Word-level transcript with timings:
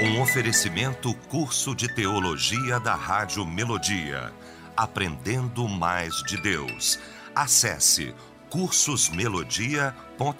Um 0.00 0.20
oferecimento 0.20 1.12
curso 1.28 1.74
de 1.74 1.92
teologia 1.92 2.78
da 2.78 2.94
Rádio 2.94 3.44
Melodia. 3.44 4.32
Aprendendo 4.76 5.66
mais 5.66 6.22
de 6.22 6.40
Deus. 6.40 7.00
Acesse 7.34 8.14
cursosmelodia.com.br. 8.48 10.38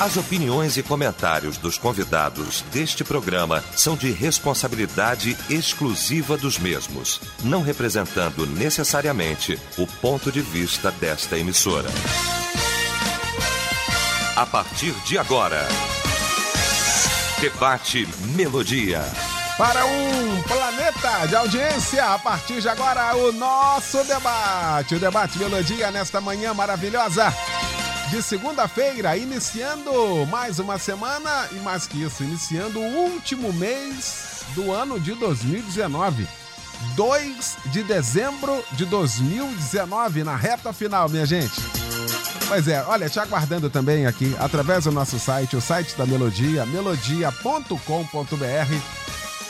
As 0.00 0.16
opiniões 0.16 0.76
e 0.76 0.82
comentários 0.82 1.56
dos 1.56 1.78
convidados 1.78 2.62
deste 2.72 3.04
programa 3.04 3.62
são 3.76 3.96
de 3.96 4.10
responsabilidade 4.10 5.36
exclusiva 5.48 6.36
dos 6.36 6.58
mesmos, 6.58 7.20
não 7.44 7.62
representando 7.62 8.46
necessariamente 8.46 9.56
o 9.78 9.86
ponto 9.86 10.32
de 10.32 10.40
vista 10.40 10.90
desta 10.90 11.38
emissora. 11.38 11.88
A 14.36 14.44
partir 14.44 14.92
de 15.06 15.16
agora, 15.16 15.66
Debate 17.40 18.06
Melodia. 18.34 19.00
Para 19.56 19.86
um 19.86 20.42
planeta 20.42 21.26
de 21.26 21.34
audiência, 21.34 22.04
a 22.04 22.18
partir 22.18 22.60
de 22.60 22.68
agora, 22.68 23.16
o 23.16 23.32
nosso 23.32 24.04
debate. 24.04 24.96
O 24.96 25.00
debate 25.00 25.38
Melodia 25.38 25.90
nesta 25.90 26.20
manhã 26.20 26.52
maravilhosa 26.52 27.32
de 28.10 28.22
segunda-feira, 28.22 29.16
iniciando 29.16 30.26
mais 30.26 30.58
uma 30.58 30.78
semana 30.78 31.48
e 31.52 31.54
mais 31.60 31.86
que 31.86 32.02
isso, 32.02 32.22
iniciando 32.22 32.78
o 32.78 33.10
último 33.10 33.50
mês 33.54 34.42
do 34.54 34.70
ano 34.70 35.00
de 35.00 35.14
2019. 35.14 36.28
2 36.94 37.56
de 37.72 37.82
dezembro 37.82 38.62
de 38.72 38.84
2019, 38.84 40.24
na 40.24 40.36
reta 40.36 40.74
final, 40.74 41.08
minha 41.08 41.24
gente. 41.24 41.58
Pois 42.48 42.68
é, 42.68 42.82
olha, 42.86 43.08
te 43.08 43.18
aguardando 43.18 43.68
também 43.68 44.06
aqui 44.06 44.36
através 44.38 44.84
do 44.84 44.92
nosso 44.92 45.18
site, 45.18 45.56
o 45.56 45.60
site 45.60 45.96
da 45.96 46.06
Melodia, 46.06 46.64
melodia.com.br. 46.66 47.76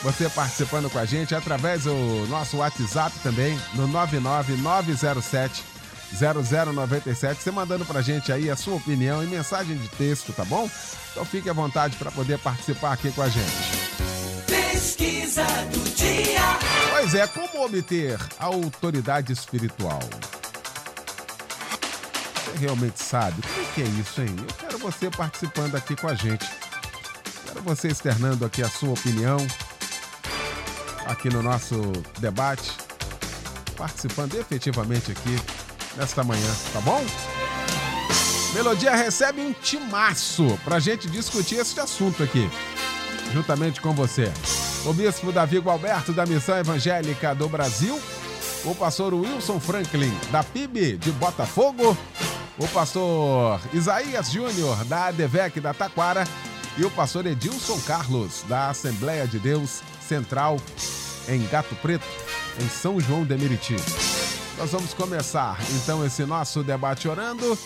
Você 0.03 0.29
participando 0.29 0.89
com 0.89 0.97
a 0.97 1.05
gente 1.05 1.35
através 1.35 1.83
do 1.83 1.93
nosso 2.27 2.57
WhatsApp 2.57 3.15
também, 3.21 3.59
no 3.75 3.87
99907 3.87 5.63
0097, 6.13 7.43
você 7.43 7.51
mandando 7.51 7.85
pra 7.85 8.01
gente 8.01 8.31
aí 8.31 8.49
a 8.49 8.55
sua 8.55 8.75
opinião 8.75 9.23
e 9.23 9.27
mensagem 9.27 9.77
de 9.77 9.87
texto, 9.89 10.31
tá 10.31 10.45
bom? 10.45 10.69
Então 11.11 11.25
fique 11.25 11.49
à 11.49 11.53
vontade 11.53 11.97
para 11.97 12.11
poder 12.11 12.39
participar 12.39 12.93
aqui 12.93 13.11
com 13.11 13.21
a 13.21 13.29
gente. 13.29 13.45
Pesquisa 14.47 15.45
do 15.71 15.95
dia. 15.95 16.57
Pois 16.91 17.13
é, 17.13 17.27
como 17.27 17.65
obter 17.65 18.17
autoridade 18.39 19.33
espiritual? 19.33 19.99
Realmente 22.59 23.01
sabe? 23.01 23.41
É 23.59 23.73
que 23.73 23.81
é 23.81 23.85
isso, 23.85 24.21
hein? 24.21 24.35
Eu 24.37 24.55
quero 24.55 24.77
você 24.79 25.09
participando 25.09 25.75
aqui 25.75 25.95
com 25.95 26.07
a 26.07 26.15
gente. 26.15 26.45
Quero 27.45 27.61
você 27.61 27.87
externando 27.87 28.45
aqui 28.45 28.61
a 28.63 28.69
sua 28.69 28.89
opinião 28.89 29.37
aqui 31.07 31.29
no 31.29 31.41
nosso 31.41 31.75
debate, 32.19 32.71
participando 33.75 34.35
efetivamente 34.35 35.11
aqui 35.11 35.39
nesta 35.95 36.23
manhã, 36.23 36.53
tá 36.73 36.81
bom? 36.81 37.03
Melodia 38.53 38.95
recebe 38.95 39.41
um 39.41 39.53
timaço 39.53 40.59
pra 40.63 40.79
gente 40.79 41.09
discutir 41.09 41.55
esse 41.55 41.79
assunto 41.79 42.23
aqui, 42.23 42.49
juntamente 43.33 43.81
com 43.81 43.93
você. 43.93 44.31
O 44.85 44.93
bispo 44.93 45.31
Davi 45.31 45.59
Gualberto, 45.59 46.13
da 46.13 46.25
Missão 46.25 46.57
Evangélica 46.57 47.33
do 47.33 47.47
Brasil, 47.47 47.99
o 48.65 48.75
pastor 48.75 49.13
Wilson 49.13 49.59
Franklin, 49.59 50.13
da 50.31 50.43
PIB 50.43 50.97
de 50.97 51.11
Botafogo, 51.11 51.97
o 52.57 52.67
pastor 52.69 53.61
Isaías 53.71 54.31
Júnior, 54.31 54.83
da 54.85 55.07
ADVEC 55.07 55.59
da 55.59 55.73
Taquara, 55.73 56.23
e 56.77 56.85
o 56.85 56.91
pastor 56.91 57.25
Edilson 57.25 57.79
Carlos, 57.81 58.43
da 58.47 58.69
Assembleia 58.69 59.27
de 59.27 59.39
Deus 59.39 59.81
Central, 60.01 60.57
em 61.27 61.45
Gato 61.47 61.75
Preto, 61.75 62.05
em 62.59 62.67
São 62.69 62.99
João 62.99 63.23
de 63.23 63.35
Meriti. 63.35 63.75
Nós 64.57 64.71
vamos 64.71 64.93
começar 64.93 65.57
então 65.75 66.05
esse 66.05 66.25
nosso 66.25 66.63
debate 66.63 67.07
orando 67.07 67.57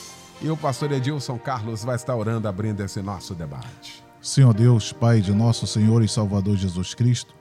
e 0.42 0.50
o 0.50 0.58
pastor 0.58 0.92
Edilson 0.92 1.38
Carlos 1.38 1.84
vai 1.84 1.96
estar 1.96 2.16
orando, 2.16 2.48
abrindo 2.48 2.82
esse 2.82 3.02
nosso 3.02 3.34
debate. 3.34 4.04
Senhor 4.22 4.54
Deus, 4.54 4.92
Pai 4.92 5.22
de 5.22 5.32
nosso 5.32 5.66
Senhor 5.66 6.04
e 6.04 6.08
Salvador 6.08 6.58
Jesus 6.58 6.94
Cristo, 6.94 7.34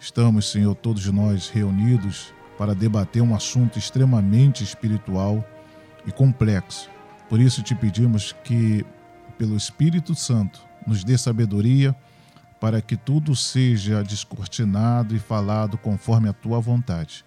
estamos, 0.00 0.50
Senhor, 0.50 0.74
todos 0.74 1.06
nós 1.06 1.48
reunidos 1.48 2.32
para 2.56 2.74
debater 2.74 3.22
um 3.22 3.34
assunto 3.34 3.78
extremamente 3.78 4.64
espiritual 4.64 5.44
e 6.06 6.12
complexo. 6.12 6.88
Por 7.28 7.40
isso 7.40 7.62
te 7.62 7.74
pedimos 7.74 8.34
que, 8.44 8.84
pelo 9.36 9.56
Espírito 9.56 10.14
Santo, 10.14 10.60
nos 10.86 11.04
dê 11.04 11.18
sabedoria 11.18 11.94
para 12.58 12.80
que 12.80 12.96
tudo 12.96 13.36
seja 13.36 14.02
descortinado 14.02 15.14
e 15.14 15.18
falado 15.18 15.76
conforme 15.78 16.28
a 16.28 16.32
tua 16.32 16.58
vontade. 16.60 17.24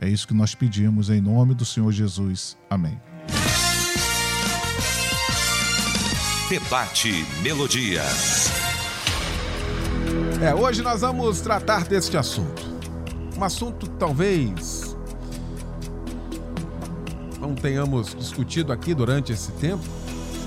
É 0.00 0.08
isso 0.08 0.28
que 0.28 0.34
nós 0.34 0.54
pedimos 0.54 1.10
em 1.10 1.20
nome 1.20 1.54
do 1.54 1.64
Senhor 1.64 1.90
Jesus. 1.90 2.56
Amém. 2.70 3.00
Debate 6.48 7.26
Melodia. 7.42 8.02
É, 10.40 10.54
hoje 10.54 10.82
nós 10.82 11.00
vamos 11.00 11.40
tratar 11.40 11.84
deste 11.84 12.16
assunto. 12.16 12.62
Um 13.36 13.42
assunto 13.42 13.86
talvez 13.88 14.87
não 17.40 17.54
tenhamos 17.54 18.14
discutido 18.14 18.72
aqui 18.72 18.94
durante 18.94 19.32
esse 19.32 19.52
tempo. 19.52 19.84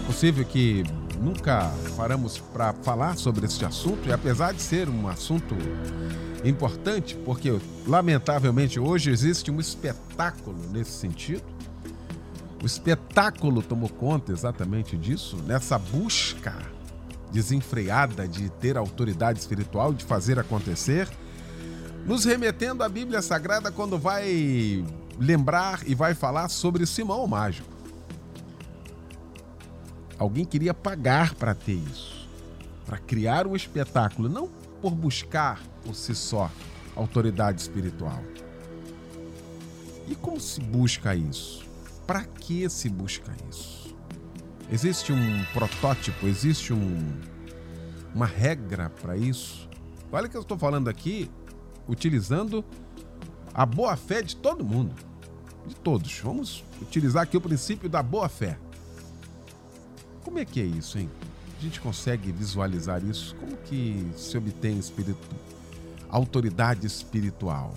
Possível 0.06 0.44
que 0.46 0.84
nunca 1.19 1.72
paramos 1.96 2.38
para 2.38 2.74
falar 2.74 3.18
sobre 3.18 3.46
este 3.46 3.63
assunto, 3.63 4.07
e 4.07 4.12
apesar 4.12 4.53
de 4.53 4.62
ser 4.62 4.90
um 4.90 5.07
assunto 5.07 5.56
importante, 6.44 7.16
porque 7.16 7.59
lamentavelmente 7.88 8.80
hoje 8.80 9.12
existe 9.12 9.51
um 9.51 9.59
espetáculo 9.59 10.57
nesse 10.72 10.91
sentido. 10.91 11.44
O 12.62 12.66
espetáculo 12.66 13.62
tomou 13.62 13.90
conta 13.90 14.31
exatamente 14.31 14.97
disso, 14.97 15.38
nessa 15.47 15.78
busca 15.78 16.56
desenfreada 17.31 18.28
de 18.28 18.50
ter 18.50 18.78
autoridade 18.78 19.40
espiritual, 19.40 19.94
de 19.94 20.03
fazer 20.03 20.38
acontecer, 20.38 21.07
nos 22.06 22.25
remetendo 22.25 22.84
à 22.84 22.90
Bíblia 22.90 23.22
Sagrada 23.22 23.72
quando 23.72 23.97
vai 23.97 24.84
lembrar 25.21 25.87
e 25.87 25.93
vai 25.93 26.15
falar 26.15 26.49
sobre 26.49 26.83
Simão 26.87 27.27
Mágico. 27.27 27.69
Alguém 30.17 30.43
queria 30.43 30.73
pagar 30.73 31.35
para 31.35 31.53
ter 31.53 31.73
isso, 31.73 32.27
para 32.87 32.97
criar 32.97 33.45
um 33.45 33.55
espetáculo, 33.55 34.27
não 34.27 34.49
por 34.81 34.95
buscar 34.95 35.61
por 35.83 35.93
si 35.93 36.15
só 36.15 36.49
autoridade 36.95 37.61
espiritual. 37.61 38.19
E 40.07 40.15
como 40.15 40.39
se 40.39 40.59
busca 40.59 41.15
isso? 41.15 41.63
Para 42.07 42.23
que 42.23 42.67
se 42.67 42.89
busca 42.89 43.31
isso? 43.47 43.95
Existe 44.71 45.13
um 45.13 45.43
protótipo, 45.53 46.25
existe 46.27 46.73
um, 46.73 47.21
uma 48.13 48.25
regra 48.25 48.89
para 48.89 49.15
isso? 49.15 49.69
Olha 50.11 50.27
que 50.27 50.35
eu 50.35 50.41
estou 50.41 50.57
falando 50.57 50.88
aqui 50.88 51.29
utilizando 51.88 52.65
a 53.53 53.65
boa 53.65 53.95
fé 53.95 54.21
de 54.21 54.35
todo 54.35 54.63
mundo, 54.63 54.95
de 55.66 55.75
todos. 55.75 56.19
Vamos 56.19 56.63
utilizar 56.81 57.23
aqui 57.23 57.38
o 57.38 57.41
princípio 57.41 57.89
da 57.89 58.01
boa 58.01 58.29
fé. 58.29 58.57
Como 60.23 60.39
é 60.39 60.45
que 60.45 60.61
é 60.61 60.66
isso, 60.66 60.97
hein? 60.97 61.09
A 61.57 61.61
gente 61.61 61.79
consegue 61.79 62.31
visualizar 62.31 63.03
isso? 63.03 63.35
Como 63.35 63.55
que 63.57 64.11
se 64.16 64.38
obtém 64.38 64.77
espírito, 64.77 65.27
autoridade 66.09 66.88
espiritual? 66.88 67.73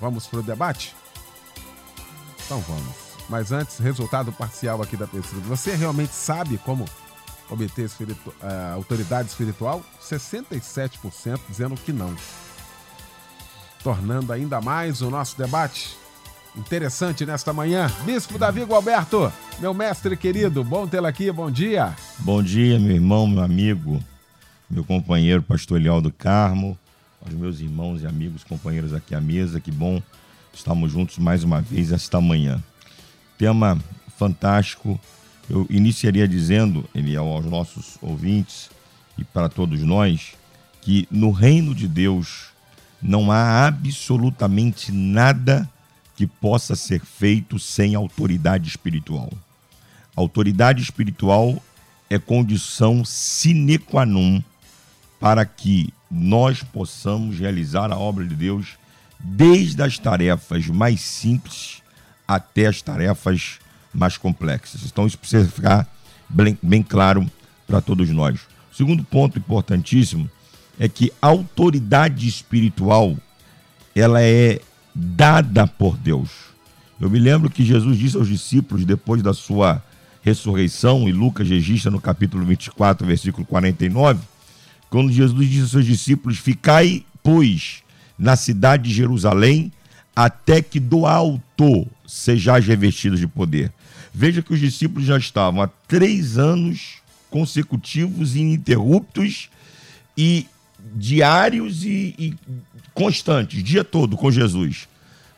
Vamos 0.00 0.26
para 0.26 0.40
o 0.40 0.42
debate? 0.42 0.94
Então 2.44 2.60
vamos. 2.60 2.94
Mas 3.28 3.52
antes, 3.52 3.78
resultado 3.78 4.32
parcial 4.32 4.82
aqui 4.82 4.96
da 4.96 5.06
pesquisa. 5.06 5.40
Você 5.42 5.74
realmente 5.74 6.12
sabe 6.12 6.58
como 6.58 6.84
obter 7.50 7.86
espiritu 7.86 8.30
uh, 8.30 8.74
autoridade 8.74 9.28
espiritual? 9.28 9.82
67% 10.00 11.40
dizendo 11.48 11.74
que 11.76 11.92
não. 11.92 12.14
Tornando 13.82 14.32
ainda 14.32 14.60
mais 14.60 15.00
o 15.02 15.10
nosso 15.10 15.36
debate 15.36 15.96
interessante 16.56 17.26
nesta 17.26 17.52
manhã. 17.52 17.90
Bispo 18.04 18.38
Davi 18.38 18.64
Gualberto, 18.64 19.32
meu 19.60 19.74
mestre 19.74 20.16
querido, 20.16 20.64
bom 20.64 20.86
tê-lo 20.86 21.06
aqui, 21.06 21.30
bom 21.30 21.50
dia. 21.50 21.94
Bom 22.18 22.42
dia, 22.42 22.78
meu 22.78 22.94
irmão, 22.94 23.26
meu 23.26 23.42
amigo, 23.42 24.02
meu 24.68 24.82
companheiro 24.82 25.42
pastor 25.42 25.80
Leal 25.80 26.00
do 26.00 26.10
Carmo, 26.10 26.78
aos 27.24 27.34
meus 27.34 27.60
irmãos 27.60 28.02
e 28.02 28.06
amigos, 28.06 28.42
companheiros 28.42 28.94
aqui 28.94 29.14
à 29.14 29.20
mesa, 29.20 29.60
que 29.60 29.70
bom 29.70 30.02
estamos 30.52 30.90
juntos 30.92 31.18
mais 31.18 31.44
uma 31.44 31.60
vez 31.60 31.92
esta 31.92 32.20
manhã. 32.20 32.62
Tema 33.36 33.78
fantástico. 34.16 34.98
Eu 35.48 35.66
iniciaria 35.70 36.26
dizendo, 36.26 36.88
Eliel, 36.94 37.26
aos 37.26 37.44
nossos 37.44 37.98
ouvintes 38.00 38.70
e 39.16 39.22
para 39.22 39.48
todos 39.48 39.80
nós, 39.82 40.32
que 40.80 41.06
no 41.10 41.30
reino 41.30 41.74
de 41.74 41.86
Deus 41.86 42.46
não 43.00 43.30
há 43.30 43.66
absolutamente 43.66 44.90
nada 44.90 45.68
que 46.16 46.26
possa 46.26 46.74
ser 46.74 47.00
feito 47.00 47.58
sem 47.58 47.94
autoridade 47.94 48.68
espiritual. 48.68 49.30
Autoridade 50.16 50.82
espiritual 50.82 51.62
é 52.08 52.18
condição 52.18 53.04
sine 53.04 53.78
qua 53.78 54.06
non 54.06 54.42
para 55.20 55.44
que 55.44 55.92
nós 56.10 56.62
possamos 56.62 57.38
realizar 57.38 57.92
a 57.92 57.98
obra 57.98 58.24
de 58.24 58.34
Deus 58.34 58.78
desde 59.18 59.82
as 59.82 59.98
tarefas 59.98 60.66
mais 60.68 61.00
simples 61.00 61.82
até 62.26 62.66
as 62.66 62.80
tarefas 62.80 63.58
mais 63.92 64.16
complexas. 64.16 64.82
Então, 64.84 65.06
isso 65.06 65.18
precisa 65.18 65.48
ficar 65.48 65.86
bem, 66.28 66.58
bem 66.62 66.82
claro 66.82 67.30
para 67.66 67.80
todos 67.80 68.08
nós. 68.10 68.40
Segundo 68.72 69.04
ponto 69.04 69.38
importantíssimo 69.38 70.30
é 70.78 70.88
que 70.88 71.12
a 71.20 71.28
autoridade 71.28 72.28
espiritual 72.28 73.16
ela 73.94 74.22
é 74.22 74.60
dada 74.96 75.66
por 75.66 75.98
Deus. 75.98 76.30
Eu 76.98 77.10
me 77.10 77.18
lembro 77.18 77.50
que 77.50 77.62
Jesus 77.62 77.98
disse 77.98 78.16
aos 78.16 78.28
discípulos 78.28 78.86
depois 78.86 79.22
da 79.22 79.34
sua 79.34 79.84
ressurreição, 80.22 81.06
e 81.06 81.12
Lucas 81.12 81.46
registra 81.48 81.90
no 81.90 82.00
capítulo 82.00 82.44
24, 82.46 83.06
versículo 83.06 83.46
49, 83.46 84.20
quando 84.88 85.12
Jesus 85.12 85.48
disse 85.48 85.62
aos 85.62 85.70
seus 85.70 85.84
discípulos: 85.84 86.38
Ficai, 86.38 87.04
pois, 87.22 87.82
na 88.18 88.36
cidade 88.36 88.84
de 88.84 88.94
Jerusalém, 88.94 89.70
até 90.14 90.62
que 90.62 90.80
do 90.80 91.04
alto 91.04 91.86
sejais 92.06 92.66
revestidos 92.66 93.20
de 93.20 93.26
poder. 93.26 93.70
Veja 94.14 94.40
que 94.40 94.54
os 94.54 94.60
discípulos 94.60 95.06
já 95.06 95.18
estavam 95.18 95.60
há 95.60 95.68
três 95.86 96.38
anos 96.38 97.02
consecutivos, 97.30 98.34
ininterruptos 98.34 99.50
e 100.16 100.46
diários 100.94 101.84
e, 101.84 102.14
e 102.18 102.34
constantes, 102.94 103.62
dia 103.62 103.84
todo 103.84 104.16
com 104.16 104.30
Jesus. 104.30 104.88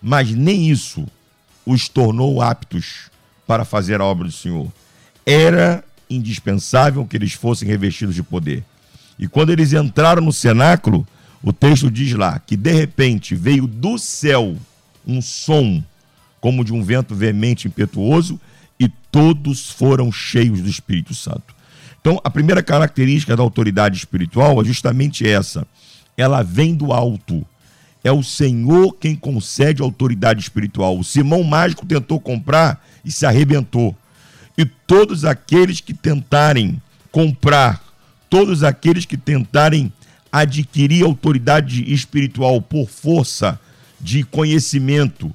Mas 0.01 0.31
nem 0.31 0.69
isso 0.71 1.07
os 1.67 1.89
tornou 1.89 2.41
aptos 2.41 3.11
para 3.47 3.65
fazer 3.65 4.01
a 4.01 4.05
obra 4.05 4.27
do 4.27 4.33
Senhor. 4.33 4.71
Era 5.25 5.85
indispensável 6.09 7.05
que 7.05 7.17
eles 7.17 7.33
fossem 7.33 7.69
revestidos 7.69 8.15
de 8.15 8.23
poder. 8.23 8.65
E 9.19 9.27
quando 9.27 9.51
eles 9.51 9.73
entraram 9.73 10.23
no 10.23 10.33
cenáculo, 10.33 11.07
o 11.43 11.53
texto 11.53 11.91
diz 11.91 12.13
lá 12.15 12.39
que 12.39 12.57
de 12.57 12.73
repente 12.73 13.35
veio 13.35 13.67
do 13.67 13.99
céu 13.99 14.57
um 15.07 15.21
som 15.21 15.83
como 16.41 16.65
de 16.65 16.73
um 16.73 16.83
vento 16.83 17.15
veemente 17.15 17.67
impetuoso 17.67 18.41
e 18.79 18.89
todos 19.11 19.71
foram 19.71 20.13
cheios 20.13 20.61
do 20.61 20.69
Espírito 20.69 21.15
Santo. 21.15 21.55
Então, 22.09 22.19
a 22.25 22.31
primeira 22.31 22.63
característica 22.63 23.37
da 23.37 23.43
autoridade 23.43 23.99
espiritual 23.99 24.63
é 24.63 24.65
justamente 24.65 25.29
essa. 25.29 25.67
Ela 26.17 26.43
vem 26.43 26.75
do 26.75 26.91
alto. 26.91 27.45
É 28.03 28.11
o 28.11 28.23
Senhor 28.23 28.97
quem 28.99 29.15
concede 29.15 29.83
autoridade 29.83 30.41
espiritual. 30.41 30.99
O 30.99 31.05
Simão 31.05 31.45
Mágico 31.45 31.85
tentou 31.85 32.19
comprar 32.19 32.83
e 33.05 33.13
se 33.13 33.27
arrebentou. 33.27 33.95
E 34.57 34.65
todos 34.65 35.27
aqueles 35.27 35.83
que 35.83 35.93
tentarem 35.93 36.81
comprar, 37.13 37.85
todos 38.31 38.65
aqueles 38.65 39.05
que 39.05 39.19
tentarem 39.19 39.93
adquirir 40.33 41.05
autoridade 41.05 41.93
espiritual 41.93 42.63
por 42.63 42.89
força 42.89 43.61
de 44.01 44.25
conhecimento, 44.25 45.31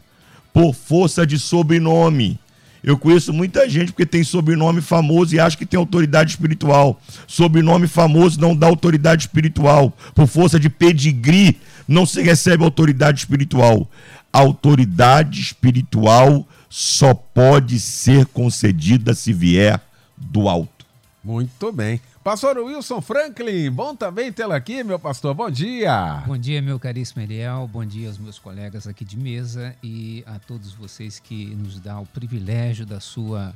por 0.51 0.73
força 0.73 1.23
de 1.23 1.37
sobrenome, 1.37 2.39
eu 2.83 2.97
conheço 2.97 3.31
muita 3.31 3.69
gente 3.69 3.93
porque 3.93 4.05
tem 4.05 4.23
sobrenome 4.23 4.81
famoso 4.81 5.33
e 5.33 5.39
acha 5.39 5.55
que 5.55 5.65
tem 5.65 5.79
autoridade 5.79 6.31
espiritual. 6.31 6.99
Sobrenome 7.25 7.87
famoso 7.87 8.41
não 8.41 8.53
dá 8.53 8.67
autoridade 8.67 9.23
espiritual. 9.23 9.95
Por 10.13 10.27
força 10.27 10.59
de 10.59 10.69
pedigree, 10.69 11.57
não 11.87 12.05
se 12.05 12.21
recebe 12.21 12.63
autoridade 12.63 13.19
espiritual. 13.19 13.89
autoridade 14.33 15.39
espiritual 15.39 16.45
só 16.69 17.13
pode 17.13 17.79
ser 17.79 18.25
concedida 18.25 19.13
se 19.13 19.31
vier 19.31 19.79
do 20.17 20.49
alto. 20.49 20.82
Muito 21.23 21.71
bem. 21.71 22.01
Pastor 22.21 22.57
Wilson 22.57 22.99
Franklin, 22.99 23.71
bom 23.71 23.95
também 23.95 24.29
tê-lo 24.29 24.51
aqui, 24.51 24.83
meu 24.83 24.99
pastor. 24.99 25.33
Bom 25.33 25.49
dia. 25.49 26.21
Bom 26.27 26.37
dia, 26.37 26.61
meu 26.61 26.77
caríssimo 26.77 27.21
Eliel. 27.21 27.65
Bom 27.71 27.85
dia 27.85 28.09
aos 28.09 28.17
meus 28.17 28.37
colegas 28.37 28.87
aqui 28.87 29.05
de 29.05 29.17
mesa 29.17 29.73
e 29.81 30.21
a 30.27 30.37
todos 30.37 30.73
vocês 30.73 31.19
que 31.19 31.45
nos 31.55 31.79
dão 31.79 32.01
o 32.01 32.05
privilégio 32.05 32.85
da 32.85 32.99
sua 32.99 33.53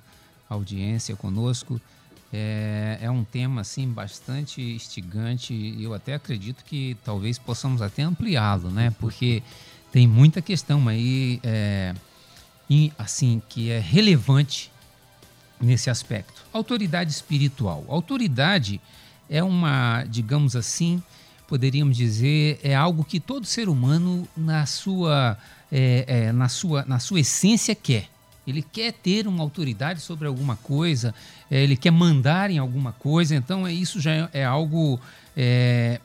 audiência 0.49 1.13
conosco. 1.17 1.81
É, 2.31 2.99
é 3.01 3.11
um 3.11 3.25
tema 3.25 3.61
assim 3.61 3.91
bastante 3.91 4.61
instigante 4.61 5.53
e 5.53 5.83
eu 5.83 5.93
até 5.93 6.13
acredito 6.13 6.63
que 6.63 6.95
talvez 7.03 7.37
possamos 7.37 7.81
até 7.81 8.01
ampliá-lo, 8.01 8.71
né? 8.71 8.93
Porque 8.97 9.43
tem 9.91 10.07
muita 10.07 10.41
questão 10.41 10.87
aí, 10.87 11.41
é, 11.43 11.93
assim, 12.97 13.41
que 13.49 13.69
é 13.71 13.79
relevante 13.79 14.71
nesse 15.59 15.89
aspecto. 15.89 16.45
Autoridade 16.53 17.11
espiritual. 17.11 17.83
Autoridade 17.87 18.79
é 19.29 19.43
uma, 19.43 20.03
digamos 20.03 20.55
assim, 20.55 21.01
poderíamos 21.47 21.95
dizer, 21.95 22.59
é 22.63 22.75
algo 22.75 23.03
que 23.03 23.19
todo 23.19 23.45
ser 23.45 23.69
humano, 23.69 24.27
na 24.35 24.65
sua, 24.65 25.37
é, 25.71 26.05
é, 26.07 26.31
na 26.31 26.49
sua, 26.49 26.83
na 26.85 26.99
sua 26.99 27.21
essência, 27.21 27.73
quer. 27.73 28.07
Ele 28.45 28.61
quer 28.61 28.93
ter 28.93 29.27
uma 29.27 29.43
autoridade 29.43 29.99
sobre 29.99 30.27
alguma 30.27 30.55
coisa, 30.55 31.13
é, 31.51 31.63
ele 31.63 31.75
quer 31.75 31.91
mandar 31.91 32.49
em 32.49 32.57
alguma 32.57 32.93
coisa, 32.93 33.35
então 33.35 33.67
é, 33.67 33.73
isso 33.73 33.99
já 33.99 34.11
é, 34.13 34.29
é 34.33 34.45
algo 34.45 34.99
é, 35.35 35.99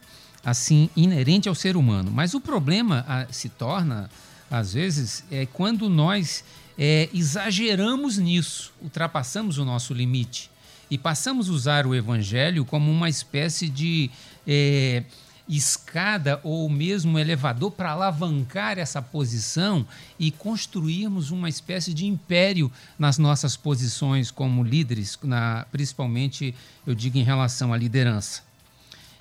assim 0.44 0.90
inerente 0.96 1.48
ao 1.48 1.54
ser 1.54 1.76
humano. 1.76 2.10
Mas 2.10 2.34
o 2.34 2.40
problema 2.40 3.04
a, 3.06 3.32
se 3.32 3.48
torna, 3.48 4.10
às 4.50 4.74
vezes, 4.74 5.24
é 5.30 5.46
quando 5.46 5.88
nós 5.88 6.44
é, 6.78 7.08
exageramos 7.12 8.18
nisso, 8.18 8.72
ultrapassamos 8.80 9.58
o 9.58 9.64
nosso 9.64 9.92
limite 9.92 10.50
e 10.90 10.98
passamos 10.98 11.48
a 11.48 11.52
usar 11.52 11.86
o 11.86 11.94
evangelho 11.94 12.64
como 12.64 12.90
uma 12.90 13.08
espécie 13.08 13.68
de 13.68 14.10
é, 14.46 15.04
escada 15.48 16.40
ou 16.42 16.68
mesmo 16.68 17.18
elevador 17.18 17.70
para 17.70 17.92
alavancar 17.92 18.78
essa 18.78 19.00
posição 19.00 19.86
e 20.18 20.30
construirmos 20.30 21.30
uma 21.30 21.48
espécie 21.48 21.92
de 21.92 22.06
império 22.06 22.70
nas 22.98 23.18
nossas 23.18 23.56
posições 23.56 24.30
como 24.30 24.62
líderes, 24.62 25.18
na, 25.22 25.66
principalmente, 25.72 26.54
eu 26.86 26.94
digo, 26.94 27.18
em 27.18 27.22
relação 27.22 27.72
à 27.72 27.76
liderança. 27.76 28.42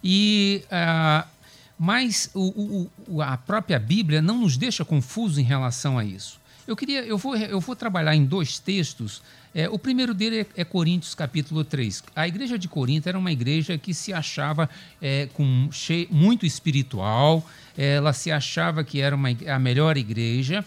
E. 0.04 0.64
Uh, 0.66 1.42
mas 1.84 2.30
o, 2.36 2.88
o, 3.08 3.22
a 3.24 3.36
própria 3.38 3.80
Bíblia 3.80 4.22
não 4.22 4.42
nos 4.42 4.56
deixa 4.56 4.86
confusos 4.86 5.40
em 5.40 5.44
relação 5.44 5.98
a 5.98 6.06
isso. 6.06 6.41
Eu 6.72 6.76
queria, 6.78 7.04
eu 7.04 7.18
vou, 7.18 7.36
eu 7.36 7.60
vou 7.60 7.76
trabalhar 7.76 8.16
em 8.16 8.24
dois 8.24 8.58
textos. 8.58 9.22
É, 9.54 9.68
o 9.68 9.78
primeiro 9.78 10.14
dele 10.14 10.40
é, 10.56 10.62
é, 10.62 10.64
Coríntios 10.64 11.14
capítulo 11.14 11.66
3. 11.66 12.02
A 12.16 12.26
igreja 12.30 12.58
de 12.58 12.70
Corinto 12.70 13.10
era 13.10 13.20
uma 13.20 13.30
igreja 13.30 13.78
que 13.78 13.94
se 13.94 14.14
achava 14.14 14.70
é, 15.02 15.28
com 15.34 15.70
muito 16.10 16.46
espiritual, 16.46 17.46
ela 17.78 18.14
se 18.14 18.32
achava 18.32 18.86
que 18.86 19.02
era 19.02 19.14
uma, 19.14 19.28
a 19.54 19.60
melhor 19.60 19.98
igreja. 19.98 20.64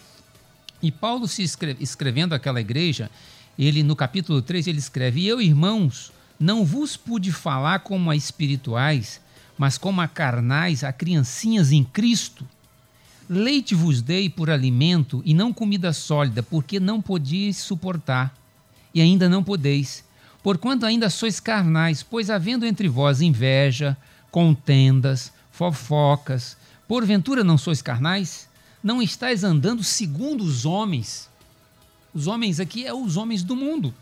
E 0.82 0.92
Paulo, 0.92 1.26
se 1.26 1.42
escreve, 1.42 1.82
escrevendo 1.82 2.34
aquela 2.34 2.60
igreja, 2.60 3.10
ele 3.58 3.82
no 3.82 3.96
capítulo 3.96 4.42
3 4.42 4.66
ele 4.66 4.80
escreve: 4.80 5.26
Eu, 5.26 5.40
irmãos, 5.40 6.12
não 6.38 6.66
vos 6.66 6.98
pude 6.98 7.32
falar 7.32 7.78
como 7.78 8.10
a 8.10 8.16
espirituais, 8.16 9.22
mas 9.56 9.78
como 9.78 10.02
a 10.02 10.06
carnais, 10.06 10.84
a 10.84 10.92
criancinhas 10.92 11.72
em 11.72 11.82
Cristo. 11.82 12.46
Leite 13.28 13.74
vos 13.74 14.02
dei 14.02 14.28
por 14.28 14.50
alimento 14.50 15.22
e 15.24 15.32
não 15.32 15.52
comida 15.52 15.92
sólida, 15.92 16.42
porque 16.42 16.78
não 16.78 17.00
podíeis 17.00 17.56
suportar, 17.56 18.34
e 18.92 19.00
ainda 19.00 19.28
não 19.28 19.42
podeis, 19.42 20.04
porquanto 20.42 20.84
ainda 20.84 21.08
sois 21.08 21.40
carnais, 21.40 22.02
pois 22.02 22.28
havendo 22.28 22.66
entre 22.66 22.86
vós 22.86 23.22
inveja, 23.22 23.96
contendas, 24.30 25.32
fofocas, 25.50 26.56
porventura 26.86 27.42
não 27.42 27.56
sois 27.56 27.80
carnais? 27.80 28.48
Não 28.82 29.00
estáis 29.00 29.42
andando 29.42 29.82
segundo 29.82 30.44
os 30.44 30.66
homens. 30.66 31.30
Os 32.12 32.26
homens 32.26 32.60
aqui 32.60 32.84
é 32.84 32.92
os 32.92 33.16
homens 33.16 33.42
do 33.42 33.56
mundo. 33.56 33.94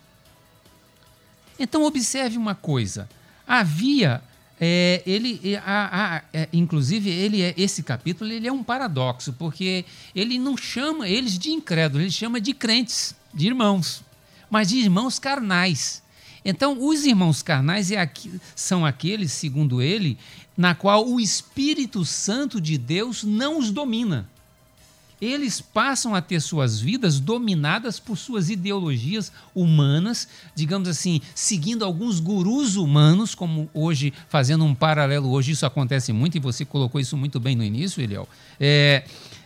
Então 1.59 1.85
observe 1.85 2.37
uma 2.37 2.57
coisa: 2.57 3.09
havia 3.47 4.21
é, 4.65 5.03
ele, 5.05 5.57
a, 5.57 6.19
a, 6.19 6.23
é, 6.33 6.49
inclusive, 6.53 7.11
ele 7.11 7.43
é, 7.43 7.53
esse 7.57 7.83
capítulo 7.83 8.31
ele 8.31 8.47
é 8.47 8.53
um 8.53 8.63
paradoxo, 8.63 9.33
porque 9.33 9.85
ele 10.15 10.39
não 10.39 10.57
chama 10.57 11.09
eles 11.09 11.37
de 11.37 11.51
incrédulos, 11.51 12.03
ele 12.05 12.13
chama 12.13 12.41
de 12.41 12.55
crentes, 12.55 13.13
de 13.35 13.49
irmãos, 13.49 14.05
mas 14.49 14.69
de 14.69 14.77
irmãos 14.77 15.19
carnais. 15.19 16.01
Então, 16.45 16.77
os 16.81 17.05
irmãos 17.05 17.43
carnais 17.43 17.91
é 17.91 17.99
aqui, 17.99 18.41
são 18.55 18.87
aqueles, 18.87 19.33
segundo 19.33 19.83
ele, 19.83 20.17
na 20.57 20.77
qual 20.77 21.09
o 21.09 21.19
Espírito 21.19 22.05
Santo 22.05 22.61
de 22.61 22.79
Deus 22.79 23.25
não 23.25 23.59
os 23.59 23.73
domina 23.73 24.31
eles 25.23 25.61
passam 25.61 26.17
a 26.17 26.21
ter 26.21 26.41
suas 26.41 26.81
vidas 26.81 27.21
dominadas 27.21 28.01
por 28.01 28.19
suas 28.19 28.51
ideologias 28.51 29.31
humanas, 29.55 30.27
digamos 30.53 30.89
assim, 30.89 31.21
seguindo 31.33 31.85
alguns 31.85 32.19
gurus 32.19 32.75
humanos, 32.75 33.33
como 33.33 33.71
hoje, 33.73 34.13
fazendo 34.29 34.65
um 34.65 34.75
paralelo, 34.75 35.31
hoje 35.31 35.53
isso 35.53 35.65
acontece 35.65 36.13
muito, 36.13 36.37
e 36.37 36.41
você 36.41 36.65
colocou 36.65 37.01
isso 37.01 37.17
muito 37.17 37.39
bem 37.39 37.55
no 37.55 37.63
início, 37.63 38.03
Eliel. 38.03 38.29
É, 38.59 39.05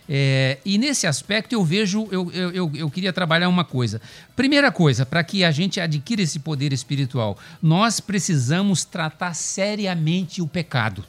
É, 0.09 0.59
e 0.63 0.77
nesse 0.77 1.05
aspecto 1.05 1.51
eu 1.51 1.65
vejo, 1.65 2.07
eu, 2.09 2.31
eu, 2.31 2.51
eu, 2.51 2.71
eu 2.73 2.89
queria 2.89 3.11
trabalhar 3.11 3.49
uma 3.49 3.65
coisa. 3.65 4.01
Primeira 4.37 4.71
coisa, 4.71 5.05
para 5.05 5.21
que 5.21 5.43
a 5.43 5.51
gente 5.51 5.81
adquira 5.81 6.21
esse 6.21 6.39
poder 6.39 6.71
espiritual, 6.71 7.37
nós 7.61 7.99
precisamos 7.99 8.85
tratar 8.85 9.33
seriamente 9.33 10.41
o 10.41 10.47
pecado. 10.47 11.03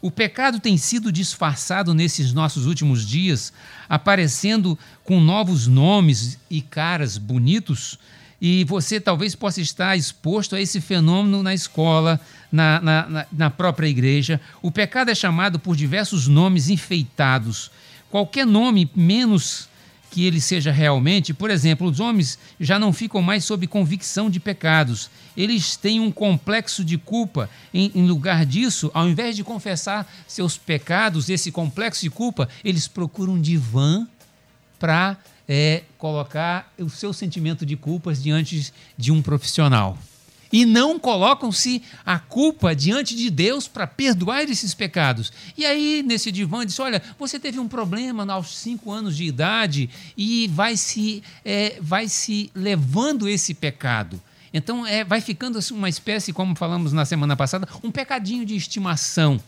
O 0.00 0.10
pecado 0.10 0.60
tem 0.60 0.76
sido 0.76 1.10
disfarçado 1.10 1.92
nesses 1.92 2.32
nossos 2.32 2.66
últimos 2.66 3.06
dias, 3.06 3.52
aparecendo 3.88 4.78
com 5.04 5.20
novos 5.20 5.66
nomes 5.66 6.38
e 6.48 6.60
caras 6.60 7.18
bonitos, 7.18 7.98
e 8.40 8.64
você 8.64 9.00
talvez 9.00 9.34
possa 9.34 9.60
estar 9.60 9.96
exposto 9.96 10.54
a 10.54 10.60
esse 10.60 10.80
fenômeno 10.80 11.42
na 11.42 11.52
escola, 11.52 12.20
na, 12.52 12.80
na, 12.80 13.26
na, 13.32 13.50
própria 13.50 13.88
igreja. 13.88 14.40
O 14.62 14.70
pecado 14.70 15.10
é 15.10 15.14
chamado 15.14 15.58
por 15.58 15.74
diversos 15.74 16.28
nomes 16.28 16.68
enfeitados. 16.68 17.68
Qualquer 18.08 18.46
nome 18.46 18.88
menos 18.94 19.68
que 20.10 20.24
ele 20.24 20.40
seja 20.40 20.70
realmente, 20.70 21.34
por 21.34 21.50
exemplo, 21.50 21.88
os 21.88 21.98
homens 21.98 22.38
já 22.60 22.78
não 22.78 22.92
ficam 22.92 23.20
mais 23.20 23.44
sob 23.44 23.66
convicção 23.66 24.30
de 24.30 24.38
pecados. 24.38 25.10
Eles 25.38 25.76
têm 25.76 26.00
um 26.00 26.10
complexo 26.10 26.84
de 26.84 26.98
culpa. 26.98 27.48
Em, 27.72 27.92
em, 27.94 28.08
lugar 28.08 28.44
disso, 28.44 28.90
ao 28.92 29.08
invés 29.08 29.36
de 29.36 29.44
confessar 29.44 30.04
seus 30.26 30.58
pecados, 30.58 31.30
esse 31.30 31.52
complexo 31.52 32.02
de 32.02 32.10
culpa, 32.10 32.48
eles 32.64 32.88
procuram 32.88 33.34
um 33.34 33.40
divã 33.40 34.04
para 34.80 35.16
é, 35.48 35.84
colocar 35.96 36.72
o 36.76 36.90
seu 36.90 37.12
sentimento 37.12 37.64
de 37.64 37.76
culpas 37.76 38.20
diante 38.20 38.72
de 38.96 39.12
um 39.12 39.22
profissional 39.22 39.96
e 40.52 40.64
não 40.64 40.98
colocam-se 40.98 41.82
a 42.04 42.18
culpa 42.18 42.74
diante 42.74 43.14
de 43.14 43.30
Deus 43.30 43.68
para 43.68 43.86
perdoar 43.86 44.42
esses 44.44 44.74
pecados. 44.74 45.32
E 45.56 45.64
aí, 45.64 46.02
nesse 46.04 46.32
divã, 46.32 46.64
diz: 46.64 46.78
Olha, 46.80 47.02
você 47.18 47.38
teve 47.38 47.58
um 47.58 47.68
problema 47.68 48.30
aos 48.32 48.56
cinco 48.56 48.90
anos 48.90 49.16
de 49.16 49.24
idade 49.24 49.90
e 50.16 50.48
vai 50.48 50.76
se, 50.76 51.22
é, 51.44 51.78
vai 51.80 52.08
se 52.08 52.50
levando 52.54 53.28
esse 53.28 53.54
pecado. 53.54 54.20
Então, 54.52 54.86
é, 54.86 55.04
vai 55.04 55.20
ficando 55.20 55.58
assim, 55.58 55.74
uma 55.74 55.88
espécie, 55.88 56.32
como 56.32 56.54
falamos 56.54 56.92
na 56.92 57.04
semana 57.04 57.36
passada, 57.36 57.68
um 57.82 57.90
pecadinho 57.90 58.44
de 58.44 58.56
estimação. 58.56 59.40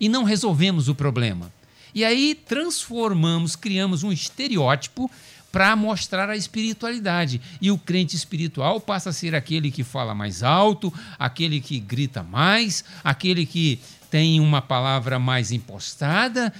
E 0.00 0.08
não 0.08 0.24
resolvemos 0.24 0.88
o 0.88 0.94
problema. 0.94 1.52
E 1.94 2.04
aí 2.04 2.34
transformamos, 2.34 3.54
criamos 3.54 4.02
um 4.02 4.10
estereótipo 4.10 5.10
para 5.52 5.76
mostrar 5.76 6.30
a 6.30 6.36
espiritualidade. 6.36 7.40
E 7.60 7.70
o 7.70 7.76
crente 7.76 8.16
espiritual 8.16 8.80
passa 8.80 9.10
a 9.10 9.12
ser 9.12 9.34
aquele 9.34 9.70
que 9.70 9.84
fala 9.84 10.14
mais 10.14 10.42
alto, 10.42 10.92
aquele 11.18 11.60
que 11.60 11.78
grita 11.78 12.22
mais, 12.22 12.82
aquele 13.04 13.44
que 13.44 13.78
tem 14.10 14.40
uma 14.40 14.62
palavra 14.62 15.18
mais 15.18 15.52
impostada. 15.52 16.52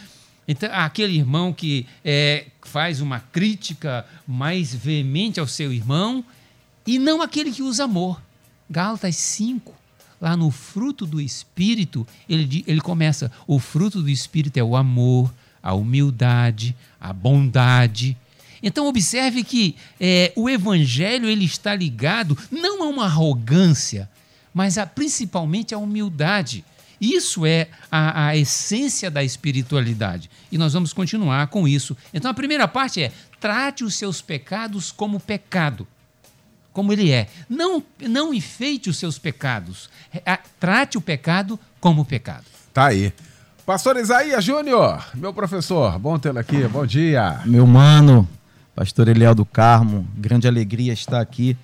Então, 0.47 0.69
aquele 0.73 1.17
irmão 1.17 1.53
que 1.53 1.87
é, 2.05 2.47
faz 2.63 3.01
uma 3.01 3.21
crítica 3.21 4.05
mais 4.27 4.75
veemente 4.75 5.41
ao 5.41 5.47
seu 5.47 5.73
irmão, 5.73 6.23
e 6.87 6.99
não 6.99 7.23
aquele 7.23 7.53
que 7.53 7.63
usa 7.63 7.85
amor. 7.85 8.21
Gálatas 8.69 9.17
5, 9.17 9.75
lá 10.21 10.37
no 10.37 10.51
fruto 10.51 11.07
do 11.07 11.21
Espírito, 11.21 12.07
ele, 12.29 12.65
ele 12.67 12.81
começa: 12.81 13.31
o 13.47 13.59
fruto 13.59 14.03
do 14.03 14.09
Espírito 14.09 14.57
é 14.57 14.63
o 14.63 14.77
amor, 14.77 15.33
a 15.63 15.75
humildade, 15.75 16.75
a 17.01 17.13
bondade, 17.13 18.17
então 18.63 18.87
observe 18.87 19.43
que 19.43 19.75
é, 20.01 20.33
o 20.37 20.49
evangelho 20.49 21.29
ele 21.29 21.45
está 21.45 21.75
ligado 21.75 22.39
não 22.51 22.83
a 22.85 22.87
uma 22.87 23.05
arrogância, 23.07 24.09
mas 24.55 24.79
a, 24.79 24.87
principalmente 24.87 25.75
à 25.75 25.79
humildade. 25.79 26.65
Isso 27.01 27.45
é 27.45 27.69
a, 27.91 28.29
a, 28.29 28.37
essência 28.37 29.11
da 29.11 29.25
espiritualidade. 29.25 30.31
E 30.53 30.57
nós 30.57 30.73
vamos 30.73 30.93
continuar 30.93 31.49
com 31.49 31.67
isso. 31.67 31.97
Então 32.15 32.31
a 32.31 32.35
primeira 32.35 32.69
parte 32.69 33.03
é: 33.03 33.13
trate 33.41 33.83
os 33.83 33.97
seus 33.97 34.23
pecados 34.23 34.93
como 34.93 35.19
pecado. 35.19 35.89
Como 36.73 36.93
ele 36.93 37.11
é. 37.11 37.29
Não, 37.49 37.83
não 38.01 38.33
enfeite 38.33 38.89
os 38.89 38.97
seus 38.97 39.19
pecados. 39.19 39.91
É, 40.25 40.39
trate 40.59 40.97
o 40.97 41.01
pecado 41.01 41.59
como 41.81 42.05
pecado. 42.05 42.45
Tá 42.73 42.87
aí. 42.87 43.13
Pastor 43.65 43.97
Isaías 43.97 44.45
Júnior, 44.45 45.05
meu 45.15 45.33
professor, 45.33 45.97
bom 45.99 46.19
tê-lo 46.19 46.39
aqui, 46.39 46.67
bom 46.67 46.85
dia. 46.85 47.41
Meu 47.45 47.65
mano, 47.67 48.29
pastor 48.75 49.07
Eliel 49.07 49.35
do 49.35 49.45
Carmo. 49.45 50.07
Grande 50.17 50.49
alegria 50.49 50.93
estar 50.93 51.21
aqui 51.21 51.57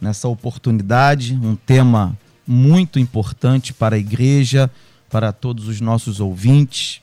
nessa 0.00 0.28
oportunidade, 0.28 1.34
um 1.34 1.56
tema 1.56 2.16
muito 2.46 2.98
importante 2.98 3.72
para 3.72 3.96
a 3.96 3.98
igreja, 3.98 4.70
para 5.10 5.32
todos 5.32 5.66
os 5.66 5.80
nossos 5.80 6.20
ouvintes 6.20 7.02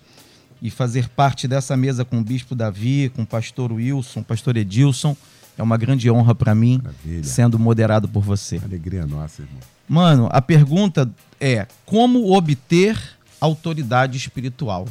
e 0.62 0.70
fazer 0.70 1.10
parte 1.10 1.48
dessa 1.48 1.78
mesa 1.78 2.04
com 2.04 2.20
o 2.20 2.24
bispo 2.24 2.56
Davi, 2.56 3.12
com 3.16 3.22
o 3.24 3.28
pastor 3.28 3.72
Wilson, 3.72 4.24
pastor 4.24 4.58
Edilson, 4.58 5.16
é 5.58 5.64
uma 5.64 5.78
grande 5.78 6.10
honra 6.10 6.36
para 6.36 6.54
mim, 6.54 6.80
Maravilha. 6.84 7.24
sendo 7.24 7.58
moderado 7.58 8.08
por 8.08 8.22
você. 8.22 8.62
Alegria 8.64 9.06
nossa, 9.06 9.42
irmão. 9.42 9.60
Mano, 9.90 10.30
a 10.32 10.42
pergunta 10.42 11.10
é: 11.40 11.66
como 11.86 12.32
obter 12.36 12.98
autoridade 13.42 14.18
espiritual? 14.18 14.88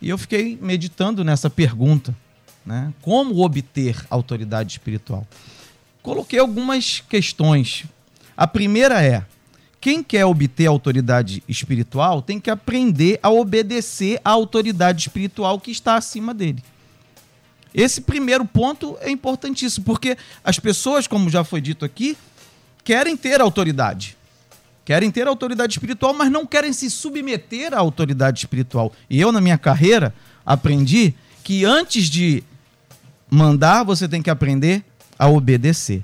E 0.00 0.08
eu 0.08 0.18
fiquei 0.18 0.58
meditando 0.60 1.24
nessa 1.24 1.48
pergunta. 1.48 2.14
Né? 2.66 2.92
Como 3.00 3.42
obter 3.44 4.04
autoridade 4.10 4.72
espiritual? 4.72 5.26
Coloquei 6.02 6.38
algumas 6.38 7.02
questões. 7.08 7.84
A 8.36 8.46
primeira 8.46 9.02
é: 9.02 9.24
quem 9.80 10.02
quer 10.02 10.24
obter 10.26 10.66
autoridade 10.66 11.42
espiritual 11.48 12.20
tem 12.20 12.40
que 12.40 12.50
aprender 12.50 13.18
a 13.22 13.30
obedecer 13.30 14.20
à 14.24 14.30
autoridade 14.30 15.00
espiritual 15.02 15.60
que 15.60 15.70
está 15.70 15.96
acima 15.96 16.34
dele. 16.34 16.62
Esse 17.74 18.00
primeiro 18.00 18.44
ponto 18.44 18.96
é 19.00 19.10
importantíssimo, 19.10 19.84
porque 19.84 20.16
as 20.44 20.60
pessoas, 20.60 21.08
como 21.08 21.28
já 21.28 21.42
foi 21.42 21.60
dito 21.60 21.84
aqui, 21.84 22.16
querem 22.84 23.16
ter 23.16 23.40
autoridade. 23.40 24.16
Querem 24.84 25.10
ter 25.10 25.26
autoridade 25.26 25.72
espiritual, 25.72 26.14
mas 26.14 26.30
não 26.30 26.46
querem 26.46 26.72
se 26.72 26.88
submeter 26.88 27.74
à 27.74 27.78
autoridade 27.78 28.38
espiritual. 28.38 28.92
E 29.10 29.20
eu, 29.20 29.32
na 29.32 29.40
minha 29.40 29.58
carreira, 29.58 30.14
aprendi 30.46 31.14
que 31.42 31.64
antes 31.64 32.08
de 32.08 32.44
mandar, 33.28 33.82
você 33.82 34.06
tem 34.06 34.22
que 34.22 34.30
aprender 34.30 34.84
a 35.18 35.28
obedecer. 35.28 36.02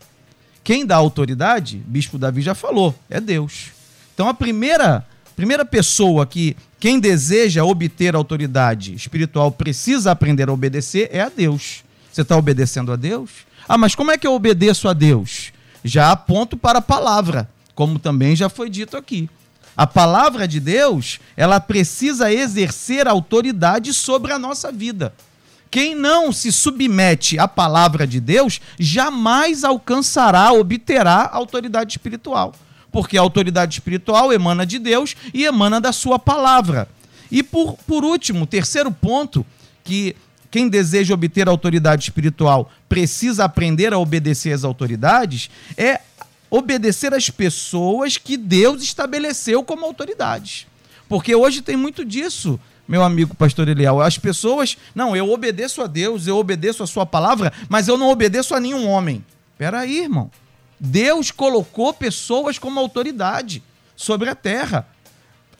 Quem 0.64 0.84
dá 0.84 0.96
autoridade, 0.96 1.82
Bispo 1.86 2.18
Davi 2.18 2.42
já 2.42 2.54
falou, 2.54 2.94
é 3.08 3.20
Deus. 3.20 3.68
Então 4.14 4.28
a 4.28 4.34
primeira, 4.34 5.06
primeira 5.36 5.64
pessoa 5.64 6.26
que 6.26 6.56
quem 6.80 6.98
deseja 6.98 7.62
obter 7.62 8.16
autoridade 8.16 8.94
espiritual 8.94 9.52
precisa 9.52 10.10
aprender 10.10 10.48
a 10.48 10.52
obedecer 10.52 11.10
é 11.12 11.20
a 11.20 11.28
Deus. 11.28 11.84
Você 12.10 12.22
está 12.22 12.34
obedecendo 12.38 12.90
a 12.90 12.96
Deus? 12.96 13.30
Ah, 13.68 13.76
mas 13.76 13.94
como 13.94 14.10
é 14.10 14.16
que 14.16 14.26
eu 14.26 14.32
obedeço 14.32 14.88
a 14.88 14.94
Deus? 14.94 15.52
Já 15.84 16.10
aponto 16.10 16.56
para 16.56 16.78
a 16.78 16.82
palavra, 16.82 17.46
como 17.74 17.98
também 17.98 18.34
já 18.34 18.48
foi 18.48 18.70
dito 18.70 18.96
aqui. 18.96 19.28
A 19.76 19.86
palavra 19.86 20.48
de 20.48 20.58
Deus, 20.58 21.20
ela 21.36 21.60
precisa 21.60 22.32
exercer 22.32 23.06
autoridade 23.06 23.92
sobre 23.92 24.32
a 24.32 24.38
nossa 24.38 24.72
vida. 24.72 25.12
Quem 25.70 25.94
não 25.94 26.32
se 26.32 26.50
submete 26.50 27.38
à 27.38 27.46
palavra 27.46 28.06
de 28.06 28.20
Deus 28.20 28.58
jamais 28.78 29.64
alcançará, 29.64 30.50
obterá 30.52 31.28
autoridade 31.30 31.92
espiritual. 31.92 32.54
Porque 32.90 33.16
a 33.16 33.20
autoridade 33.20 33.74
espiritual 33.74 34.32
emana 34.32 34.66
de 34.66 34.78
Deus 34.78 35.16
e 35.32 35.44
emana 35.44 35.80
da 35.80 35.92
sua 35.92 36.18
palavra. 36.18 36.88
E 37.30 37.42
por, 37.42 37.74
por 37.86 38.04
último, 38.04 38.46
terceiro 38.46 38.90
ponto, 38.90 39.46
que 39.84 40.16
quem 40.50 40.68
deseja 40.68 41.14
obter 41.14 41.48
autoridade 41.48 42.02
espiritual 42.02 42.70
precisa 42.88 43.44
aprender 43.44 43.92
a 43.92 43.98
obedecer 43.98 44.52
às 44.52 44.64
autoridades, 44.64 45.48
é 45.76 46.00
obedecer 46.50 47.14
às 47.14 47.30
pessoas 47.30 48.16
que 48.16 48.36
Deus 48.36 48.82
estabeleceu 48.82 49.62
como 49.62 49.86
autoridades. 49.86 50.66
Porque 51.08 51.34
hoje 51.34 51.62
tem 51.62 51.76
muito 51.76 52.04
disso 52.04 52.58
meu 52.90 53.04
amigo 53.04 53.36
pastor 53.36 53.68
Eliel. 53.68 54.00
As 54.00 54.18
pessoas, 54.18 54.76
não, 54.92 55.14
eu 55.14 55.30
obedeço 55.30 55.80
a 55.80 55.86
Deus, 55.86 56.26
eu 56.26 56.36
obedeço 56.36 56.82
a 56.82 56.88
sua 56.88 57.06
palavra, 57.06 57.52
mas 57.68 57.86
eu 57.86 57.96
não 57.96 58.10
obedeço 58.10 58.52
a 58.52 58.58
nenhum 58.58 58.88
homem. 58.88 59.24
Peraí, 59.56 60.00
irmão. 60.00 60.28
Deus 60.80 61.30
colocou 61.30 61.92
pessoas 61.92 62.58
como 62.58 62.80
autoridade 62.80 63.62
sobre 63.94 64.30
a 64.30 64.34
terra. 64.34 64.88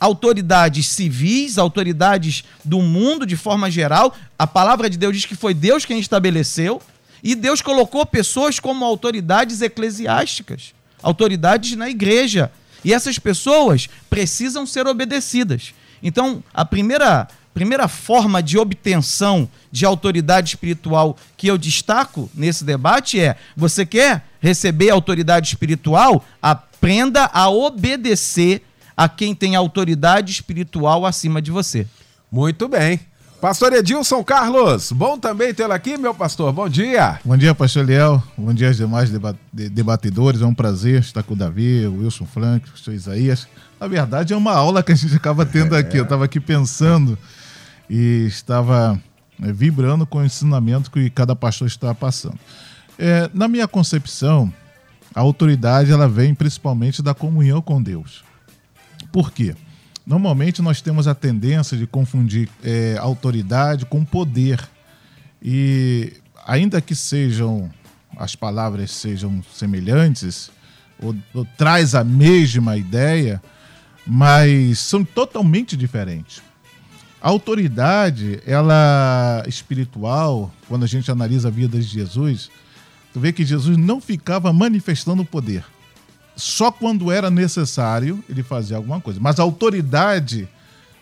Autoridades 0.00 0.88
civis, 0.88 1.58
autoridades 1.58 2.42
do 2.64 2.80
mundo 2.80 3.26
de 3.26 3.36
forma 3.36 3.70
geral. 3.70 4.16
A 4.38 4.46
palavra 4.46 4.88
de 4.88 4.96
Deus 4.96 5.14
diz 5.14 5.26
que 5.26 5.36
foi 5.36 5.52
Deus 5.52 5.84
quem 5.84 6.00
estabeleceu. 6.00 6.80
E 7.22 7.34
Deus 7.34 7.60
colocou 7.60 8.06
pessoas 8.06 8.58
como 8.58 8.82
autoridades 8.82 9.60
eclesiásticas, 9.60 10.72
autoridades 11.02 11.76
na 11.76 11.90
igreja. 11.90 12.50
E 12.82 12.94
essas 12.94 13.18
pessoas 13.18 13.90
precisam 14.08 14.64
ser 14.64 14.86
obedecidas. 14.86 15.74
Então, 16.02 16.42
a 16.54 16.64
primeira, 16.64 17.28
primeira 17.54 17.88
forma 17.88 18.42
de 18.42 18.56
obtenção 18.58 19.48
de 19.72 19.84
autoridade 19.84 20.50
espiritual 20.50 21.16
que 21.36 21.46
eu 21.48 21.58
destaco 21.58 22.30
nesse 22.34 22.64
debate 22.64 23.18
é: 23.20 23.36
você 23.56 23.84
quer 23.84 24.24
receber 24.40 24.90
autoridade 24.90 25.48
espiritual? 25.48 26.24
Aprenda 26.40 27.28
a 27.32 27.48
obedecer 27.50 28.62
a 28.96 29.08
quem 29.08 29.34
tem 29.34 29.56
autoridade 29.56 30.30
espiritual 30.32 31.06
acima 31.06 31.40
de 31.40 31.50
você. 31.50 31.86
Muito 32.30 32.68
bem. 32.68 33.00
Pastor 33.40 33.72
Edilson 33.72 34.22
Carlos, 34.22 34.92
bom 34.92 35.18
também 35.18 35.54
tê-lo 35.54 35.72
aqui, 35.72 35.96
meu 35.96 36.14
pastor. 36.14 36.52
Bom 36.52 36.68
dia. 36.68 37.18
Bom 37.24 37.34
dia, 37.38 37.54
pastor 37.54 37.84
Eliel. 37.84 38.22
Bom 38.36 38.52
dia 38.52 38.68
aos 38.68 38.76
demais 38.76 39.08
deba- 39.08 39.34
de- 39.50 39.70
debatedores. 39.70 40.42
É 40.42 40.46
um 40.46 40.52
prazer 40.52 41.00
estar 41.00 41.22
com 41.22 41.32
o 41.32 41.36
Davi, 41.36 41.86
o 41.86 42.00
Wilson 42.02 42.26
Frank, 42.26 42.68
o 42.68 42.72
pastor 42.72 42.92
Isaías. 42.92 43.48
Na 43.80 43.88
verdade, 43.88 44.34
é 44.34 44.36
uma 44.36 44.52
aula 44.52 44.82
que 44.82 44.92
a 44.92 44.94
gente 44.94 45.16
acaba 45.16 45.46
tendo 45.46 45.74
aqui. 45.74 45.96
Eu 45.96 46.02
estava 46.04 46.26
aqui 46.26 46.38
pensando 46.38 47.16
e 47.90 48.24
estava 48.28 49.02
é, 49.42 49.52
vibrando 49.52 50.06
com 50.06 50.18
o 50.18 50.24
ensinamento 50.24 50.92
que 50.92 51.10
cada 51.10 51.34
pastor 51.34 51.66
está 51.66 51.92
passando. 51.92 52.38
É, 52.96 53.28
na 53.34 53.48
minha 53.48 53.66
concepção, 53.66 54.52
a 55.12 55.20
autoridade 55.20 55.90
ela 55.90 56.08
vem 56.08 56.32
principalmente 56.32 57.02
da 57.02 57.12
comunhão 57.12 57.60
com 57.60 57.82
Deus. 57.82 58.22
Por 59.10 59.32
quê? 59.32 59.56
Normalmente 60.06 60.62
nós 60.62 60.80
temos 60.80 61.08
a 61.08 61.14
tendência 61.14 61.76
de 61.76 61.86
confundir 61.86 62.48
é, 62.62 62.96
autoridade 62.98 63.84
com 63.84 64.04
poder. 64.04 64.60
E 65.42 66.12
ainda 66.46 66.80
que 66.80 66.94
sejam 66.94 67.68
as 68.16 68.36
palavras 68.36 68.92
sejam 68.92 69.42
semelhantes, 69.52 70.50
ou, 71.02 71.16
ou 71.34 71.44
traz 71.56 71.94
a 71.94 72.04
mesma 72.04 72.76
ideia, 72.76 73.42
mas 74.06 74.78
são 74.78 75.04
totalmente 75.04 75.76
diferentes. 75.76 76.42
A 77.22 77.28
autoridade, 77.28 78.40
ela 78.46 79.44
espiritual, 79.46 80.50
quando 80.68 80.84
a 80.84 80.86
gente 80.86 81.10
analisa 81.10 81.48
a 81.48 81.50
vida 81.50 81.78
de 81.78 81.86
Jesus, 81.86 82.50
tu 83.12 83.20
vê 83.20 83.32
que 83.32 83.44
Jesus 83.44 83.76
não 83.76 84.00
ficava 84.00 84.52
manifestando 84.52 85.24
poder. 85.24 85.64
Só 86.34 86.72
quando 86.72 87.12
era 87.12 87.30
necessário 87.30 88.24
ele 88.26 88.42
fazia 88.42 88.78
alguma 88.78 89.00
coisa. 89.00 89.20
Mas 89.20 89.38
a 89.38 89.42
autoridade 89.42 90.48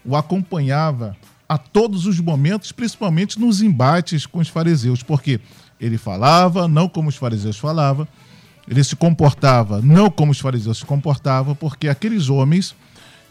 o 0.04 0.16
acompanhava 0.16 1.16
a 1.48 1.56
todos 1.56 2.04
os 2.04 2.18
momentos, 2.18 2.72
principalmente 2.72 3.38
nos 3.38 3.62
embates 3.62 4.26
com 4.26 4.40
os 4.40 4.48
fariseus, 4.48 5.02
porque 5.02 5.40
ele 5.80 5.96
falava 5.96 6.66
não 6.66 6.88
como 6.88 7.08
os 7.08 7.16
fariseus 7.16 7.56
falavam, 7.56 8.06
ele 8.66 8.82
se 8.82 8.96
comportava 8.96 9.80
não 9.80 10.10
como 10.10 10.32
os 10.32 10.40
fariseus 10.40 10.78
se 10.78 10.84
comportavam, 10.84 11.54
porque 11.54 11.88
aqueles 11.88 12.28
homens 12.28 12.74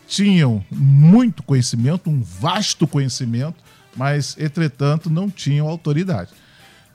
tinham 0.07 0.63
muito 0.71 1.43
conhecimento, 1.43 2.09
um 2.09 2.21
vasto 2.21 2.87
conhecimento, 2.87 3.57
mas, 3.95 4.35
entretanto, 4.39 5.09
não 5.09 5.29
tinham 5.29 5.67
autoridade. 5.67 6.29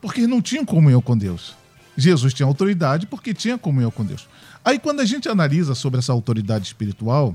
Porque 0.01 0.27
não 0.27 0.41
tinham 0.41 0.65
comunhão 0.65 1.03
com 1.03 1.17
Deus. 1.17 1.55
Jesus 1.97 2.33
tinha 2.33 2.47
autoridade 2.47 3.07
porque 3.07 3.35
tinha 3.35 3.59
comunhão 3.59 3.91
com 3.91 4.05
Deus. 4.05 4.27
Aí, 4.65 4.79
quando 4.79 5.01
a 5.01 5.05
gente 5.05 5.29
analisa 5.29 5.75
sobre 5.75 5.99
essa 5.99 6.13
autoridade 6.13 6.67
espiritual, 6.67 7.35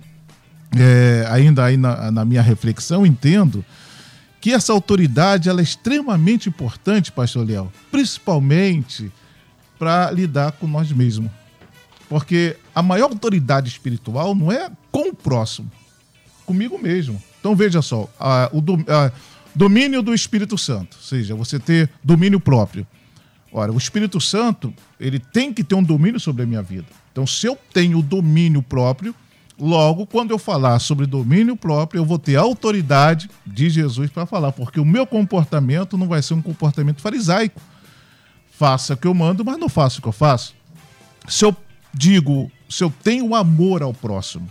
é, 0.75 1.25
ainda 1.29 1.65
aí 1.65 1.77
na, 1.77 2.11
na 2.11 2.25
minha 2.25 2.41
reflexão, 2.41 3.05
entendo 3.05 3.63
que 4.41 4.51
essa 4.51 4.73
autoridade 4.73 5.49
ela 5.49 5.59
é 5.59 5.63
extremamente 5.63 6.49
importante, 6.49 7.11
pastor 7.11 7.45
Leal, 7.45 7.71
principalmente 7.91 9.11
para 9.77 10.09
lidar 10.11 10.53
com 10.53 10.67
nós 10.67 10.91
mesmos. 10.91 11.29
Porque 12.09 12.55
a 12.73 12.81
maior 12.81 13.11
autoridade 13.11 13.67
espiritual 13.67 14.33
não 14.33 14.51
é 14.51 14.71
com 14.97 15.09
o 15.09 15.13
próximo, 15.13 15.71
comigo 16.43 16.79
mesmo. 16.79 17.21
Então 17.39 17.55
veja 17.55 17.83
só, 17.83 18.09
a- 18.19 18.49
o 18.51 18.59
dom- 18.59 18.83
a- 18.87 19.11
domínio 19.53 20.01
do 20.01 20.11
Espírito 20.11 20.57
Santo, 20.57 20.97
ou 20.97 21.03
seja, 21.03 21.35
você 21.35 21.59
ter 21.59 21.87
domínio 22.03 22.39
próprio. 22.39 22.85
Ora, 23.51 23.71
o 23.71 23.77
Espírito 23.77 24.19
Santo, 24.19 24.73
ele 24.99 25.19
tem 25.19 25.53
que 25.53 25.63
ter 25.63 25.75
um 25.75 25.83
domínio 25.83 26.19
sobre 26.19 26.41
a 26.41 26.45
minha 26.47 26.63
vida. 26.63 26.87
Então, 27.11 27.27
se 27.27 27.45
eu 27.45 27.55
tenho 27.71 28.01
domínio 28.01 28.63
próprio, 28.63 29.13
logo, 29.59 30.07
quando 30.07 30.31
eu 30.31 30.39
falar 30.39 30.79
sobre 30.79 31.05
domínio 31.05 31.55
próprio, 31.55 31.99
eu 31.99 32.05
vou 32.05 32.17
ter 32.17 32.35
autoridade 32.35 33.29
de 33.45 33.69
Jesus 33.69 34.09
para 34.09 34.25
falar, 34.25 34.51
porque 34.51 34.79
o 34.79 34.85
meu 34.85 35.05
comportamento 35.05 35.95
não 35.95 36.07
vai 36.07 36.23
ser 36.23 36.33
um 36.33 36.41
comportamento 36.41 37.01
farisaico. 37.01 37.61
Faça 38.51 38.95
o 38.95 38.97
que 38.97 39.05
eu 39.05 39.13
mando, 39.13 39.45
mas 39.45 39.59
não 39.59 39.69
faça 39.69 39.99
o 39.99 40.01
que 40.01 40.07
eu 40.07 40.11
faço. 40.11 40.55
Se 41.27 41.45
eu 41.45 41.55
digo, 41.93 42.51
se 42.67 42.83
eu 42.83 42.91
tenho 43.03 43.35
amor 43.35 43.83
ao 43.83 43.93
próximo, 43.93 44.49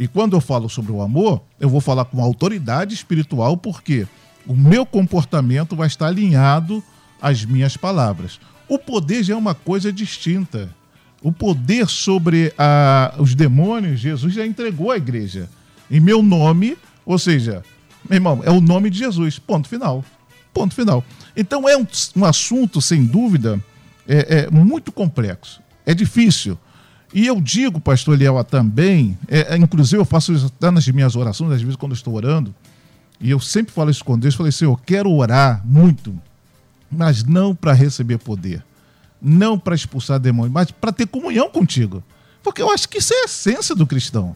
e 0.00 0.08
quando 0.08 0.34
eu 0.34 0.40
falo 0.40 0.68
sobre 0.68 0.90
o 0.90 1.02
amor, 1.02 1.42
eu 1.60 1.68
vou 1.68 1.80
falar 1.80 2.06
com 2.06 2.22
autoridade 2.22 2.94
espiritual, 2.94 3.56
porque 3.56 4.06
o 4.46 4.56
meu 4.56 4.86
comportamento 4.86 5.76
vai 5.76 5.86
estar 5.86 6.06
alinhado 6.06 6.82
às 7.20 7.44
minhas 7.44 7.76
palavras. 7.76 8.40
O 8.66 8.78
poder 8.78 9.22
já 9.22 9.34
é 9.34 9.36
uma 9.36 9.54
coisa 9.54 9.92
distinta. 9.92 10.74
O 11.22 11.30
poder 11.30 11.86
sobre 11.86 12.50
a- 12.56 13.14
os 13.18 13.34
demônios, 13.34 14.00
Jesus 14.00 14.32
já 14.32 14.46
entregou 14.46 14.90
à 14.90 14.96
igreja. 14.96 15.50
Em 15.90 16.00
meu 16.00 16.22
nome, 16.22 16.78
ou 17.04 17.18
seja, 17.18 17.62
meu 18.08 18.16
irmão, 18.16 18.40
é 18.42 18.50
o 18.50 18.58
nome 18.60 18.88
de 18.88 18.98
Jesus. 19.00 19.38
Ponto 19.38 19.68
final. 19.68 20.02
Ponto 20.54 20.74
final. 20.74 21.04
Então 21.36 21.68
é 21.68 21.76
um, 21.76 21.86
um 22.16 22.24
assunto, 22.24 22.80
sem 22.80 23.04
dúvida, 23.04 23.62
é, 24.08 24.46
é 24.46 24.50
muito 24.50 24.90
complexo. 24.90 25.60
É 25.84 25.92
difícil. 25.92 26.58
E 27.12 27.26
eu 27.26 27.40
digo, 27.40 27.80
pastor 27.80 28.14
Eliel, 28.14 28.42
também, 28.44 29.18
é, 29.26 29.54
é, 29.54 29.56
inclusive 29.56 30.00
eu 30.00 30.04
faço 30.04 30.32
isso 30.32 30.46
até 30.46 30.70
nas 30.70 30.86
minhas 30.88 31.16
orações, 31.16 31.52
às 31.52 31.60
vezes 31.60 31.76
quando 31.76 31.92
estou 31.92 32.14
orando, 32.14 32.54
e 33.20 33.30
eu 33.30 33.40
sempre 33.40 33.72
falo 33.72 33.90
isso 33.90 34.04
com 34.04 34.18
Deus, 34.18 34.34
falei 34.34 34.50
assim, 34.50 34.64
eu 34.64 34.76
quero 34.76 35.10
orar 35.10 35.60
muito, 35.64 36.16
mas 36.90 37.24
não 37.24 37.54
para 37.54 37.72
receber 37.72 38.18
poder, 38.18 38.64
não 39.20 39.58
para 39.58 39.74
expulsar 39.74 40.18
demônios, 40.20 40.52
mas 40.52 40.70
para 40.70 40.92
ter 40.92 41.06
comunhão 41.06 41.50
contigo. 41.50 42.02
Porque 42.42 42.62
eu 42.62 42.70
acho 42.70 42.88
que 42.88 42.98
isso 42.98 43.12
é 43.12 43.22
a 43.22 43.24
essência 43.24 43.74
do 43.74 43.86
cristão. 43.86 44.34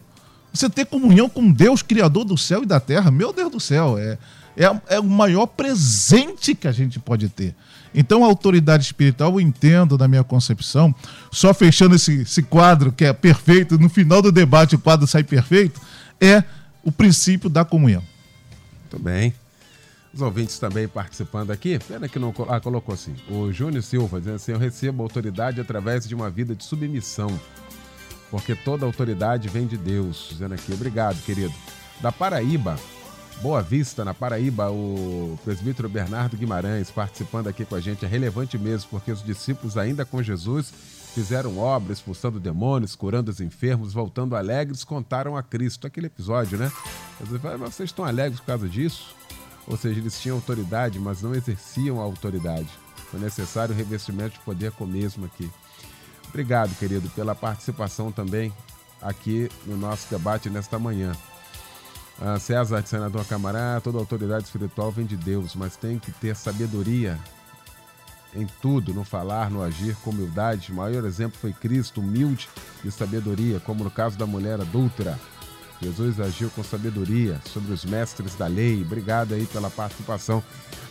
Você 0.53 0.69
ter 0.69 0.85
comunhão 0.85 1.27
com 1.27 1.51
Deus, 1.51 1.81
Criador 1.81 2.23
do 2.23 2.37
céu 2.37 2.63
e 2.63 2.65
da 2.65 2.79
terra, 2.79 3.09
meu 3.09 3.33
Deus 3.33 3.51
do 3.51 3.59
céu, 3.59 3.97
é, 3.97 4.17
é, 4.57 4.95
é 4.95 4.99
o 4.99 5.03
maior 5.03 5.45
presente 5.45 6.55
que 6.55 6.67
a 6.67 6.71
gente 6.71 6.99
pode 6.99 7.29
ter. 7.29 7.55
Então, 7.93 8.23
a 8.23 8.27
autoridade 8.27 8.83
espiritual, 8.83 9.31
eu 9.33 9.39
entendo 9.39 9.97
na 9.97 10.07
minha 10.07 10.23
concepção, 10.23 10.93
só 11.31 11.53
fechando 11.53 11.95
esse, 11.95 12.21
esse 12.21 12.43
quadro 12.43 12.91
que 12.91 13.05
é 13.05 13.13
perfeito, 13.13 13.77
no 13.77 13.89
final 13.89 14.21
do 14.21 14.31
debate 14.31 14.75
o 14.75 14.79
quadro 14.79 15.07
sai 15.07 15.23
perfeito, 15.23 15.79
é 16.19 16.43
o 16.83 16.91
princípio 16.91 17.49
da 17.49 17.63
comunhão. 17.63 18.03
Muito 18.81 18.99
bem. 18.99 19.33
Os 20.13 20.21
ouvintes 20.21 20.59
também 20.59 20.87
participando 20.87 21.51
aqui. 21.51 21.77
Pena 21.79 22.07
que 22.07 22.17
não 22.17 22.33
ah, 22.47 22.59
colocou 22.59 22.93
assim. 22.93 23.13
O 23.29 23.51
Júnior 23.51 23.83
Silva 23.83 24.19
dizendo 24.19 24.35
assim: 24.35 24.51
Eu 24.53 24.59
recebo 24.59 25.03
autoridade 25.03 25.59
através 25.59 26.07
de 26.07 26.15
uma 26.15 26.29
vida 26.29 26.55
de 26.55 26.63
submissão. 26.63 27.37
Porque 28.31 28.55
toda 28.55 28.85
autoridade 28.85 29.49
vem 29.49 29.67
de 29.67 29.77
Deus. 29.77 30.27
Dizendo 30.31 30.53
aqui, 30.53 30.73
obrigado, 30.73 31.21
querido. 31.23 31.53
Da 31.99 32.13
Paraíba, 32.13 32.77
Boa 33.41 33.61
Vista, 33.61 34.03
na 34.03 34.13
Paraíba, 34.13 34.71
o 34.71 35.37
presbítero 35.43 35.87
Bernardo 35.87 36.35
Guimarães 36.35 36.89
participando 36.89 37.47
aqui 37.47 37.63
com 37.63 37.75
a 37.75 37.79
gente. 37.79 38.03
É 38.03 38.07
relevante 38.07 38.57
mesmo, 38.57 38.89
porque 38.89 39.11
os 39.11 39.23
discípulos, 39.23 39.77
ainda 39.77 40.03
com 40.03 40.23
Jesus, 40.23 40.73
fizeram 41.13 41.57
obras, 41.59 41.99
expulsando 41.99 42.39
demônios, 42.39 42.95
curando 42.95 43.29
os 43.29 43.39
enfermos, 43.39 43.93
voltando 43.93 44.35
alegres, 44.35 44.83
contaram 44.83 45.37
a 45.37 45.43
Cristo. 45.43 45.85
Aquele 45.85 46.07
episódio, 46.07 46.57
né? 46.57 46.71
Você 47.19 47.37
fala, 47.37 47.57
"Mas 47.57 47.75
Vocês 47.75 47.89
estão 47.89 48.03
alegres 48.03 48.39
por 48.39 48.47
causa 48.47 48.67
disso? 48.67 49.15
Ou 49.67 49.77
seja, 49.77 49.99
eles 49.99 50.19
tinham 50.19 50.37
autoridade, 50.37 50.99
mas 50.99 51.21
não 51.21 51.35
exerciam 51.35 51.99
a 51.99 52.03
autoridade. 52.03 52.69
Foi 53.11 53.19
necessário 53.19 53.73
o 53.73 53.77
revestimento 53.77 54.33
de 54.33 54.39
poder 54.39 54.71
com 54.71 54.85
o 54.85 54.87
mesmo 54.87 55.25
aqui. 55.25 55.49
Obrigado, 56.29 56.75
querido, 56.77 57.09
pela 57.11 57.35
participação 57.35 58.11
também 58.11 58.51
aqui 59.01 59.49
no 59.65 59.77
nosso 59.77 60.09
debate 60.09 60.49
nesta 60.49 60.79
manhã. 60.79 61.13
Ah, 62.21 62.39
César, 62.39 62.81
senador 62.85 63.25
Camará, 63.25 63.81
toda 63.81 63.97
autoridade 63.97 64.45
espiritual 64.45 64.91
vem 64.91 65.05
de 65.05 65.17
Deus, 65.17 65.53
mas 65.55 65.75
tem 65.75 65.99
que 65.99 66.11
ter 66.11 66.35
sabedoria 66.35 67.19
em 68.33 68.47
tudo, 68.61 68.93
no 68.93 69.03
falar, 69.03 69.49
no 69.49 69.61
agir, 69.61 69.95
com 69.97 70.11
humildade. 70.11 70.71
O 70.71 70.75
maior 70.75 71.05
exemplo 71.05 71.37
foi 71.39 71.53
Cristo, 71.53 72.01
humilde 72.01 72.49
e 72.83 72.91
sabedoria, 72.91 73.59
como 73.59 73.83
no 73.83 73.91
caso 73.91 74.17
da 74.17 74.25
mulher 74.25 74.59
adúltera. 74.59 75.19
Jesus 75.81 76.19
agiu 76.19 76.49
com 76.51 76.63
sabedoria 76.63 77.39
sobre 77.51 77.73
os 77.73 77.83
mestres 77.83 78.35
da 78.35 78.47
lei. 78.47 78.81
Obrigado 78.81 79.33
aí 79.33 79.45
pela 79.45 79.69
participação 79.69 80.41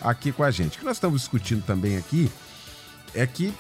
aqui 0.01 0.31
com 0.31 0.45
a 0.45 0.51
gente. 0.51 0.77
O 0.77 0.81
que 0.81 0.85
nós 0.85 0.97
estamos 0.97 1.23
discutindo 1.23 1.65
também 1.65 1.97
aqui 1.97 2.31
é 3.15 3.27
que 3.27 3.55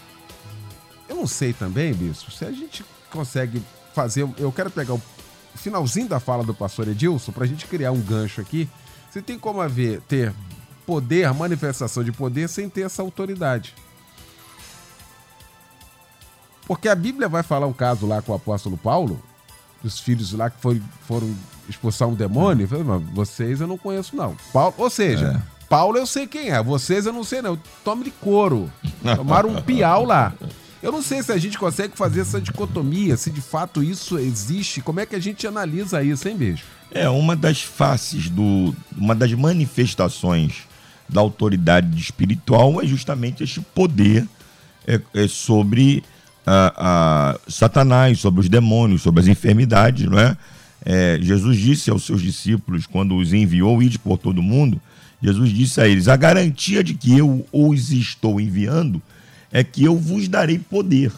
eu 1.08 1.16
não 1.16 1.26
sei 1.26 1.52
também, 1.52 1.94
Bispo, 1.94 2.30
se 2.30 2.44
a 2.44 2.52
gente 2.52 2.84
consegue 3.10 3.62
fazer. 3.94 4.28
Eu 4.38 4.52
quero 4.52 4.70
pegar 4.70 4.94
o 4.94 5.02
finalzinho 5.56 6.08
da 6.08 6.20
fala 6.20 6.44
do 6.44 6.54
pastor 6.54 6.88
Edilson 6.88 7.32
para 7.32 7.44
a 7.44 7.46
gente 7.46 7.66
criar 7.66 7.92
um 7.92 8.00
gancho 8.00 8.40
aqui. 8.40 8.68
Você 9.10 9.22
tem 9.22 9.38
como 9.38 9.60
haver, 9.60 10.00
ter 10.02 10.32
poder, 10.86 11.32
manifestação 11.32 12.02
de 12.02 12.12
poder 12.12 12.48
sem 12.48 12.68
ter 12.68 12.82
essa 12.82 13.02
autoridade. 13.02 13.74
Porque 16.66 16.88
a 16.88 16.94
Bíblia 16.94 17.28
vai 17.28 17.42
falar 17.42 17.66
um 17.66 17.72
caso 17.72 18.06
lá 18.06 18.22
com 18.22 18.32
o 18.32 18.34
apóstolo 18.34 18.76
Paulo, 18.76 19.20
dos 19.82 20.00
filhos 20.00 20.32
lá 20.32 20.48
que 20.48 20.60
foi, 20.60 20.80
foram 21.06 21.34
expulsar 21.68 22.08
um 22.08 22.14
demônio. 22.14 22.66
Falei, 22.66 22.84
"Mas 22.84 23.02
vocês 23.12 23.60
eu 23.60 23.66
não 23.66 23.76
conheço, 23.76 24.16
não. 24.16 24.34
Paulo, 24.52 24.74
ou 24.78 24.88
seja, 24.88 25.42
Paulo 25.68 25.98
eu 25.98 26.06
sei 26.06 26.26
quem 26.26 26.50
é, 26.50 26.62
vocês 26.62 27.06
eu 27.06 27.12
não 27.12 27.24
sei, 27.24 27.42
não. 27.42 27.58
Tome 27.84 28.04
de 28.04 28.10
couro. 28.10 28.72
Tomaram 29.16 29.50
um 29.50 29.62
piau 29.62 30.04
lá. 30.04 30.32
Eu 30.84 30.92
não 30.92 31.00
sei 31.00 31.22
se 31.22 31.32
a 31.32 31.38
gente 31.38 31.56
consegue 31.56 31.96
fazer 31.96 32.20
essa 32.20 32.38
dicotomia, 32.38 33.16
se 33.16 33.30
de 33.30 33.40
fato 33.40 33.82
isso 33.82 34.18
existe. 34.18 34.82
Como 34.82 35.00
é 35.00 35.06
que 35.06 35.16
a 35.16 35.18
gente 35.18 35.46
analisa 35.46 36.02
isso, 36.02 36.28
hein, 36.28 36.36
bicho? 36.36 36.64
É, 36.90 37.08
uma 37.08 37.34
das 37.34 37.62
faces 37.62 38.28
do. 38.28 38.76
uma 38.94 39.14
das 39.14 39.32
manifestações 39.32 40.64
da 41.08 41.22
autoridade 41.22 41.98
espiritual 41.98 42.82
é 42.82 42.86
justamente 42.86 43.42
este 43.42 43.62
poder 43.62 44.28
é, 44.86 45.00
é 45.14 45.26
sobre 45.26 46.04
a, 46.46 46.74
a, 46.76 47.50
Satanás, 47.50 48.20
sobre 48.20 48.42
os 48.42 48.48
demônios, 48.50 49.00
sobre 49.00 49.22
as 49.22 49.26
enfermidades, 49.26 50.06
não 50.06 50.18
é? 50.18 50.36
é? 50.84 51.18
Jesus 51.18 51.56
disse 51.56 51.88
aos 51.88 52.04
seus 52.04 52.20
discípulos, 52.20 52.86
quando 52.86 53.16
os 53.16 53.32
enviou, 53.32 53.82
ide 53.82 53.98
por 53.98 54.18
todo 54.18 54.42
mundo, 54.42 54.78
Jesus 55.22 55.48
disse 55.48 55.80
a 55.80 55.88
eles: 55.88 56.08
a 56.08 56.16
garantia 56.16 56.84
de 56.84 56.92
que 56.92 57.16
eu 57.16 57.46
os 57.50 57.90
estou 57.90 58.38
enviando 58.38 59.00
é 59.54 59.62
que 59.62 59.84
eu 59.84 59.96
vos 59.96 60.26
darei 60.26 60.58
poder 60.58 61.12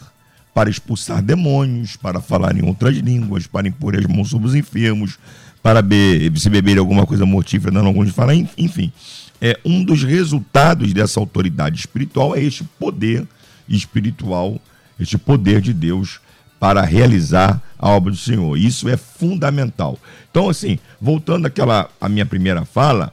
para 0.54 0.68
expulsar 0.68 1.22
demônios, 1.22 1.96
para 1.96 2.20
falar 2.20 2.54
em 2.54 2.62
outras 2.62 2.94
línguas, 2.98 3.46
para 3.46 3.66
impor 3.66 3.96
as 3.96 4.04
mãos 4.04 4.28
sobre 4.28 4.46
os 4.46 4.54
enfermos, 4.54 5.18
para 5.62 5.80
be 5.80 6.30
se 6.36 6.50
beber 6.50 6.76
alguma 6.76 7.06
coisa 7.06 7.24
mortífera, 7.24 7.72
não 7.72 7.86
alguns 7.86 8.10
falar, 8.10 8.34
enfim. 8.34 8.92
É, 9.40 9.58
um 9.64 9.82
dos 9.82 10.02
resultados 10.04 10.92
dessa 10.92 11.18
autoridade 11.18 11.78
espiritual 11.80 12.36
é 12.36 12.42
este 12.42 12.62
poder 12.78 13.26
espiritual, 13.66 14.60
este 15.00 15.16
poder 15.16 15.62
de 15.62 15.72
Deus 15.72 16.20
para 16.60 16.82
realizar 16.82 17.60
a 17.78 17.88
obra 17.88 18.10
do 18.10 18.18
Senhor. 18.18 18.56
Isso 18.58 18.86
é 18.88 18.98
fundamental. 18.98 19.98
Então, 20.30 20.50
assim, 20.50 20.78
voltando 21.00 21.46
àquela 21.46 21.88
à 21.98 22.08
minha 22.08 22.26
primeira 22.26 22.64
fala, 22.66 23.12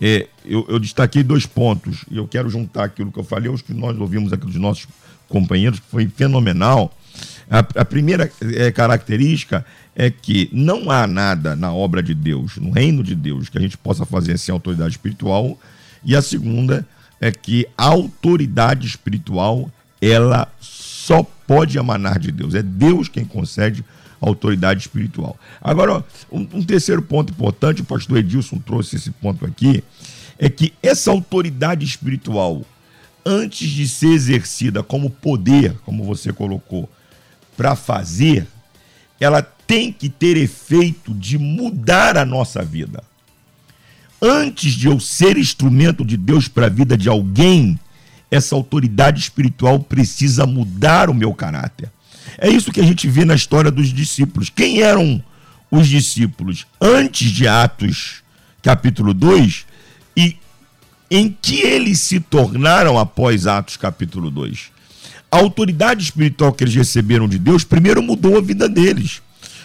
é, 0.00 0.26
eu, 0.44 0.64
eu, 0.68 0.78
destaquei 0.78 1.22
dois 1.22 1.44
pontos 1.44 2.04
e 2.10 2.16
eu 2.16 2.26
quero 2.26 2.48
juntar 2.48 2.84
aquilo 2.84 3.12
que 3.12 3.18
eu 3.18 3.24
falei, 3.24 3.50
os 3.50 3.60
que 3.60 3.74
nós 3.74 3.98
ouvimos 3.98 4.32
aqui 4.32 4.46
dos 4.46 4.56
nossos 4.56 4.86
companheiros, 5.28 5.78
que 5.78 5.86
foi 5.86 6.08
fenomenal. 6.08 6.96
A, 7.50 7.58
a 7.58 7.84
primeira 7.84 8.30
é, 8.54 8.70
característica 8.70 9.64
é 9.94 10.10
que 10.10 10.48
não 10.52 10.90
há 10.90 11.06
nada 11.06 11.54
na 11.54 11.72
obra 11.72 12.02
de 12.02 12.14
Deus, 12.14 12.56
no 12.56 12.70
reino 12.70 13.02
de 13.02 13.14
Deus, 13.14 13.50
que 13.50 13.58
a 13.58 13.60
gente 13.60 13.76
possa 13.76 14.06
fazer 14.06 14.38
sem 14.38 14.52
autoridade 14.52 14.92
espiritual. 14.92 15.58
E 16.02 16.16
a 16.16 16.22
segunda 16.22 16.86
é 17.20 17.30
que 17.30 17.66
a 17.76 17.84
autoridade 17.84 18.86
espiritual, 18.86 19.70
ela 20.00 20.50
só 20.58 21.22
pode 21.46 21.76
emanar 21.76 22.18
de 22.18 22.32
Deus. 22.32 22.54
É 22.54 22.62
Deus 22.62 23.08
quem 23.08 23.24
concede 23.24 23.84
autoridade 24.20 24.80
espiritual. 24.80 25.38
Agora, 25.60 26.04
um, 26.30 26.46
um 26.54 26.62
terceiro 26.62 27.02
ponto 27.02 27.32
importante, 27.32 27.82
o 27.82 27.84
pastor 27.84 28.18
Edilson 28.18 28.58
trouxe 28.58 28.96
esse 28.96 29.10
ponto 29.10 29.44
aqui, 29.46 29.82
é 30.38 30.48
que 30.48 30.72
essa 30.82 31.10
autoridade 31.10 31.84
espiritual, 31.84 32.62
antes 33.24 33.68
de 33.68 33.88
ser 33.88 34.08
exercida 34.08 34.82
como 34.82 35.10
poder, 35.10 35.74
como 35.84 36.04
você 36.04 36.32
colocou, 36.32 36.88
para 37.56 37.76
fazer, 37.76 38.46
ela 39.18 39.42
tem 39.42 39.92
que 39.92 40.08
ter 40.08 40.36
efeito 40.36 41.12
de 41.14 41.38
mudar 41.38 42.16
a 42.16 42.24
nossa 42.24 42.64
vida. 42.64 43.04
Antes 44.20 44.72
de 44.72 44.86
eu 44.86 44.98
ser 44.98 45.36
instrumento 45.36 46.04
de 46.04 46.16
Deus 46.16 46.48
para 46.48 46.66
a 46.66 46.70
vida 46.70 46.96
de 46.96 47.08
alguém, 47.08 47.78
essa 48.30 48.54
autoridade 48.54 49.20
espiritual 49.20 49.80
precisa 49.80 50.46
mudar 50.46 51.10
o 51.10 51.14
meu 51.14 51.34
caráter. 51.34 51.90
É 52.38 52.48
isso 52.48 52.72
que 52.72 52.80
a 52.80 52.84
gente 52.84 53.08
vê 53.08 53.24
na 53.24 53.34
história 53.34 53.70
dos 53.70 53.92
discípulos. 53.92 54.50
Quem 54.50 54.82
eram 54.82 55.22
os 55.70 55.88
discípulos 55.88 56.66
antes 56.80 57.30
de 57.30 57.46
Atos, 57.46 58.22
capítulo 58.62 59.14
2, 59.14 59.66
e 60.16 60.36
em 61.10 61.36
que 61.40 61.60
eles 61.60 62.00
se 62.00 62.20
tornaram 62.20 62.98
após 62.98 63.46
Atos, 63.46 63.76
capítulo 63.76 64.30
2? 64.30 64.70
A 65.30 65.36
autoridade 65.38 66.02
espiritual 66.02 66.52
que 66.52 66.64
eles 66.64 66.74
receberam 66.74 67.28
de 67.28 67.38
Deus 67.38 67.62
primeiro 67.62 68.02
mudou 68.02 68.36
a 68.36 68.40
vida 68.40 68.68
deles. 68.68 69.22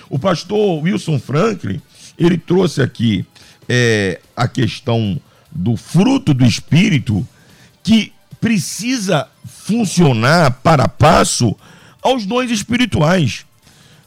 O 0.10 0.20
pastor 0.20 0.84
Wilson 0.84 1.20
Franklin, 1.20 1.82
ele 2.18 2.38
trouxe 2.38 2.82
aqui 2.82 3.26
é, 3.68 4.20
a 4.36 4.48
questão 4.48 5.20
do 5.52 5.76
fruto 5.76 6.34
do 6.34 6.46
Espírito 6.46 7.28
que 7.84 8.12
precisa 8.40 9.28
funcionar 9.46 10.52
para 10.62 10.88
passo 10.88 11.56
aos 12.06 12.24
dons 12.24 12.52
espirituais. 12.52 13.48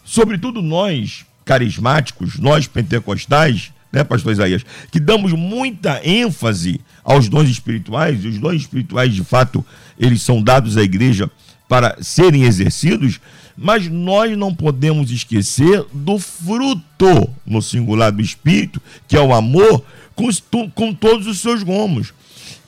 Sobretudo 0.05 0.63
nós, 0.63 1.27
carismáticos, 1.45 2.39
nós 2.39 2.69
pentecostais, 2.69 3.73
né, 3.93 4.05
pastor 4.05 4.33
Isaías, 4.33 4.65
que 4.93 5.01
damos 5.01 5.33
muita 5.33 6.01
ênfase 6.09 6.81
aos 7.03 7.29
dons 7.29 7.49
espirituais, 7.49 8.23
e 8.23 8.29
os 8.29 8.39
dons 8.39 8.55
espirituais, 8.55 9.13
de 9.13 9.25
fato, 9.25 9.67
eles 9.99 10.23
são 10.23 10.41
dados 10.41 10.77
à 10.77 10.83
igreja 10.83 11.29
para 11.69 11.97
serem 12.01 12.45
exercidos, 12.45 13.19
mas 13.57 13.89
nós 13.89 14.39
não 14.39 14.55
podemos 14.55 15.11
esquecer 15.11 15.85
do 15.93 16.21
fruto, 16.21 17.29
no 17.45 17.61
singular 17.61 18.13
do 18.13 18.23
Espírito, 18.23 18.81
que 19.09 19.17
é 19.17 19.21
o 19.21 19.35
amor, 19.35 19.85
com, 20.15 20.31
com 20.71 20.95
todos 20.95 21.27
os 21.27 21.41
seus 21.41 21.65
gomos. 21.65 22.15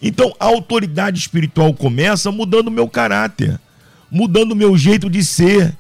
Então, 0.03 0.35
a 0.41 0.47
autoridade 0.47 1.21
espiritual 1.21 1.73
começa 1.73 2.33
mudando 2.33 2.67
o 2.67 2.73
meu 2.73 2.89
caráter 2.89 3.61
mudando 4.11 4.53
o 4.53 4.57
meu 4.57 4.77
jeito 4.77 5.09
de 5.09 5.25
ser, 5.25 5.77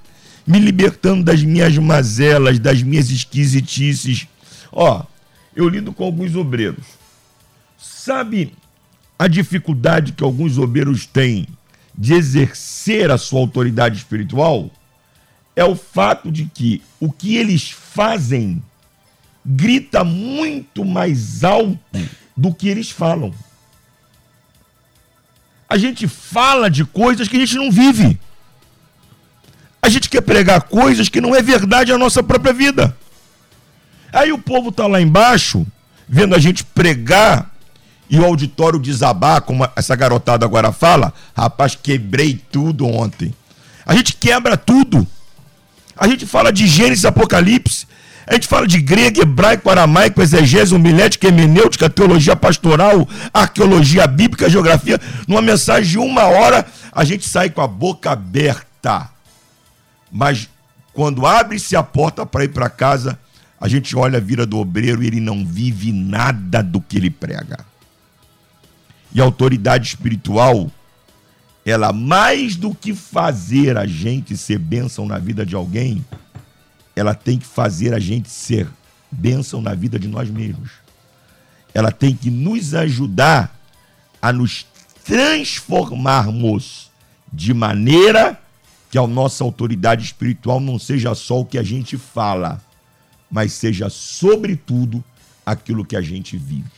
me 0.46 0.58
libertando 0.58 1.24
das 1.24 1.42
minhas 1.42 1.76
mazelas, 1.78 2.58
das 2.58 2.82
minhas 2.82 3.10
esquisitices. 3.10 4.26
Ó, 4.72 5.04
eu 5.54 5.68
lido 5.68 5.92
com 5.92 6.04
alguns 6.04 6.34
obreiros. 6.34 6.84
Sabe 7.78 8.54
a 9.18 9.26
dificuldade 9.26 10.12
que 10.12 10.24
alguns 10.24 10.58
obreiros 10.58 11.06
têm 11.06 11.46
de 11.96 12.14
exercer 12.14 13.10
a 13.10 13.18
sua 13.18 13.40
autoridade 13.40 13.98
espiritual? 13.98 14.70
É 15.54 15.64
o 15.64 15.76
fato 15.76 16.30
de 16.30 16.46
que 16.46 16.82
o 16.98 17.10
que 17.10 17.36
eles 17.36 17.70
fazem 17.70 18.62
grita 19.44 20.04
muito 20.04 20.84
mais 20.84 21.42
alto 21.44 21.78
do 22.36 22.54
que 22.54 22.68
eles 22.68 22.90
falam. 22.90 23.34
A 25.70 25.78
gente 25.78 26.08
fala 26.08 26.68
de 26.68 26.84
coisas 26.84 27.28
que 27.28 27.36
a 27.36 27.38
gente 27.38 27.54
não 27.54 27.70
vive. 27.70 28.18
A 29.80 29.88
gente 29.88 30.10
quer 30.10 30.20
pregar 30.20 30.62
coisas 30.62 31.08
que 31.08 31.20
não 31.20 31.32
é 31.32 31.40
verdade 31.40 31.92
na 31.92 31.98
nossa 31.98 32.24
própria 32.24 32.52
vida. 32.52 32.96
Aí 34.12 34.32
o 34.32 34.38
povo 34.38 34.72
tá 34.72 34.88
lá 34.88 35.00
embaixo, 35.00 35.64
vendo 36.08 36.34
a 36.34 36.40
gente 36.40 36.64
pregar 36.64 37.54
e 38.10 38.18
o 38.18 38.24
auditório 38.24 38.80
desabar, 38.80 39.42
como 39.42 39.66
essa 39.76 39.94
garotada 39.94 40.44
agora 40.44 40.72
fala. 40.72 41.14
Rapaz, 41.36 41.78
quebrei 41.80 42.42
tudo 42.50 42.84
ontem. 42.84 43.32
A 43.86 43.94
gente 43.94 44.14
quebra 44.16 44.56
tudo. 44.56 45.06
A 45.96 46.08
gente 46.08 46.26
fala 46.26 46.52
de 46.52 46.66
Gênesis 46.66 47.04
Apocalipse. 47.04 47.86
A 48.30 48.34
gente 48.34 48.46
fala 48.46 48.64
de 48.64 48.80
grego, 48.80 49.20
hebraico, 49.20 49.68
aramaico, 49.68 50.22
exegese, 50.22 50.72
homilética, 50.72 51.26
hermenêutica, 51.26 51.90
teologia 51.90 52.36
pastoral, 52.36 53.08
arqueologia 53.34 54.06
bíblica, 54.06 54.48
geografia. 54.48 55.00
Numa 55.26 55.42
mensagem 55.42 55.90
de 55.90 55.98
uma 55.98 56.22
hora, 56.26 56.64
a 56.92 57.02
gente 57.02 57.28
sai 57.28 57.50
com 57.50 57.60
a 57.60 57.66
boca 57.66 58.12
aberta. 58.12 59.10
Mas 60.12 60.48
quando 60.92 61.26
abre-se 61.26 61.74
a 61.74 61.82
porta 61.82 62.24
para 62.24 62.44
ir 62.44 62.50
para 62.50 62.70
casa, 62.70 63.18
a 63.60 63.66
gente 63.66 63.96
olha 63.96 64.18
a 64.18 64.20
vida 64.20 64.46
do 64.46 64.58
obreiro 64.58 65.02
e 65.02 65.08
ele 65.08 65.20
não 65.20 65.44
vive 65.44 65.90
nada 65.92 66.62
do 66.62 66.80
que 66.80 66.98
ele 66.98 67.10
prega. 67.10 67.66
E 69.12 69.20
a 69.20 69.24
autoridade 69.24 69.88
espiritual, 69.88 70.70
ela 71.66 71.92
mais 71.92 72.54
do 72.54 72.72
que 72.72 72.94
fazer 72.94 73.76
a 73.76 73.86
gente 73.86 74.36
ser 74.36 74.58
bênção 74.58 75.04
na 75.04 75.18
vida 75.18 75.44
de 75.44 75.56
alguém, 75.56 76.04
ela 76.94 77.14
tem 77.14 77.38
que 77.38 77.46
fazer 77.46 77.94
a 77.94 77.98
gente 77.98 78.28
ser 78.28 78.68
bênção 79.10 79.60
na 79.60 79.74
vida 79.74 79.98
de 79.98 80.08
nós 80.08 80.28
mesmos. 80.28 80.70
Ela 81.72 81.90
tem 81.90 82.14
que 82.14 82.30
nos 82.30 82.74
ajudar 82.74 83.56
a 84.20 84.32
nos 84.32 84.66
transformarmos 85.04 86.90
de 87.32 87.54
maneira 87.54 88.40
que 88.90 88.98
a 88.98 89.06
nossa 89.06 89.44
autoridade 89.44 90.04
espiritual 90.04 90.60
não 90.60 90.78
seja 90.78 91.14
só 91.14 91.40
o 91.40 91.46
que 91.46 91.58
a 91.58 91.62
gente 91.62 91.96
fala, 91.96 92.60
mas 93.30 93.52
seja, 93.52 93.88
sobretudo, 93.88 95.02
aquilo 95.46 95.84
que 95.84 95.96
a 95.96 96.02
gente 96.02 96.36
vive. 96.36 96.68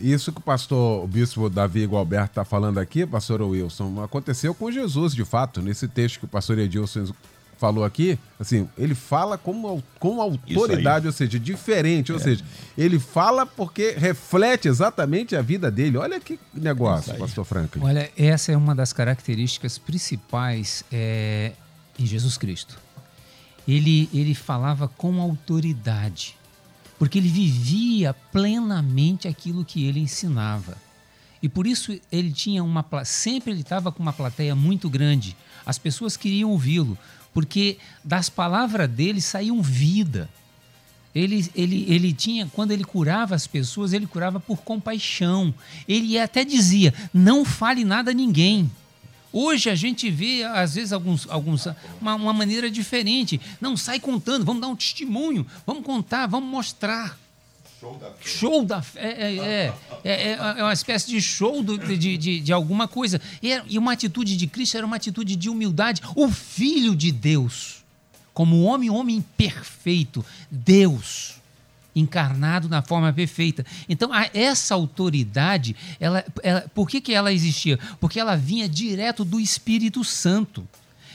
Isso 0.00 0.32
que 0.32 0.38
o 0.38 0.42
pastor, 0.42 1.02
o 1.02 1.08
bispo 1.08 1.50
Davi 1.50 1.84
Gualberto 1.84 2.30
está 2.30 2.44
falando 2.44 2.78
aqui, 2.78 3.04
pastor 3.04 3.42
Wilson, 3.42 4.02
aconteceu 4.02 4.54
com 4.54 4.70
Jesus, 4.70 5.12
de 5.12 5.24
fato, 5.24 5.60
nesse 5.60 5.88
texto 5.88 6.20
que 6.20 6.24
o 6.24 6.28
pastor 6.28 6.58
Edilson 6.58 7.12
falou 7.58 7.84
aqui, 7.84 8.18
assim, 8.38 8.68
ele 8.78 8.94
fala 8.94 9.36
com, 9.36 9.82
com 9.98 10.22
autoridade, 10.22 11.06
ou 11.06 11.12
seja, 11.12 11.38
diferente, 11.38 12.12
ou 12.12 12.18
é. 12.18 12.22
seja, 12.22 12.44
ele 12.76 12.98
fala 12.98 13.44
porque 13.44 13.90
reflete 13.98 14.68
exatamente 14.68 15.34
a 15.34 15.42
vida 15.42 15.70
dele. 15.70 15.98
Olha 15.98 16.20
que 16.20 16.38
negócio, 16.54 17.14
pastor 17.16 17.44
Franklin. 17.44 17.82
Olha, 17.82 18.10
essa 18.16 18.52
é 18.52 18.56
uma 18.56 18.74
das 18.74 18.92
características 18.92 19.76
principais 19.76 20.84
é, 20.90 21.52
em 21.98 22.06
Jesus 22.06 22.38
Cristo. 22.38 22.78
Ele, 23.66 24.08
ele 24.14 24.34
falava 24.34 24.88
com 24.88 25.20
autoridade, 25.20 26.36
porque 26.98 27.18
ele 27.18 27.28
vivia 27.28 28.14
plenamente 28.32 29.26
aquilo 29.28 29.64
que 29.64 29.84
ele 29.84 30.00
ensinava. 30.00 30.76
E 31.42 31.48
por 31.48 31.66
isso 31.66 31.98
ele 32.10 32.32
tinha 32.32 32.64
uma 32.64 32.84
sempre 33.04 33.52
ele 33.52 33.60
estava 33.60 33.92
com 33.92 34.02
uma 34.02 34.12
plateia 34.12 34.54
muito 34.54 34.88
grande. 34.88 35.36
As 35.64 35.78
pessoas 35.78 36.16
queriam 36.16 36.50
ouvi-lo, 36.50 36.96
porque 37.32 37.78
das 38.04 38.28
palavras 38.28 38.88
dele 38.88 39.20
saíam 39.20 39.62
vida. 39.62 40.28
Ele, 41.14 41.50
ele, 41.54 41.84
ele 41.88 42.12
tinha, 42.12 42.46
quando 42.52 42.70
ele 42.70 42.84
curava 42.84 43.34
as 43.34 43.46
pessoas, 43.46 43.92
ele 43.92 44.06
curava 44.06 44.38
por 44.38 44.58
compaixão. 44.58 45.52
Ele 45.88 46.18
até 46.18 46.44
dizia: 46.44 46.92
não 47.12 47.44
fale 47.44 47.84
nada 47.84 48.10
a 48.10 48.14
ninguém. 48.14 48.70
Hoje 49.32 49.68
a 49.68 49.74
gente 49.74 50.10
vê, 50.10 50.42
às 50.44 50.74
vezes, 50.74 50.92
alguns, 50.92 51.28
alguns 51.28 51.66
uma, 52.00 52.14
uma 52.14 52.32
maneira 52.32 52.70
diferente. 52.70 53.40
Não 53.60 53.76
sai 53.76 54.00
contando, 54.00 54.44
vamos 54.44 54.60
dar 54.60 54.68
um 54.68 54.76
testemunho, 54.76 55.46
vamos 55.66 55.84
contar, 55.84 56.26
vamos 56.26 56.48
mostrar. 56.50 57.18
Show 58.24 58.64
da 58.64 58.82
fé. 58.82 59.00
É, 59.00 59.36
é, 59.36 59.74
é, 60.04 60.32
é, 60.32 60.62
uma 60.62 60.72
espécie 60.72 61.08
de 61.08 61.20
show 61.20 61.62
de, 61.62 62.16
de, 62.16 62.40
de, 62.40 62.52
alguma 62.52 62.88
coisa. 62.88 63.20
E, 63.42 63.50
e 63.68 63.78
uma 63.78 63.92
atitude 63.92 64.36
de 64.36 64.46
Cristo 64.46 64.76
era 64.76 64.84
uma 64.86 64.96
atitude 64.96 65.36
de 65.36 65.48
humildade. 65.48 66.02
O 66.16 66.28
Filho 66.28 66.96
de 66.96 67.12
Deus, 67.12 67.84
como 68.34 68.62
homem, 68.62 68.90
homem 68.90 69.24
perfeito, 69.36 70.24
Deus 70.50 71.38
encarnado 71.94 72.68
na 72.68 72.82
forma 72.82 73.12
perfeita. 73.12 73.64
Então, 73.88 74.10
essa 74.32 74.74
autoridade, 74.74 75.74
ela, 75.98 76.24
ela, 76.42 76.64
por 76.74 76.88
que, 76.88 77.00
que 77.00 77.12
ela 77.12 77.32
existia? 77.32 77.78
Porque 78.00 78.20
ela 78.20 78.36
vinha 78.36 78.68
direto 78.68 79.24
do 79.24 79.40
Espírito 79.40 80.04
Santo. 80.04 80.66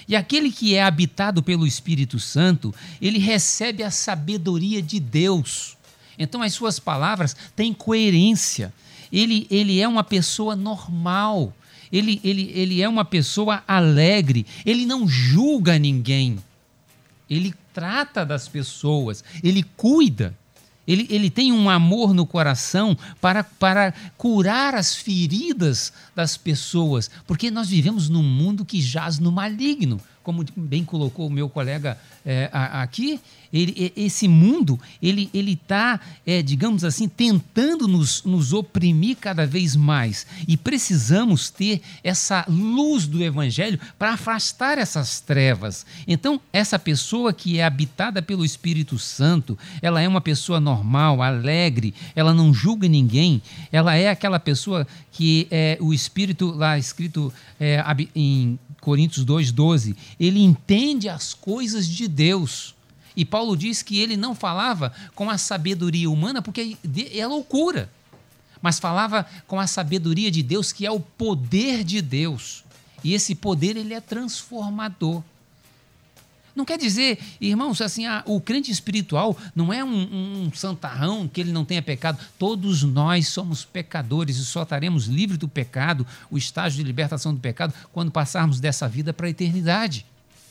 E 0.07 0.15
aquele 0.15 0.51
que 0.51 0.75
é 0.75 0.83
habitado 0.83 1.41
pelo 1.41 1.65
Espírito 1.65 2.19
Santo, 2.19 2.73
ele 3.01 3.19
recebe 3.19 3.83
a 3.83 3.91
sabedoria 3.91 4.81
de 4.81 4.99
Deus. 4.99 5.77
Então, 6.17 6.41
as 6.41 6.53
suas 6.53 6.79
palavras 6.79 7.35
têm 7.55 7.73
coerência. 7.73 8.73
Ele, 9.11 9.47
ele 9.49 9.79
é 9.79 9.87
uma 9.87 10.03
pessoa 10.03 10.55
normal. 10.55 11.55
Ele, 11.91 12.19
ele, 12.23 12.51
ele 12.53 12.81
é 12.81 12.89
uma 12.89 13.05
pessoa 13.05 13.63
alegre. 13.67 14.45
Ele 14.65 14.85
não 14.85 15.07
julga 15.07 15.77
ninguém. 15.77 16.39
Ele 17.29 17.53
trata 17.73 18.25
das 18.25 18.47
pessoas. 18.47 19.23
Ele 19.43 19.63
cuida. 19.77 20.35
Ele, 20.87 21.07
ele 21.09 21.29
tem 21.29 21.51
um 21.51 21.69
amor 21.69 22.13
no 22.13 22.25
coração 22.25 22.97
para, 23.21 23.43
para 23.43 23.93
curar 24.17 24.75
as 24.75 24.93
feridas 24.93 25.93
das 26.13 26.35
pessoas, 26.35 27.09
porque 27.25 27.49
nós 27.49 27.69
vivemos 27.69 28.09
num 28.09 28.21
mundo 28.21 28.65
que 28.65 28.81
jaz 28.81 29.17
no 29.17 29.31
maligno 29.31 30.01
como 30.23 30.45
bem 30.55 30.85
colocou 30.85 31.27
o 31.27 31.29
meu 31.29 31.49
colega 31.49 31.97
é, 32.25 32.49
aqui, 32.53 33.19
ele, 33.51 33.93
esse 33.95 34.27
mundo 34.27 34.79
ele 35.01 35.29
está, 35.33 35.99
é, 36.25 36.41
digamos 36.41 36.83
assim, 36.83 37.07
tentando 37.07 37.87
nos, 37.87 38.23
nos 38.23 38.51
oprimir 38.51 39.17
cada 39.17 39.45
vez 39.45 39.75
mais. 39.75 40.25
E 40.47 40.57
precisamos 40.57 41.51
ter 41.51 41.81
essa 42.03 42.45
luz 42.47 43.05
do 43.05 43.21
Evangelho 43.23 43.79
para 43.99 44.13
afastar 44.13 44.77
essas 44.77 45.19
trevas. 45.19 45.85
Então, 46.07 46.41
essa 46.51 46.79
pessoa 46.79 47.31
que 47.31 47.59
é 47.59 47.63
habitada 47.63 48.21
pelo 48.21 48.45
Espírito 48.45 48.97
Santo, 48.97 49.57
ela 49.81 50.01
é 50.01 50.07
uma 50.07 50.21
pessoa 50.21 50.59
normal, 50.59 51.21
alegre, 51.21 51.93
ela 52.15 52.33
não 52.33 52.53
julga 52.53 52.87
ninguém, 52.87 53.41
ela 53.71 53.95
é 53.95 54.09
aquela 54.09 54.39
pessoa 54.39 54.87
que 55.11 55.47
é, 55.51 55.77
o 55.79 55.93
Espírito, 55.93 56.51
lá 56.51 56.77
escrito 56.79 57.31
é, 57.59 57.83
em 58.15 58.57
Coríntios 58.83 59.25
2,12, 59.25 59.95
ele 60.19 60.41
entende 60.41 61.07
as 61.07 61.33
coisas 61.33 61.87
de 61.87 62.05
Deus. 62.05 62.75
E 63.15 63.23
Paulo 63.23 63.55
diz 63.55 63.81
que 63.81 63.97
ele 63.97 64.17
não 64.17 64.35
falava 64.35 64.91
com 65.15 65.29
a 65.29 65.37
sabedoria 65.37 66.09
humana, 66.09 66.41
porque 66.41 66.75
é 67.13 67.25
loucura, 67.25 67.89
mas 68.61 68.79
falava 68.79 69.25
com 69.47 69.57
a 69.57 69.67
sabedoria 69.67 70.29
de 70.29 70.43
Deus, 70.43 70.73
que 70.73 70.85
é 70.85 70.91
o 70.91 70.99
poder 70.99 71.81
de 71.85 72.01
Deus. 72.01 72.65
E 73.01 73.13
esse 73.13 73.33
poder 73.33 73.77
ele 73.77 73.93
é 73.93 74.01
transformador. 74.01 75.23
Não 76.55 76.65
quer 76.65 76.77
dizer, 76.77 77.19
irmãos, 77.41 77.81
assim, 77.81 78.05
ah, 78.05 78.23
o 78.27 78.39
crente 78.39 78.71
espiritual 78.71 79.35
não 79.55 79.73
é 79.73 79.83
um, 79.83 80.45
um, 80.45 80.51
santarrão 80.53 81.27
que 81.27 81.41
ele 81.41 81.51
não 81.51 81.65
tenha 81.65 81.81
pecado. 81.81 82.19
Todos 82.37 82.83
nós 82.83 83.27
somos 83.27 83.65
pecadores 83.65 84.37
e 84.37 84.45
só 84.45 84.61
estaremos 84.61 85.05
livres 85.05 85.39
do 85.39 85.47
pecado, 85.47 86.05
o 86.29 86.37
estágio 86.37 86.77
de 86.77 86.83
libertação 86.83 87.33
do 87.33 87.39
pecado, 87.39 87.73
quando 87.91 88.11
passarmos 88.11 88.59
dessa 88.59 88.87
vida 88.87 89.11
para 89.11 89.25
a 89.25 89.29
eternidade. 89.31 90.05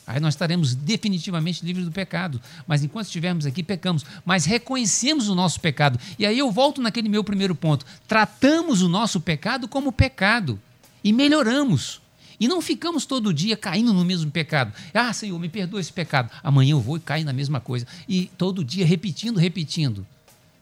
Aí 0.05 0.19
nós 0.19 0.35
estaremos 0.35 0.75
definitivamente 0.75 1.65
livres 1.65 1.85
do 1.85 1.93
pecado. 1.93 2.41
Mas 2.67 2.83
enquanto 2.83 3.07
estivermos 3.07 3.47
aqui, 3.47 3.63
pecamos. 3.63 4.05
Mas 4.25 4.45
reconhecemos 4.45 5.29
o 5.29 5.35
nosso 5.35 5.61
pecado. 5.61 5.99
E 6.19 6.27
aí 6.27 6.39
eu 6.39 6.51
volto 6.51 6.83
naquele 6.83 7.09
meu 7.09 7.23
primeiro 7.23 7.55
ponto. 7.55 7.87
Tratamos 8.09 8.83
o 8.83 8.89
nosso 8.89 9.21
pecado 9.21 9.69
como 9.69 9.93
pecado 9.93 10.61
e 11.05 11.13
melhoramos. 11.13 12.02
E 12.43 12.49
não 12.49 12.61
ficamos 12.61 13.07
todo 13.07 13.33
dia 13.33 13.57
caindo 13.57 13.93
no 13.93 14.05
mesmo 14.05 14.29
pecado. 14.29 14.73
Ah, 14.93 15.13
Senhor, 15.13 15.39
me 15.39 15.49
perdoa 15.49 15.79
esse 15.79 15.93
pecado. 15.93 16.29
Amanhã 16.43 16.73
eu 16.73 16.81
vou 16.81 16.97
e 16.97 17.01
caio 17.01 17.25
na 17.25 17.33
mesma 17.33 17.61
coisa. 17.61 17.87
E 18.09 18.29
todo 18.37 18.65
dia 18.65 18.85
repetindo, 18.85 19.39
repetindo. 19.39 20.05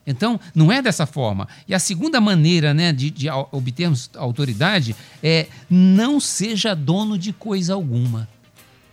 Então, 0.07 0.39
não 0.55 0.71
é 0.71 0.83
dessa 0.83 1.07
forma. 1.07 1.49
E 1.67 1.75
a 1.75 1.79
segunda 1.79 2.21
maneira 2.21 2.75
né, 2.75 2.93
de, 2.93 3.11
de 3.11 3.31
obtermos 3.31 4.11
autoridade 4.15 4.95
é 5.23 5.47
não 5.71 6.21
seja 6.21 6.75
dono 6.75 7.17
de 7.17 7.33
coisa 7.33 7.73
alguma. 7.73 8.29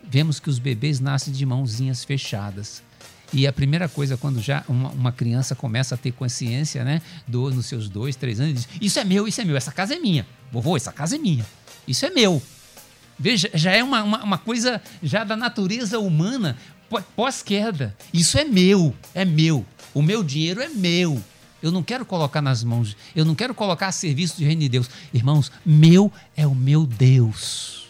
Vemos 0.01 0.39
que 0.39 0.49
os 0.49 0.57
bebês 0.57 1.01
nascem 1.01 1.33
de 1.33 1.45
mãozinhas 1.45 2.05
fechadas. 2.05 2.81
E 3.33 3.45
a 3.45 3.51
primeira 3.51 3.89
coisa, 3.89 4.15
quando 4.15 4.41
já 4.41 4.63
uma, 4.65 4.91
uma, 4.91 5.11
criança 5.11 5.53
começa 5.53 5.95
a 5.95 5.97
ter 5.97 6.13
consciência, 6.13 6.85
né, 6.85 7.01
do, 7.27 7.51
nos 7.51 7.65
seus 7.65 7.89
dois, 7.89 8.15
três 8.15 8.39
anos, 8.39 8.53
diz: 8.53 8.69
Isso 8.79 8.97
é 8.97 9.03
meu, 9.03 9.27
isso 9.27 9.41
é 9.41 9.43
meu, 9.43 9.57
essa 9.57 9.73
casa 9.73 9.93
é 9.93 9.99
minha. 9.99 10.25
Vovô, 10.49 10.77
essa 10.77 10.93
casa 10.93 11.17
é 11.17 11.19
minha. 11.19 11.45
Isso 11.85 12.05
é 12.05 12.09
meu. 12.09 12.41
Veja, 13.19 13.49
já 13.53 13.71
é 13.71 13.83
uma, 13.83 14.03
uma, 14.03 14.23
uma 14.23 14.37
coisa 14.37 14.81
já 15.01 15.23
da 15.23 15.35
natureza 15.35 15.99
humana 15.99 16.57
pós-queda. 17.15 17.95
Isso 18.13 18.37
é 18.37 18.43
meu, 18.43 18.95
é 19.13 19.25
meu. 19.25 19.65
O 19.93 20.01
meu 20.01 20.23
dinheiro 20.23 20.61
é 20.61 20.69
meu. 20.69 21.21
Eu 21.61 21.71
não 21.71 21.81
quero 21.81 22.05
colocar 22.05 22.41
nas 22.41 22.63
mãos, 22.63 22.95
eu 23.15 23.25
não 23.25 23.33
quero 23.33 23.53
colocar 23.53 23.87
a 23.87 23.91
serviço 23.91 24.37
do 24.37 24.45
reino 24.45 24.61
de 24.61 24.69
Deus. 24.69 24.89
Irmãos, 25.11 25.51
meu 25.65 26.11
é 26.35 26.45
o 26.45 26.53
meu 26.53 26.85
Deus. 26.85 27.87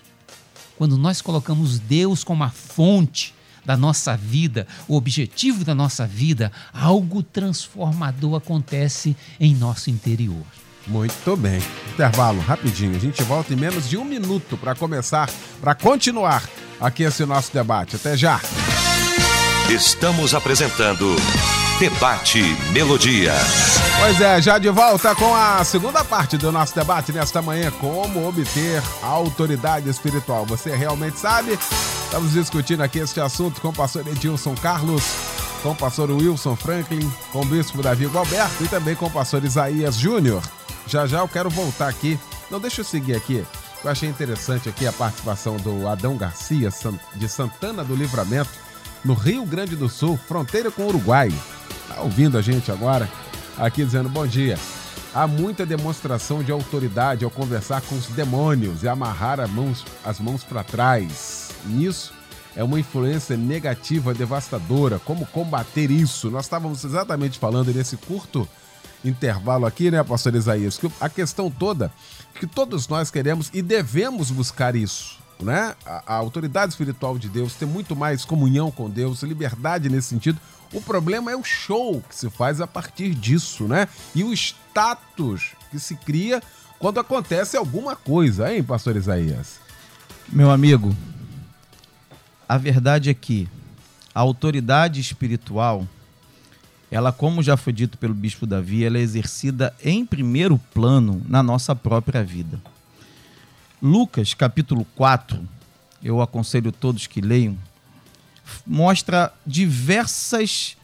Quando 0.77 0.97
nós 0.97 1.21
colocamos 1.21 1.77
Deus 1.77 2.23
como 2.23 2.43
a 2.43 2.49
fonte 2.49 3.33
da 3.65 3.75
nossa 3.75 4.15
vida, 4.15 4.65
o 4.87 4.95
objetivo 4.95 5.65
da 5.65 5.75
nossa 5.75 6.07
vida, 6.07 6.51
algo 6.71 7.21
transformador 7.21 8.35
acontece 8.35 9.15
em 9.37 9.53
nosso 9.53 9.89
interior. 9.89 10.45
Muito 10.87 11.35
bem. 11.35 11.61
Intervalo 11.93 12.39
rapidinho. 12.39 12.95
A 12.95 12.99
gente 12.99 13.21
volta 13.23 13.53
em 13.53 13.57
menos 13.57 13.89
de 13.89 13.97
um 13.97 14.05
minuto 14.05 14.57
para 14.57 14.75
começar, 14.75 15.29
para 15.59 15.75
continuar 15.75 16.43
aqui 16.79 17.03
esse 17.03 17.25
nosso 17.25 17.51
debate. 17.53 17.95
Até 17.95 18.15
já. 18.15 18.39
Estamos 19.69 20.33
apresentando 20.33 21.15
Debate 21.79 22.41
Melodia. 22.71 23.33
Pois 23.99 24.21
é, 24.21 24.41
já 24.41 24.57
de 24.57 24.69
volta 24.69 25.13
com 25.13 25.35
a 25.35 25.63
segunda 25.63 26.03
parte 26.03 26.37
do 26.37 26.51
nosso 26.51 26.73
debate 26.73 27.11
nesta 27.11 27.41
manhã: 27.41 27.69
como 27.71 28.27
obter 28.27 28.81
autoridade 29.03 29.89
espiritual. 29.89 30.45
Você 30.45 30.75
realmente 30.75 31.19
sabe? 31.19 31.59
Estamos 32.05 32.31
discutindo 32.31 32.81
aqui 32.81 32.99
este 32.99 33.19
assunto 33.19 33.59
com 33.59 33.69
o 33.69 33.73
pastor 33.73 34.07
Edilson 34.07 34.55
Carlos, 34.55 35.03
com 35.61 35.71
o 35.71 35.75
pastor 35.75 36.09
Wilson 36.09 36.55
Franklin, 36.55 37.11
com 37.31 37.41
o 37.41 37.45
bispo 37.45 37.81
Davi 37.81 38.05
Gualberto 38.05 38.63
e 38.63 38.67
também 38.67 38.95
com 38.95 39.07
o 39.07 39.11
pastor 39.11 39.43
Isaías 39.43 39.97
Júnior. 39.97 40.41
Já 40.87 41.05
já 41.05 41.19
eu 41.19 41.27
quero 41.27 41.49
voltar 41.49 41.89
aqui. 41.89 42.17
Não, 42.49 42.59
deixa 42.59 42.81
eu 42.81 42.85
seguir 42.85 43.15
aqui. 43.15 43.45
Eu 43.83 43.91
achei 43.91 44.09
interessante 44.09 44.69
aqui 44.69 44.87
a 44.87 44.93
participação 44.93 45.57
do 45.57 45.87
Adão 45.87 46.17
Garcia, 46.17 46.69
de 47.15 47.27
Santana 47.27 47.83
do 47.83 47.95
Livramento, 47.95 48.49
no 49.03 49.13
Rio 49.13 49.45
Grande 49.45 49.75
do 49.75 49.89
Sul, 49.89 50.17
fronteira 50.27 50.71
com 50.71 50.83
o 50.83 50.87
Uruguai. 50.87 51.31
Tá 51.87 52.01
ouvindo 52.01 52.37
a 52.37 52.41
gente 52.41 52.71
agora? 52.71 53.09
Aqui 53.57 53.83
dizendo 53.83 54.09
bom 54.09 54.25
dia. 54.25 54.57
Há 55.13 55.27
muita 55.27 55.65
demonstração 55.65 56.43
de 56.43 56.51
autoridade 56.51 57.25
ao 57.25 57.31
conversar 57.31 57.81
com 57.81 57.95
os 57.95 58.07
demônios 58.07 58.83
e 58.83 58.87
amarrar 58.87 59.39
as 59.39 59.49
mãos, 59.49 59.85
as 60.03 60.19
mãos 60.19 60.43
para 60.43 60.63
trás. 60.63 61.49
Nisso 61.65 62.13
é 62.55 62.63
uma 62.63 62.79
influência 62.79 63.35
negativa 63.35 64.13
devastadora. 64.13 64.99
Como 64.99 65.25
combater 65.27 65.91
isso? 65.91 66.29
Nós 66.31 66.45
estávamos 66.45 66.83
exatamente 66.83 67.39
falando 67.39 67.73
nesse 67.73 67.97
curto 67.97 68.47
intervalo 69.03 69.65
aqui, 69.65 69.91
né, 69.91 70.03
pastor 70.03 70.35
Isaías? 70.35 70.77
Que 70.77 70.91
a 70.99 71.09
questão 71.09 71.49
toda 71.49 71.91
é 72.35 72.39
que 72.39 72.47
todos 72.47 72.87
nós 72.87 73.09
queremos 73.09 73.49
e 73.53 73.61
devemos 73.61 74.31
buscar 74.31 74.75
isso. 74.75 75.17
Né? 75.39 75.75
A, 75.85 76.13
a 76.13 76.15
autoridade 76.15 76.71
espiritual 76.71 77.17
de 77.17 77.29
Deus, 77.29 77.53
ter 77.53 77.67
muito 77.67 77.95
mais 77.95 78.25
comunhão 78.25 78.71
com 78.71 78.89
Deus, 78.89 79.21
liberdade 79.21 79.89
nesse 79.89 80.07
sentido. 80.07 80.39
O 80.73 80.81
problema 80.81 81.31
é 81.31 81.35
o 81.35 81.43
show 81.43 82.03
que 82.09 82.15
se 82.15 82.29
faz 82.29 82.59
a 82.59 82.67
partir 82.67 83.13
disso, 83.13 83.65
né? 83.67 83.87
E 84.13 84.23
o 84.23 84.33
status 84.33 85.51
que 85.71 85.79
se 85.79 85.95
cria 85.95 86.41
quando 86.79 86.99
acontece 86.99 87.55
alguma 87.55 87.95
coisa, 87.95 88.53
hein, 88.53 88.63
pastor 88.63 88.95
Isaías? 88.95 89.59
Meu 90.27 90.51
amigo, 90.51 90.93
a 92.49 92.57
verdade 92.57 93.09
é 93.09 93.13
que 93.13 93.47
a 94.13 94.19
autoridade 94.19 94.99
espiritual 94.99 95.87
ela, 96.89 97.11
como 97.11 97.43
já 97.43 97.57
foi 97.57 97.73
dito 97.73 97.97
pelo 97.97 98.13
bispo 98.13 98.45
Davi, 98.45 98.83
ela 98.85 98.97
é 98.97 99.01
exercida 99.01 99.75
em 99.83 100.05
primeiro 100.05 100.57
plano 100.73 101.21
na 101.27 101.43
nossa 101.43 101.75
própria 101.75 102.23
vida. 102.23 102.61
Lucas, 103.81 104.33
capítulo 104.33 104.85
4, 104.95 105.39
eu 106.01 106.21
aconselho 106.21 106.71
todos 106.71 107.05
que 107.05 107.19
leiam, 107.19 107.57
mostra 108.65 109.33
diversas 109.45 110.77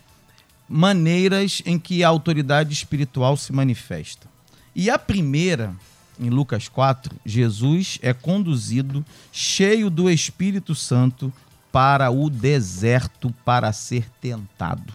maneiras 0.67 1.61
em 1.65 1.79
que 1.79 2.03
a 2.03 2.09
autoridade 2.09 2.73
espiritual 2.73 3.37
se 3.37 3.53
manifesta. 3.53 4.27
E 4.75 4.89
a 4.89 4.99
primeira, 4.99 5.73
em 6.19 6.29
Lucas 6.29 6.67
4, 6.67 7.15
Jesus 7.25 7.97
é 8.01 8.13
conduzido 8.13 9.05
cheio 9.31 9.89
do 9.89 10.09
Espírito 10.09 10.75
Santo 10.75 11.31
para 11.71 12.11
o 12.11 12.29
deserto 12.29 13.33
para 13.45 13.71
ser 13.71 14.09
tentado. 14.21 14.93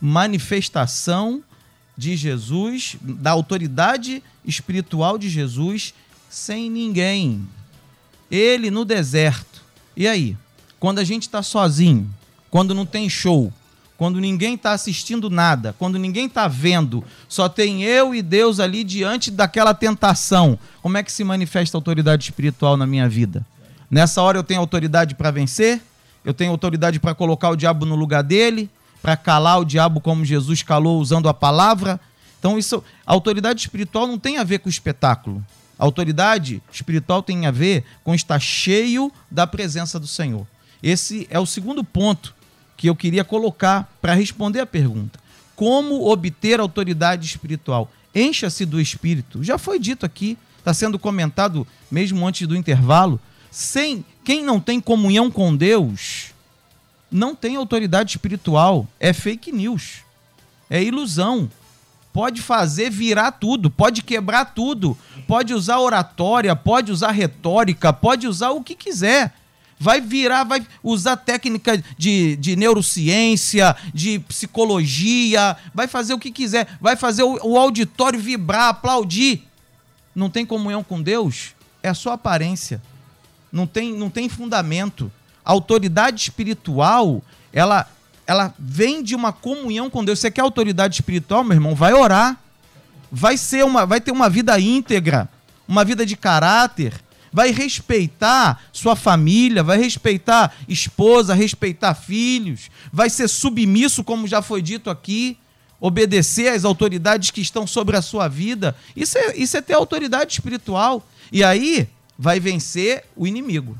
Manifestação 0.00 1.42
de 1.96 2.16
Jesus, 2.16 2.96
da 3.02 3.30
autoridade 3.30 4.22
espiritual 4.44 5.18
de 5.18 5.28
Jesus, 5.28 5.92
sem 6.28 6.70
ninguém. 6.70 7.46
Ele 8.30 8.70
no 8.70 8.84
deserto. 8.84 9.62
E 9.96 10.08
aí? 10.08 10.36
Quando 10.78 10.98
a 10.98 11.04
gente 11.04 11.24
está 11.24 11.42
sozinho, 11.42 12.08
quando 12.50 12.74
não 12.74 12.86
tem 12.86 13.08
show, 13.08 13.52
quando 14.00 14.18
ninguém 14.18 14.54
está 14.54 14.72
assistindo 14.72 15.28
nada, 15.28 15.74
quando 15.78 15.98
ninguém 15.98 16.24
está 16.24 16.48
vendo, 16.48 17.04
só 17.28 17.50
tem 17.50 17.82
eu 17.82 18.14
e 18.14 18.22
Deus 18.22 18.58
ali 18.58 18.82
diante 18.82 19.30
daquela 19.30 19.74
tentação, 19.74 20.58
como 20.80 20.96
é 20.96 21.02
que 21.02 21.12
se 21.12 21.22
manifesta 21.22 21.76
a 21.76 21.78
autoridade 21.78 22.24
espiritual 22.24 22.78
na 22.78 22.86
minha 22.86 23.06
vida? 23.06 23.44
Nessa 23.90 24.22
hora 24.22 24.38
eu 24.38 24.42
tenho 24.42 24.58
autoridade 24.58 25.14
para 25.14 25.30
vencer, 25.30 25.82
eu 26.24 26.32
tenho 26.32 26.50
autoridade 26.50 26.98
para 26.98 27.14
colocar 27.14 27.50
o 27.50 27.56
diabo 27.56 27.84
no 27.84 27.94
lugar 27.94 28.22
dele, 28.22 28.70
para 29.02 29.16
calar 29.16 29.60
o 29.60 29.64
diabo 29.64 30.00
como 30.00 30.24
Jesus 30.24 30.62
calou 30.62 31.00
usando 31.00 31.28
a 31.28 31.34
palavra. 31.34 32.00
Então 32.38 32.58
isso, 32.58 32.82
a 33.06 33.12
autoridade 33.12 33.60
espiritual 33.60 34.06
não 34.06 34.18
tem 34.18 34.38
a 34.38 34.44
ver 34.44 34.58
com 34.58 34.68
espetáculo. 34.68 35.44
A 35.78 35.84
autoridade 35.84 36.62
espiritual 36.70 37.22
tem 37.22 37.46
a 37.46 37.50
ver 37.50 37.84
com 38.04 38.14
estar 38.14 38.38
cheio 38.38 39.10
da 39.30 39.46
presença 39.46 39.98
do 39.98 40.06
Senhor. 40.06 40.46
Esse 40.82 41.26
é 41.30 41.38
o 41.38 41.46
segundo 41.46 41.82
ponto 41.82 42.34
que 42.76 42.88
eu 42.88 42.96
queria 42.96 43.24
colocar 43.24 43.90
para 44.00 44.14
responder 44.14 44.60
a 44.60 44.66
pergunta. 44.66 45.18
Como 45.54 46.10
obter 46.10 46.60
autoridade 46.60 47.26
espiritual? 47.26 47.90
Encha-se 48.14 48.64
do 48.64 48.80
Espírito. 48.80 49.44
Já 49.44 49.58
foi 49.58 49.78
dito 49.78 50.06
aqui, 50.06 50.38
está 50.58 50.72
sendo 50.72 50.98
comentado 50.98 51.66
mesmo 51.90 52.26
antes 52.26 52.46
do 52.46 52.56
intervalo. 52.56 53.20
Sem 53.50 54.04
quem 54.24 54.44
não 54.44 54.60
tem 54.60 54.80
comunhão 54.80 55.30
com 55.30 55.54
Deus, 55.54 56.29
não 57.10 57.34
tem 57.34 57.56
autoridade 57.56 58.10
espiritual. 58.10 58.86
É 58.98 59.12
fake 59.12 59.52
news. 59.52 59.98
É 60.68 60.82
ilusão. 60.82 61.50
Pode 62.12 62.42
fazer 62.42 62.90
virar 62.90 63.32
tudo, 63.32 63.70
pode 63.70 64.02
quebrar 64.02 64.46
tudo, 64.46 64.98
pode 65.28 65.54
usar 65.54 65.78
oratória, 65.78 66.56
pode 66.56 66.90
usar 66.90 67.12
retórica, 67.12 67.92
pode 67.92 68.26
usar 68.26 68.50
o 68.50 68.64
que 68.64 68.74
quiser 68.74 69.32
vai 69.80 69.98
virar, 69.98 70.44
vai 70.44 70.64
usar 70.84 71.16
técnica 71.16 71.82
de, 71.96 72.36
de 72.36 72.54
neurociência, 72.54 73.74
de 73.94 74.18
psicologia, 74.18 75.56
vai 75.72 75.88
fazer 75.88 76.12
o 76.12 76.18
que 76.18 76.30
quiser, 76.30 76.68
vai 76.78 76.96
fazer 76.96 77.22
o, 77.22 77.38
o 77.42 77.58
auditório 77.58 78.20
vibrar, 78.20 78.68
aplaudir. 78.68 79.48
Não 80.14 80.28
tem 80.28 80.44
comunhão 80.44 80.84
com 80.84 81.00
Deus? 81.00 81.54
É 81.82 81.94
só 81.94 82.12
aparência. 82.12 82.82
Não 83.50 83.66
tem, 83.66 83.94
não 83.94 84.10
tem 84.10 84.28
fundamento. 84.28 85.10
A 85.44 85.52
autoridade 85.52 86.20
espiritual, 86.20 87.22
ela, 87.52 87.88
ela 88.26 88.54
vem 88.58 89.02
de 89.02 89.14
uma 89.14 89.32
comunhão 89.32 89.88
com 89.90 90.04
Deus. 90.04 90.18
Você 90.18 90.30
quer 90.30 90.42
autoridade 90.42 90.94
espiritual, 90.94 91.44
meu 91.44 91.54
irmão? 91.54 91.74
Vai 91.74 91.92
orar. 91.92 92.38
Vai 93.10 93.36
ser 93.36 93.64
uma, 93.64 93.84
vai 93.84 94.00
ter 94.00 94.12
uma 94.12 94.28
vida 94.28 94.58
íntegra, 94.60 95.28
uma 95.66 95.84
vida 95.84 96.06
de 96.06 96.16
caráter 96.16 96.94
vai 97.32 97.52
respeitar 97.52 98.60
sua 98.72 98.96
família, 98.96 99.62
vai 99.62 99.78
respeitar 99.78 100.54
esposa, 100.68 101.34
respeitar 101.34 101.94
filhos, 101.94 102.70
vai 102.92 103.08
ser 103.08 103.28
submisso, 103.28 104.02
como 104.02 104.26
já 104.26 104.42
foi 104.42 104.60
dito 104.60 104.90
aqui, 104.90 105.38
obedecer 105.80 106.48
às 106.48 106.64
autoridades 106.64 107.30
que 107.30 107.40
estão 107.40 107.66
sobre 107.66 107.96
a 107.96 108.02
sua 108.02 108.28
vida. 108.28 108.76
Isso 108.94 109.16
é, 109.16 109.36
isso 109.36 109.56
é 109.56 109.62
ter 109.62 109.74
autoridade 109.74 110.32
espiritual. 110.32 111.06
E 111.32 111.42
aí 111.42 111.88
vai 112.18 112.38
vencer 112.38 113.04
o 113.16 113.26
inimigo. 113.26 113.78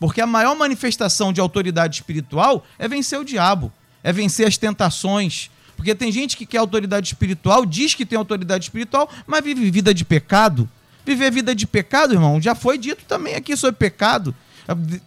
Porque 0.00 0.20
a 0.20 0.26
maior 0.26 0.56
manifestação 0.56 1.32
de 1.32 1.40
autoridade 1.40 1.96
espiritual 1.96 2.66
é 2.78 2.88
vencer 2.88 3.20
o 3.20 3.24
diabo, 3.24 3.72
é 4.02 4.12
vencer 4.12 4.48
as 4.48 4.56
tentações. 4.56 5.50
Porque 5.76 5.94
tem 5.94 6.10
gente 6.10 6.36
que 6.36 6.44
quer 6.44 6.58
autoridade 6.58 7.06
espiritual, 7.06 7.64
diz 7.64 7.94
que 7.94 8.04
tem 8.04 8.18
autoridade 8.18 8.64
espiritual, 8.64 9.08
mas 9.26 9.44
vive 9.44 9.70
vida 9.70 9.94
de 9.94 10.04
pecado 10.04 10.68
Viver 11.04 11.30
vida 11.32 11.54
de 11.54 11.66
pecado, 11.66 12.14
irmão, 12.14 12.40
já 12.40 12.54
foi 12.54 12.76
dito 12.76 13.04
também 13.06 13.34
aqui 13.34 13.56
sobre 13.56 13.76
pecado. 13.76 14.34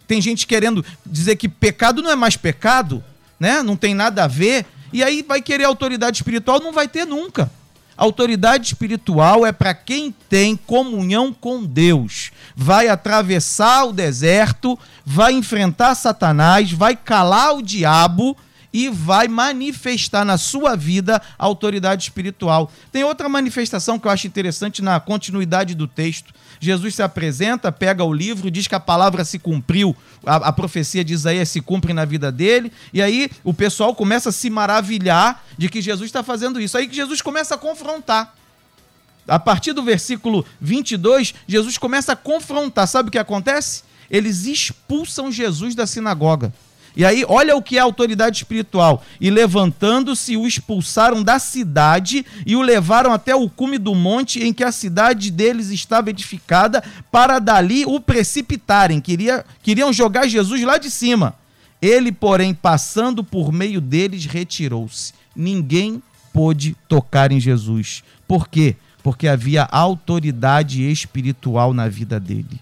Tem 0.06 0.20
gente 0.20 0.46
querendo 0.46 0.84
dizer 1.06 1.36
que 1.36 1.48
pecado 1.48 2.02
não 2.02 2.10
é 2.10 2.16
mais 2.16 2.36
pecado, 2.36 3.02
né? 3.38 3.62
Não 3.62 3.76
tem 3.76 3.94
nada 3.94 4.24
a 4.24 4.26
ver. 4.26 4.66
E 4.92 5.02
aí 5.02 5.24
vai 5.26 5.40
querer 5.40 5.64
autoridade 5.64 6.16
espiritual, 6.16 6.60
não 6.60 6.72
vai 6.72 6.88
ter 6.88 7.04
nunca. 7.04 7.50
Autoridade 7.96 8.66
espiritual 8.66 9.46
é 9.46 9.52
para 9.52 9.72
quem 9.72 10.12
tem 10.28 10.56
comunhão 10.56 11.32
com 11.32 11.64
Deus. 11.64 12.32
Vai 12.56 12.88
atravessar 12.88 13.84
o 13.84 13.92
deserto, 13.92 14.78
vai 15.04 15.32
enfrentar 15.32 15.94
Satanás, 15.94 16.72
vai 16.72 16.96
calar 16.96 17.54
o 17.54 17.62
diabo 17.62 18.36
e 18.74 18.88
vai 18.88 19.28
manifestar 19.28 20.24
na 20.24 20.36
sua 20.36 20.74
vida 20.74 21.22
a 21.38 21.44
autoridade 21.44 22.02
espiritual. 22.02 22.68
Tem 22.90 23.04
outra 23.04 23.28
manifestação 23.28 24.00
que 24.00 24.08
eu 24.08 24.10
acho 24.10 24.26
interessante 24.26 24.82
na 24.82 24.98
continuidade 24.98 25.76
do 25.76 25.86
texto. 25.86 26.34
Jesus 26.58 26.96
se 26.96 27.02
apresenta, 27.02 27.70
pega 27.70 28.02
o 28.02 28.12
livro, 28.12 28.50
diz 28.50 28.66
que 28.66 28.74
a 28.74 28.80
palavra 28.80 29.24
se 29.24 29.38
cumpriu, 29.38 29.94
a, 30.26 30.48
a 30.48 30.52
profecia 30.52 31.04
de 31.04 31.14
Isaías 31.14 31.50
se 31.50 31.60
cumpre 31.60 31.92
na 31.92 32.04
vida 32.04 32.32
dele, 32.32 32.72
e 32.92 33.00
aí 33.00 33.30
o 33.44 33.54
pessoal 33.54 33.94
começa 33.94 34.30
a 34.30 34.32
se 34.32 34.50
maravilhar 34.50 35.44
de 35.56 35.68
que 35.68 35.80
Jesus 35.80 36.08
está 36.08 36.24
fazendo 36.24 36.60
isso. 36.60 36.76
Aí 36.76 36.88
que 36.88 36.96
Jesus 36.96 37.22
começa 37.22 37.54
a 37.54 37.58
confrontar. 37.58 38.34
A 39.28 39.38
partir 39.38 39.72
do 39.72 39.84
versículo 39.84 40.44
22, 40.60 41.32
Jesus 41.46 41.78
começa 41.78 42.12
a 42.12 42.16
confrontar. 42.16 42.88
Sabe 42.88 43.08
o 43.08 43.12
que 43.12 43.18
acontece? 43.18 43.84
Eles 44.10 44.46
expulsam 44.46 45.30
Jesus 45.30 45.76
da 45.76 45.86
sinagoga. 45.86 46.52
E 46.96 47.04
aí, 47.04 47.24
olha 47.28 47.56
o 47.56 47.62
que 47.62 47.76
é 47.76 47.80
autoridade 47.80 48.36
espiritual. 48.36 49.02
E 49.20 49.28
levantando-se, 49.28 50.36
o 50.36 50.46
expulsaram 50.46 51.22
da 51.22 51.38
cidade 51.38 52.24
e 52.46 52.54
o 52.54 52.62
levaram 52.62 53.12
até 53.12 53.34
o 53.34 53.48
cume 53.48 53.78
do 53.78 53.94
monte 53.94 54.42
em 54.42 54.52
que 54.52 54.62
a 54.62 54.70
cidade 54.70 55.30
deles 55.30 55.70
estava 55.70 56.10
edificada, 56.10 56.82
para 57.10 57.38
dali 57.38 57.84
o 57.84 57.98
precipitarem. 57.98 59.00
Queria, 59.00 59.44
queriam 59.62 59.92
jogar 59.92 60.28
Jesus 60.28 60.62
lá 60.62 60.78
de 60.78 60.90
cima. 60.90 61.34
Ele, 61.82 62.12
porém, 62.12 62.54
passando 62.54 63.24
por 63.24 63.52
meio 63.52 63.80
deles, 63.80 64.24
retirou-se. 64.24 65.12
Ninguém 65.34 66.02
pôde 66.32 66.76
tocar 66.88 67.32
em 67.32 67.40
Jesus. 67.40 68.02
Por 68.26 68.48
quê? 68.48 68.76
Porque 69.02 69.28
havia 69.28 69.64
autoridade 69.64 70.90
espiritual 70.90 71.74
na 71.74 71.88
vida 71.88 72.18
dele. 72.18 72.60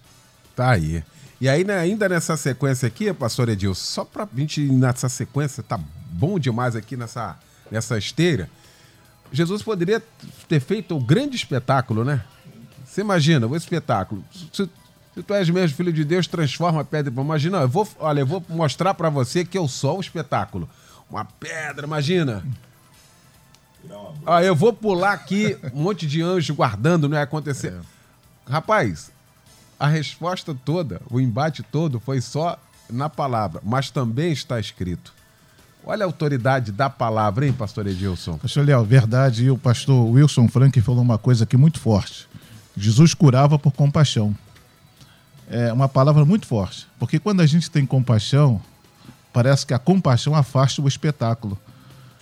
Tá 0.57 0.73
aí. 0.73 1.03
E 1.43 1.49
aí, 1.49 1.65
né, 1.65 1.77
ainda 1.77 2.09
nessa 2.09 2.37
sequência 2.37 2.87
aqui, 2.87 3.13
pastor 3.13 3.49
Edilson, 3.49 3.83
só 3.83 4.05
para 4.05 4.23
a 4.23 4.29
gente 4.33 4.61
ir 4.61 4.71
nessa 4.71 5.09
sequência, 5.09 5.61
tá 5.61 5.77
bom 5.77 6.39
demais 6.39 6.77
aqui 6.77 6.97
nessa, 6.97 7.37
nessa 7.69 7.99
esteira. 7.99 8.49
Jesus 9.33 9.61
poderia 9.61 10.01
ter 10.47 10.61
feito 10.61 10.95
um 10.95 11.03
grande 11.03 11.35
espetáculo, 11.35 12.05
né? 12.05 12.23
Você 12.85 13.01
imagina, 13.01 13.45
o 13.45 13.57
espetáculo. 13.57 14.25
Se, 14.53 14.71
se, 15.15 15.23
tu 15.25 15.35
és 15.35 15.51
mesmo 15.51 15.77
filho 15.77 15.93
de 15.93 16.05
Deus, 16.05 16.29
transforma 16.29 16.83
a 16.83 16.85
pedra. 16.85 17.13
Imagina, 17.13 17.59
eu 17.59 17.69
vou, 17.69 17.89
olha, 17.99 18.21
eu 18.21 18.27
vou 18.27 18.45
mostrar 18.49 18.95
para 18.95 19.11
você 19.11 19.45
que 19.45 19.59
eu 19.59 19.67
sou 19.67 19.99
o 19.99 20.01
espetáculo. 20.01 20.71
Uma 21.11 21.25
pedra, 21.25 21.89
imagina. 21.89 22.45
Ah, 24.25 24.45
eu 24.45 24.55
vou 24.55 24.73
pular 24.73 25.15
aqui, 25.15 25.59
um 25.75 25.83
monte 25.83 26.07
de 26.07 26.23
anjo 26.23 26.55
guardando, 26.55 27.09
não 27.09 27.17
ia 27.17 27.25
acontecer. 27.25 27.73
É. 27.73 27.81
Rapaz, 28.49 29.11
a 29.83 29.89
resposta 29.89 30.55
toda, 30.55 31.03
o 31.11 31.21
embate 31.21 31.61
todo 31.61 31.99
foi 31.99 32.21
só 32.21 32.57
na 32.89 33.09
palavra, 33.09 33.61
mas 33.65 33.91
também 33.91 34.31
está 34.31 34.61
escrito. 34.61 35.13
Olha 35.85 36.05
a 36.05 36.07
autoridade 36.07 36.71
da 36.71 36.89
palavra, 36.89 37.45
hein, 37.45 37.53
pastor 37.53 37.89
Edilson? 37.89 38.39
Pastor 38.39 38.65
Léo, 38.65 38.85
verdade. 38.85 39.47
E 39.47 39.51
o 39.51 39.59
pastor 39.59 40.09
Wilson 40.09 40.47
Frank 40.47 40.81
falou 40.81 41.03
uma 41.03 41.19
coisa 41.19 41.43
aqui 41.43 41.57
muito 41.57 41.81
forte. 41.81 42.29
Jesus 42.77 43.13
curava 43.13 43.59
por 43.59 43.73
compaixão. 43.73 44.33
É 45.51 45.73
uma 45.73 45.89
palavra 45.89 46.25
muito 46.25 46.47
forte. 46.47 46.87
Porque 46.97 47.19
quando 47.19 47.41
a 47.41 47.47
gente 47.47 47.69
tem 47.69 47.85
compaixão, 47.85 48.63
parece 49.33 49.67
que 49.67 49.75
a 49.75 49.81
compaixão 49.81 50.33
afasta 50.33 50.81
o 50.81 50.87
espetáculo. 50.87 51.59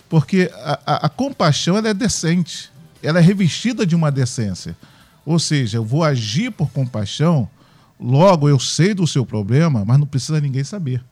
Porque 0.09 0.51
a, 0.55 0.79
a, 0.83 1.05
a 1.05 1.09
compaixão 1.09 1.77
ela 1.77 1.89
é 1.89 1.93
decente. 1.93 2.71
Ela 3.03 3.19
é 3.19 3.21
revestida 3.21 3.85
de 3.85 3.95
uma 3.95 4.11
decência. 4.11 4.75
Ou 5.25 5.39
seja, 5.39 5.77
eu 5.77 5.85
vou 5.85 6.03
agir 6.03 6.51
por 6.51 6.69
compaixão, 6.71 7.49
logo 7.99 8.49
eu 8.49 8.59
sei 8.59 8.93
do 8.93 9.05
seu 9.05 9.25
problema, 9.25 9.85
mas 9.85 9.99
não 9.99 10.07
precisa 10.07 10.41
ninguém 10.41 10.63
saber. 10.63 11.03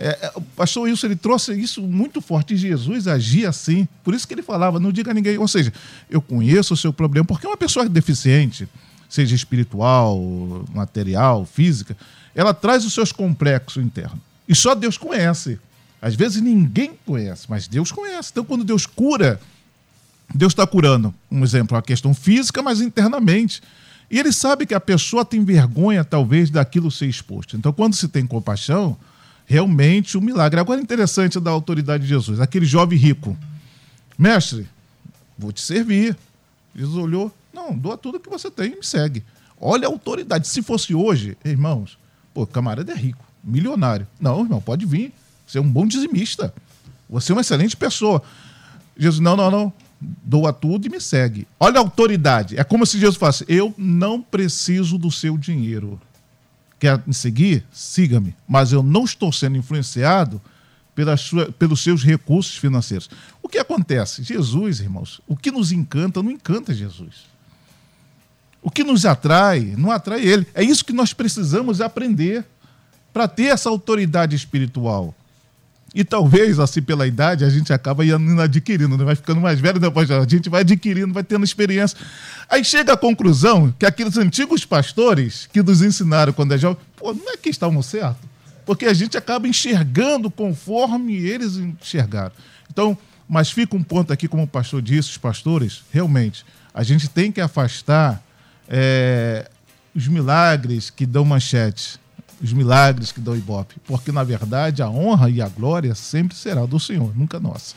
É, 0.00 0.26
é, 0.26 0.32
o 0.36 0.40
pastor 0.40 0.84
Wilson 0.84 1.08
ele 1.08 1.16
trouxe 1.16 1.52
isso 1.60 1.82
muito 1.82 2.20
forte. 2.20 2.56
Jesus 2.56 3.08
agia 3.08 3.48
assim. 3.48 3.88
Por 4.04 4.14
isso 4.14 4.28
que 4.28 4.32
ele 4.32 4.42
falava, 4.42 4.78
não 4.78 4.92
diga 4.92 5.10
a 5.10 5.14
ninguém. 5.14 5.36
Ou 5.38 5.48
seja, 5.48 5.72
eu 6.08 6.22
conheço 6.22 6.72
o 6.74 6.76
seu 6.76 6.92
problema, 6.92 7.26
porque 7.26 7.46
uma 7.46 7.56
pessoa 7.56 7.88
deficiente, 7.88 8.68
seja 9.08 9.34
espiritual, 9.34 10.64
material, 10.72 11.44
física, 11.44 11.96
ela 12.32 12.54
traz 12.54 12.84
os 12.84 12.92
seus 12.92 13.10
complexos 13.10 13.82
internos. 13.82 14.20
E 14.48 14.54
só 14.54 14.72
Deus 14.72 14.96
conhece. 14.96 15.58
Às 16.00 16.14
vezes 16.14 16.40
ninguém 16.40 16.92
conhece, 17.04 17.46
mas 17.48 17.66
Deus 17.66 17.90
conhece. 17.90 18.30
Então, 18.30 18.44
quando 18.44 18.62
Deus 18.62 18.86
cura, 18.86 19.40
Deus 20.34 20.52
está 20.52 20.66
curando, 20.66 21.14
um 21.30 21.42
exemplo, 21.42 21.76
a 21.76 21.82
questão 21.82 22.12
física, 22.12 22.62
mas 22.62 22.80
internamente. 22.80 23.62
E 24.10 24.18
ele 24.18 24.32
sabe 24.32 24.66
que 24.66 24.74
a 24.74 24.80
pessoa 24.80 25.24
tem 25.24 25.44
vergonha, 25.44 26.04
talvez, 26.04 26.50
daquilo 26.50 26.90
ser 26.90 27.06
exposto. 27.06 27.56
Então, 27.56 27.72
quando 27.72 27.94
se 27.94 28.08
tem 28.08 28.26
compaixão, 28.26 28.96
realmente 29.46 30.16
o 30.16 30.20
um 30.20 30.22
milagre. 30.22 30.60
Agora, 30.60 30.80
interessante 30.80 31.40
da 31.40 31.50
autoridade 31.50 32.02
de 32.02 32.08
Jesus, 32.08 32.40
aquele 32.40 32.66
jovem 32.66 32.98
rico. 32.98 33.36
Mestre, 34.18 34.68
vou 35.38 35.52
te 35.52 35.60
servir. 35.60 36.16
Jesus 36.74 36.96
olhou, 36.96 37.34
não, 37.52 37.76
doa 37.76 37.96
tudo 37.96 38.20
que 38.20 38.28
você 38.28 38.50
tem 38.50 38.72
e 38.72 38.76
me 38.76 38.84
segue. 38.84 39.24
Olha 39.60 39.88
a 39.88 39.90
autoridade. 39.90 40.46
Se 40.46 40.62
fosse 40.62 40.94
hoje, 40.94 41.36
irmãos, 41.44 41.98
pô, 42.32 42.46
camarada 42.46 42.92
é 42.92 42.96
rico, 42.96 43.24
milionário. 43.42 44.06
Não, 44.20 44.42
irmão, 44.42 44.60
pode 44.60 44.86
vir. 44.86 45.12
Você 45.46 45.58
é 45.58 45.60
um 45.60 45.70
bom 45.70 45.86
dizimista. 45.86 46.52
Você 47.08 47.32
é 47.32 47.34
uma 47.34 47.40
excelente 47.40 47.76
pessoa. 47.76 48.22
Jesus, 48.96 49.20
não, 49.20 49.36
não, 49.36 49.50
não. 49.50 49.72
Doa 50.00 50.52
tudo 50.52 50.86
e 50.86 50.90
me 50.90 51.00
segue. 51.00 51.46
Olha 51.58 51.78
a 51.78 51.82
autoridade. 51.82 52.58
É 52.58 52.64
como 52.64 52.86
se 52.86 52.98
Jesus 52.98 53.16
falasse: 53.16 53.44
Eu 53.48 53.74
não 53.76 54.22
preciso 54.22 54.96
do 54.96 55.10
seu 55.10 55.36
dinheiro. 55.36 56.00
Quer 56.78 57.02
me 57.06 57.14
seguir? 57.14 57.64
Siga-me. 57.72 58.34
Mas 58.46 58.72
eu 58.72 58.82
não 58.82 59.04
estou 59.04 59.32
sendo 59.32 59.56
influenciado 59.56 60.40
sua, 61.16 61.50
pelos 61.52 61.80
seus 61.80 62.04
recursos 62.04 62.56
financeiros. 62.56 63.08
O 63.42 63.48
que 63.48 63.58
acontece? 63.58 64.22
Jesus, 64.22 64.80
irmãos, 64.80 65.20
o 65.26 65.36
que 65.36 65.50
nos 65.50 65.72
encanta 65.72 66.22
não 66.22 66.30
encanta 66.30 66.74
Jesus. 66.74 67.26
O 68.62 68.70
que 68.70 68.82
nos 68.82 69.06
atrai 69.06 69.74
não 69.76 69.90
atrai 69.90 70.24
ele. 70.24 70.46
É 70.54 70.62
isso 70.62 70.84
que 70.84 70.92
nós 70.92 71.12
precisamos 71.12 71.80
aprender 71.80 72.44
para 73.12 73.28
ter 73.28 73.44
essa 73.44 73.68
autoridade 73.68 74.34
espiritual. 74.34 75.14
E 75.94 76.04
talvez, 76.04 76.58
assim, 76.58 76.82
pela 76.82 77.06
idade, 77.06 77.44
a 77.44 77.50
gente 77.50 77.72
acaba 77.72 78.04
indo 78.04 78.40
adquirindo, 78.40 78.96
né? 78.96 79.04
vai 79.04 79.16
ficando 79.16 79.40
mais 79.40 79.58
velho, 79.58 79.80
depois 79.80 80.10
a 80.10 80.26
gente 80.28 80.48
vai 80.50 80.60
adquirindo, 80.60 81.14
vai 81.14 81.24
tendo 81.24 81.44
experiência. 81.44 81.98
Aí 82.48 82.62
chega 82.62 82.92
a 82.92 82.96
conclusão 82.96 83.74
que 83.78 83.86
aqueles 83.86 84.18
antigos 84.18 84.66
pastores 84.66 85.48
que 85.50 85.62
nos 85.62 85.80
ensinaram 85.80 86.32
quando 86.32 86.52
é 86.52 86.58
jovem, 86.58 86.78
pô, 86.96 87.14
não 87.14 87.32
é 87.32 87.36
que 87.36 87.48
estavam 87.48 87.80
certo. 87.82 88.28
Porque 88.66 88.84
a 88.84 88.92
gente 88.92 89.16
acaba 89.16 89.48
enxergando 89.48 90.30
conforme 90.30 91.16
eles 91.16 91.56
enxergaram. 91.56 92.32
Então, 92.70 92.96
mas 93.26 93.50
fica 93.50 93.74
um 93.74 93.82
ponto 93.82 94.12
aqui, 94.12 94.28
como 94.28 94.42
o 94.42 94.48
pastor 94.48 94.82
disse, 94.82 95.10
os 95.10 95.18
pastores, 95.18 95.82
realmente, 95.90 96.44
a 96.74 96.82
gente 96.82 97.08
tem 97.08 97.32
que 97.32 97.40
afastar 97.40 98.22
é, 98.68 99.50
os 99.94 100.06
milagres 100.06 100.90
que 100.90 101.06
dão 101.06 101.24
manchete 101.24 101.98
os 102.42 102.52
milagres 102.52 103.12
que 103.12 103.20
dão 103.20 103.36
Ibope, 103.36 103.76
porque 103.84 104.12
na 104.12 104.22
verdade 104.22 104.82
a 104.82 104.88
honra 104.88 105.28
e 105.28 105.42
a 105.42 105.48
glória 105.48 105.94
sempre 105.94 106.36
será 106.36 106.64
do 106.66 106.78
Senhor, 106.78 107.16
nunca 107.16 107.40
nossa. 107.40 107.74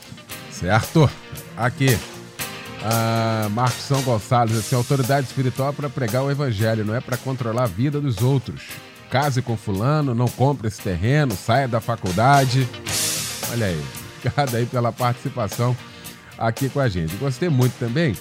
Certo. 0.52 1.10
Aqui, 1.58 1.96
uh, 1.96 3.50
Marcos 3.50 3.84
São 3.84 4.02
Gonçalves, 4.04 4.58
assim, 4.58 4.76
autoridade 4.76 5.28
espiritual 5.28 5.70
é 5.70 5.74
para 5.74 5.90
pregar 5.90 6.24
o 6.24 6.32
evangelho, 6.32 6.86
não 6.86 6.96
é 6.96 7.02
para 7.02 7.18
controlar 7.18 7.64
a 7.64 7.68
vida 7.68 8.00
dos 8.00 8.22
outros. 8.22 8.62
Case 9.10 9.42
com 9.42 9.58
fulano, 9.58 10.16
não 10.16 10.28
compre 10.28 10.68
esse 10.68 10.82
terreno, 10.82 11.36
saia 11.36 11.68
da 11.68 11.82
faculdade. 11.82 12.68
Olha 13.52 13.68
aí, 13.68 13.84
obrigado 14.24 14.56
aí 14.56 14.66
pela 14.66 14.92
participação 14.92 15.76
aqui 16.38 16.70
com 16.70 16.80
a 16.80 16.88
gente. 16.88 17.16
Gostei 17.16 17.50
muito 17.50 17.74
também 17.78 18.16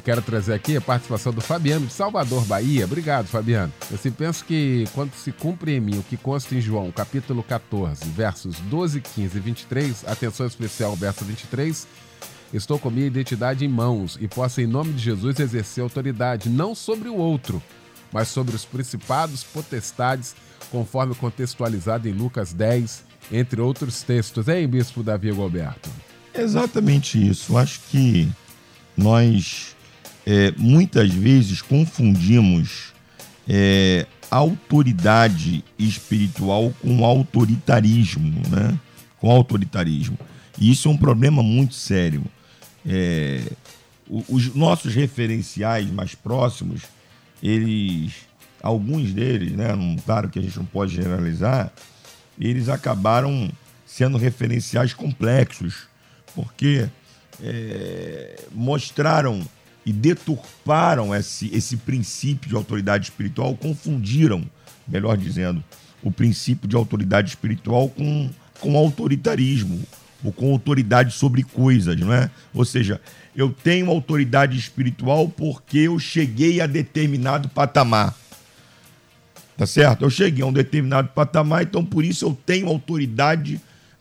quero 0.00 0.22
trazer 0.22 0.54
aqui 0.54 0.76
a 0.76 0.80
participação 0.80 1.32
do 1.32 1.40
Fabiano 1.40 1.86
de 1.86 1.92
Salvador, 1.92 2.44
Bahia. 2.44 2.84
Obrigado, 2.84 3.26
Fabiano. 3.26 3.72
Eu 3.90 3.94
assim, 3.94 4.10
penso 4.10 4.44
que 4.44 4.84
quando 4.94 5.12
se 5.14 5.32
cumpre 5.32 5.72
em 5.72 5.80
mim 5.80 5.98
o 5.98 6.02
que 6.02 6.16
consta 6.16 6.54
em 6.54 6.60
João, 6.60 6.90
capítulo 6.92 7.42
14, 7.42 8.04
versos 8.10 8.58
12, 8.60 9.00
15 9.00 9.36
e 9.36 9.40
23, 9.40 10.04
atenção 10.06 10.46
especial 10.46 10.94
verso 10.96 11.24
23, 11.24 11.86
estou 12.52 12.78
com 12.78 12.90
minha 12.90 13.06
identidade 13.06 13.64
em 13.64 13.68
mãos 13.68 14.18
e 14.20 14.28
posso, 14.28 14.60
em 14.60 14.66
nome 14.66 14.92
de 14.92 15.02
Jesus, 15.02 15.38
exercer 15.40 15.82
autoridade 15.82 16.48
não 16.48 16.74
sobre 16.74 17.08
o 17.08 17.16
outro, 17.16 17.62
mas 18.12 18.28
sobre 18.28 18.54
os 18.54 18.64
principados, 18.64 19.42
potestades, 19.42 20.34
conforme 20.70 21.14
contextualizado 21.14 22.08
em 22.08 22.12
Lucas 22.12 22.52
10, 22.52 23.04
entre 23.32 23.60
outros 23.60 24.02
textos. 24.02 24.48
Hein, 24.48 24.68
Bispo 24.68 25.02
Davi 25.02 25.32
Gilberto? 25.32 25.90
Exatamente 26.34 27.24
isso. 27.24 27.56
Acho 27.56 27.80
que 27.90 28.28
nós 28.96 29.75
é, 30.26 30.52
muitas 30.58 31.12
vezes 31.12 31.62
confundimos 31.62 32.92
é, 33.48 34.06
autoridade 34.28 35.64
espiritual 35.78 36.74
com 36.82 37.04
autoritarismo, 37.04 38.42
né? 38.50 38.78
Com 39.20 39.30
autoritarismo. 39.30 40.18
E 40.58 40.72
isso 40.72 40.88
é 40.88 40.90
um 40.90 40.96
problema 40.96 41.42
muito 41.42 41.74
sério. 41.74 42.24
É, 42.84 43.40
os 44.28 44.54
nossos 44.54 44.94
referenciais 44.94 45.88
mais 45.90 46.14
próximos, 46.14 46.82
eles, 47.42 48.12
alguns 48.60 49.12
deles, 49.12 49.52
né? 49.52 49.68
Claro 50.04 50.28
que 50.28 50.40
a 50.40 50.42
gente 50.42 50.56
não 50.56 50.66
pode 50.66 50.94
generalizar, 50.94 51.72
eles 52.38 52.68
acabaram 52.68 53.50
sendo 53.86 54.18
referenciais 54.18 54.92
complexos, 54.92 55.88
porque 56.34 56.88
é, 57.40 58.40
mostraram 58.52 59.46
e 59.86 59.92
deturparam 59.92 61.14
esse, 61.14 61.48
esse 61.54 61.76
princípio 61.76 62.48
de 62.48 62.56
autoridade 62.56 63.04
espiritual, 63.04 63.56
confundiram, 63.56 64.44
melhor 64.86 65.16
dizendo, 65.16 65.62
o 66.02 66.10
princípio 66.10 66.68
de 66.68 66.74
autoridade 66.74 67.28
espiritual 67.28 67.88
com, 67.88 68.28
com 68.58 68.76
autoritarismo 68.76 69.80
ou 70.24 70.32
com 70.32 70.50
autoridade 70.52 71.14
sobre 71.14 71.44
coisas, 71.44 71.96
não 72.00 72.12
é? 72.12 72.28
Ou 72.52 72.64
seja, 72.64 73.00
eu 73.34 73.52
tenho 73.52 73.88
autoridade 73.88 74.58
espiritual 74.58 75.28
porque 75.28 75.78
eu 75.78 76.00
cheguei 76.00 76.60
a 76.60 76.66
determinado 76.66 77.48
patamar. 77.48 78.12
Tá 79.56 79.66
certo? 79.66 80.04
Eu 80.04 80.10
cheguei 80.10 80.42
a 80.42 80.46
um 80.46 80.52
determinado 80.52 81.08
patamar, 81.10 81.62
então 81.62 81.84
por 81.84 82.04
isso 82.04 82.26
eu 82.26 82.36
tenho 82.44 82.66
autoridade 82.66 83.60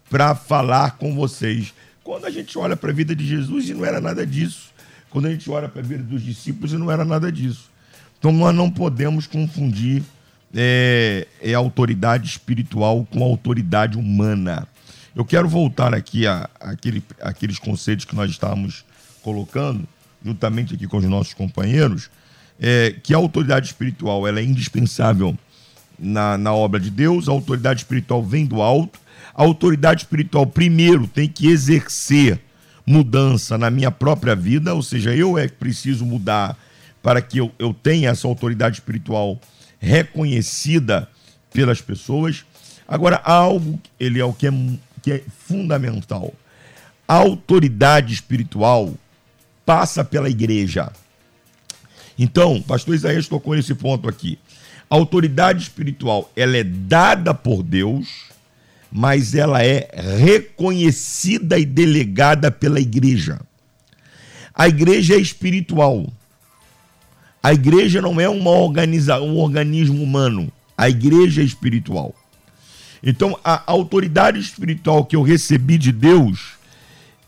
para 0.09 0.33
falar 0.33 0.97
com 0.97 1.13
vocês. 1.13 1.73
Quando 2.03 2.25
a 2.25 2.31
gente 2.31 2.57
olha 2.57 2.75
para 2.75 2.89
a 2.89 2.93
vida 2.93 3.15
de 3.15 3.25
Jesus, 3.25 3.69
e 3.69 3.73
não 3.73 3.85
era 3.85 4.01
nada 4.01 4.25
disso. 4.25 4.74
Quando 5.15 5.27
a 5.27 5.31
gente 5.31 5.49
olha 5.49 5.69
para 5.69 5.79
a 5.79 5.85
vida 5.85 6.03
dos 6.03 6.21
discípulos, 6.21 6.73
não 6.73 6.91
era 6.91 7.05
nada 7.05 7.31
disso. 7.31 7.71
Então 8.19 8.33
nós 8.33 8.53
não 8.53 8.69
podemos 8.69 9.25
confundir 9.25 10.03
é, 10.53 11.25
é 11.41 11.53
autoridade 11.53 12.27
espiritual 12.27 13.07
com 13.09 13.23
autoridade 13.23 13.97
humana. 13.97 14.67
Eu 15.15 15.23
quero 15.23 15.47
voltar 15.47 15.93
aqui 15.95 16.27
a, 16.27 16.49
a 16.59 16.71
aquele, 16.71 17.01
aqueles 17.21 17.57
conceitos 17.57 18.03
que 18.03 18.13
nós 18.13 18.29
estávamos 18.29 18.83
colocando, 19.21 19.87
juntamente 20.21 20.73
aqui 20.73 20.85
com 20.85 20.97
os 20.97 21.05
nossos 21.05 21.33
companheiros, 21.33 22.09
é, 22.59 22.93
que 23.01 23.13
a 23.13 23.17
autoridade 23.17 23.67
espiritual 23.67 24.27
ela 24.27 24.41
é 24.41 24.43
indispensável 24.43 25.33
na, 25.97 26.37
na 26.37 26.53
obra 26.53 26.77
de 26.77 26.91
Deus, 26.91 27.29
a 27.29 27.31
autoridade 27.31 27.83
espiritual 27.83 28.21
vem 28.21 28.45
do 28.45 28.61
alto, 28.61 28.99
a 29.33 29.43
autoridade 29.43 30.01
espiritual 30.01 30.45
primeiro 30.45 31.07
tem 31.07 31.29
que 31.29 31.47
exercer 31.47 32.41
mudança 32.85 33.57
na 33.57 33.69
minha 33.69 33.89
própria 33.89 34.35
vida, 34.35 34.73
ou 34.73 34.83
seja, 34.83 35.15
eu 35.15 35.37
é 35.37 35.47
que 35.47 35.55
preciso 35.55 36.05
mudar 36.05 36.57
para 37.01 37.21
que 37.21 37.39
eu, 37.39 37.51
eu 37.57 37.73
tenha 37.73 38.09
essa 38.09 38.27
autoridade 38.27 38.77
espiritual 38.77 39.39
reconhecida 39.79 41.09
pelas 41.51 41.81
pessoas. 41.81 42.45
Agora, 42.87 43.17
algo, 43.23 43.79
ele 43.99 44.19
é 44.19 44.25
o 44.25 44.33
que 44.33 44.47
é, 44.47 44.51
que 45.01 45.11
é 45.11 45.23
fundamental. 45.47 46.33
A 47.07 47.15
autoridade 47.15 48.13
espiritual 48.13 48.93
passa 49.65 50.03
pela 50.03 50.29
igreja. 50.29 50.91
Então, 52.17 52.61
pastor 52.61 52.95
Isaías 52.95 53.27
tocou 53.27 53.55
nesse 53.55 53.73
ponto 53.75 54.07
aqui. 54.07 54.39
A 54.89 54.95
autoridade 54.95 55.63
espiritual, 55.63 56.31
ela 56.35 56.57
é 56.57 56.63
dada 56.63 57.33
por 57.33 57.63
Deus, 57.63 58.25
mas 58.97 59.35
ela 59.35 59.61
é 59.61 59.89
reconhecida 60.23 61.59
e 61.59 61.65
delegada 61.65 62.49
pela 62.49 62.79
igreja. 62.79 63.41
A 64.53 64.69
igreja 64.69 65.15
é 65.15 65.17
espiritual. 65.17 66.07
A 67.43 67.53
igreja 67.53 68.01
não 68.01 68.21
é 68.21 68.29
uma 68.29 68.51
organiza 68.51 69.19
um 69.19 69.37
organismo 69.37 70.01
humano. 70.01 70.49
A 70.77 70.89
igreja 70.89 71.41
é 71.41 71.43
espiritual. 71.43 72.15
Então, 73.03 73.37
a 73.43 73.69
autoridade 73.69 74.39
espiritual 74.39 75.03
que 75.03 75.17
eu 75.17 75.23
recebi 75.23 75.77
de 75.77 75.91
Deus, 75.91 76.53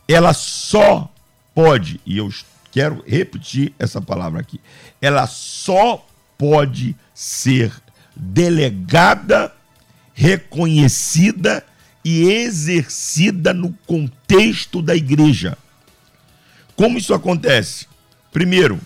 ela 0.08 0.32
só 0.32 1.12
pode, 1.54 2.00
e 2.06 2.18
eu 2.18 2.34
quero 2.72 3.04
repetir 3.06 3.74
essa 3.78 4.02
palavra 4.02 4.40
aqui, 4.40 4.62
ela 5.02 5.28
só 5.28 6.08
pode 6.38 6.96
ser 7.14 7.74
delegada 8.16 9.57
reconhecida 10.18 11.64
e 12.04 12.24
exercida 12.24 13.54
no 13.54 13.72
contexto 13.86 14.82
da 14.82 14.96
igreja. 14.96 15.56
Como 16.76 16.98
isso 16.98 17.14
acontece? 17.14 17.86
Primeiro, 18.34 18.80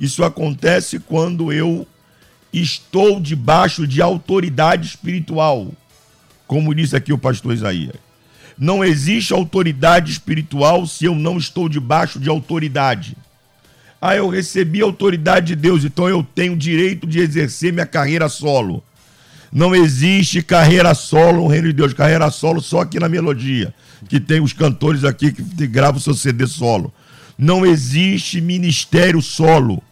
isso 0.00 0.24
acontece 0.24 0.98
quando 0.98 1.52
eu 1.52 1.86
estou 2.50 3.20
debaixo 3.20 3.86
de 3.86 4.00
autoridade 4.00 4.86
espiritual, 4.88 5.70
como 6.46 6.74
disse 6.74 6.96
aqui 6.96 7.12
o 7.12 7.18
pastor 7.18 7.52
Isaías. 7.52 7.96
Não 8.56 8.82
existe 8.82 9.34
autoridade 9.34 10.10
espiritual 10.10 10.86
se 10.86 11.04
eu 11.04 11.14
não 11.14 11.36
estou 11.36 11.68
debaixo 11.68 12.18
de 12.18 12.30
autoridade. 12.30 13.18
Ah, 14.00 14.16
eu 14.16 14.30
recebi 14.30 14.80
a 14.80 14.86
autoridade 14.86 15.48
de 15.48 15.56
Deus, 15.56 15.84
então 15.84 16.08
eu 16.08 16.22
tenho 16.34 16.56
direito 16.56 17.06
de 17.06 17.18
exercer 17.18 17.70
minha 17.70 17.86
carreira 17.86 18.30
solo. 18.30 18.82
Não 19.52 19.74
existe 19.74 20.42
carreira 20.42 20.94
solo 20.94 21.42
no 21.42 21.46
reino 21.48 21.66
de 21.66 21.72
Deus, 21.72 21.92
carreira 21.92 22.30
solo 22.30 22.60
só 22.60 22.82
aqui 22.82 23.00
na 23.00 23.08
melodia, 23.08 23.74
que 24.08 24.20
tem 24.20 24.40
os 24.40 24.52
cantores 24.52 25.02
aqui 25.02 25.32
que 25.32 25.66
gravam 25.66 26.00
seu 26.00 26.14
CD 26.14 26.46
solo. 26.46 26.92
Não 27.36 27.66
existe 27.66 28.40
ministério 28.40 29.20
solo. 29.20 29.82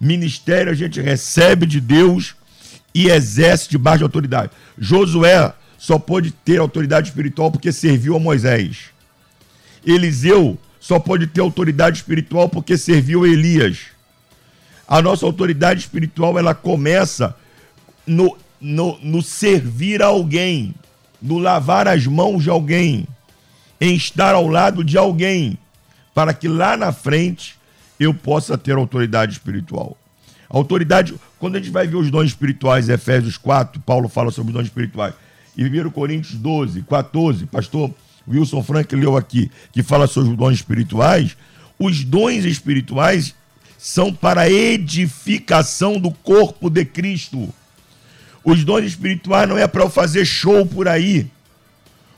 Ministério 0.00 0.72
a 0.72 0.74
gente 0.74 1.00
recebe 1.00 1.64
de 1.66 1.80
Deus 1.80 2.34
e 2.94 3.08
exerce 3.08 3.70
debaixo 3.70 3.98
de 3.98 4.04
autoridade. 4.04 4.50
Josué 4.78 5.52
só 5.78 5.98
pôde 5.98 6.30
ter 6.30 6.58
autoridade 6.58 7.08
espiritual 7.08 7.50
porque 7.50 7.70
serviu 7.70 8.16
a 8.16 8.18
Moisés. 8.18 8.86
Eliseu 9.86 10.58
só 10.80 10.98
pode 10.98 11.26
ter 11.26 11.40
autoridade 11.40 11.98
espiritual 11.98 12.48
porque 12.48 12.76
serviu 12.76 13.24
a 13.24 13.28
Elias. 13.28 13.78
A 14.88 15.00
nossa 15.00 15.24
autoridade 15.24 15.80
espiritual 15.80 16.38
ela 16.38 16.54
começa 16.54 17.36
no, 18.06 18.36
no, 18.64 18.98
no 19.02 19.20
servir 19.20 20.02
a 20.02 20.06
alguém, 20.06 20.74
no 21.20 21.36
lavar 21.36 21.86
as 21.86 22.06
mãos 22.06 22.42
de 22.42 22.48
alguém, 22.48 23.06
em 23.78 23.94
estar 23.94 24.34
ao 24.34 24.48
lado 24.48 24.82
de 24.82 24.96
alguém, 24.96 25.58
para 26.14 26.32
que 26.32 26.48
lá 26.48 26.74
na 26.74 26.90
frente 26.90 27.56
eu 28.00 28.14
possa 28.14 28.56
ter 28.56 28.76
autoridade 28.76 29.32
espiritual. 29.32 29.98
Autoridade, 30.48 31.14
quando 31.38 31.56
a 31.56 31.58
gente 31.58 31.70
vai 31.70 31.86
ver 31.86 31.96
os 31.96 32.10
dons 32.10 32.26
espirituais, 32.26 32.88
Efésios 32.88 33.36
4, 33.36 33.82
Paulo 33.82 34.08
fala 34.08 34.30
sobre 34.30 34.50
os 34.50 34.54
dons 34.54 34.66
espirituais. 34.66 35.12
E 35.54 35.64
1 35.64 35.90
Coríntios 35.90 36.34
12, 36.34 36.82
14, 36.82 37.44
pastor 37.46 37.90
Wilson 38.26 38.62
Frank 38.62 38.96
leu 38.96 39.14
aqui, 39.14 39.50
que 39.72 39.82
fala 39.82 40.06
sobre 40.06 40.30
os 40.30 40.36
dons 40.38 40.54
espirituais. 40.54 41.36
Os 41.78 42.02
dons 42.02 42.44
espirituais 42.46 43.34
são 43.76 44.10
para 44.10 44.48
edificação 44.48 46.00
do 46.00 46.10
corpo 46.10 46.70
de 46.70 46.84
Cristo. 46.86 47.52
Os 48.44 48.62
dons 48.62 48.84
espirituais 48.84 49.48
não 49.48 49.56
é 49.56 49.66
para 49.66 49.82
eu 49.82 49.90
fazer 49.90 50.24
show 50.24 50.66
por 50.66 50.86
aí. 50.86 51.26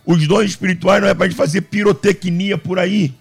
Os 0.04 0.26
dons 0.26 0.44
espirituais 0.44 1.00
não 1.00 1.08
é 1.08 1.14
para 1.14 1.26
a 1.26 1.28
gente 1.28 1.36
fazer 1.36 1.62
pirotecnia 1.62 2.58
por 2.58 2.78
aí. 2.78 3.14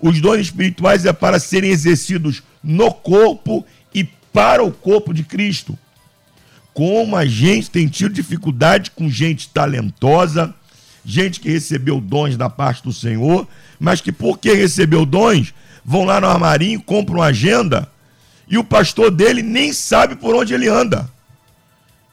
Os 0.00 0.20
dons 0.20 0.40
espirituais 0.40 1.04
é 1.06 1.12
para 1.12 1.38
serem 1.38 1.70
exercidos 1.70 2.42
no 2.62 2.92
corpo 2.92 3.64
e 3.94 4.04
para 4.32 4.62
o 4.62 4.72
corpo 4.72 5.14
de 5.14 5.22
Cristo. 5.22 5.78
Como 6.72 7.16
a 7.16 7.24
gente 7.24 7.70
tem 7.70 7.86
tido 7.86 8.12
dificuldade 8.12 8.90
com 8.90 9.08
gente 9.08 9.48
talentosa, 9.48 10.52
gente 11.04 11.38
que 11.38 11.48
recebeu 11.48 12.00
dons 12.00 12.36
da 12.36 12.50
parte 12.50 12.82
do 12.82 12.92
Senhor, 12.92 13.46
mas 13.78 14.00
que 14.00 14.10
porque 14.10 14.52
recebeu 14.54 15.06
dons, 15.06 15.54
vão 15.84 16.04
lá 16.04 16.20
no 16.20 16.26
armarinho, 16.26 16.82
compram 16.82 17.18
uma 17.18 17.26
agenda 17.26 17.88
e 18.48 18.58
o 18.58 18.64
pastor 18.64 19.10
dele 19.10 19.42
nem 19.42 19.72
sabe 19.72 20.16
por 20.16 20.34
onde 20.34 20.52
ele 20.52 20.68
anda. 20.68 21.08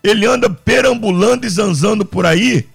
Ele 0.04 0.26
anda 0.26 0.50
perambulando 0.50 1.46
e 1.46 1.50
zanzando 1.50 2.04
por 2.04 2.26
aí, 2.26 2.68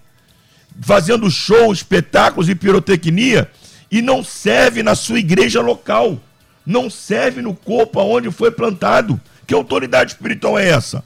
fazendo 0.81 1.29
shows, 1.29 1.79
espetáculos 1.79 2.49
e 2.49 2.55
pirotecnia 2.55 3.49
e 3.91 4.01
não 4.01 4.23
serve 4.23 4.83
na 4.83 4.95
sua 4.95 5.19
igreja 5.19 5.61
local, 5.61 6.19
não 6.65 6.89
serve 6.89 7.41
no 7.41 7.53
corpo 7.53 7.99
aonde 7.99 8.31
foi 8.31 8.51
plantado. 8.51 9.19
Que 9.45 9.53
autoridade 9.53 10.11
espiritual 10.11 10.59
é 10.59 10.69
essa? 10.69 11.03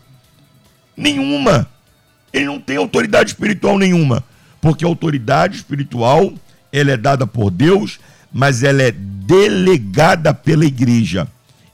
Nenhuma. 0.98 1.68
Ele 2.34 2.46
não 2.46 2.60
tem 2.60 2.78
autoridade 2.78 3.32
espiritual 3.32 3.78
nenhuma, 3.78 4.24
porque 4.60 4.86
a 4.86 4.88
autoridade 4.88 5.58
espiritual 5.58 6.34
ela 6.72 6.92
é 6.92 6.98
dada 6.98 7.28
por 7.28 7.52
Deus, 7.52 8.00
mas 8.32 8.64
ela 8.64 8.82
é 8.82 8.92
delegada 8.92 10.34
pela 10.34 10.66
igreja. 10.66 11.28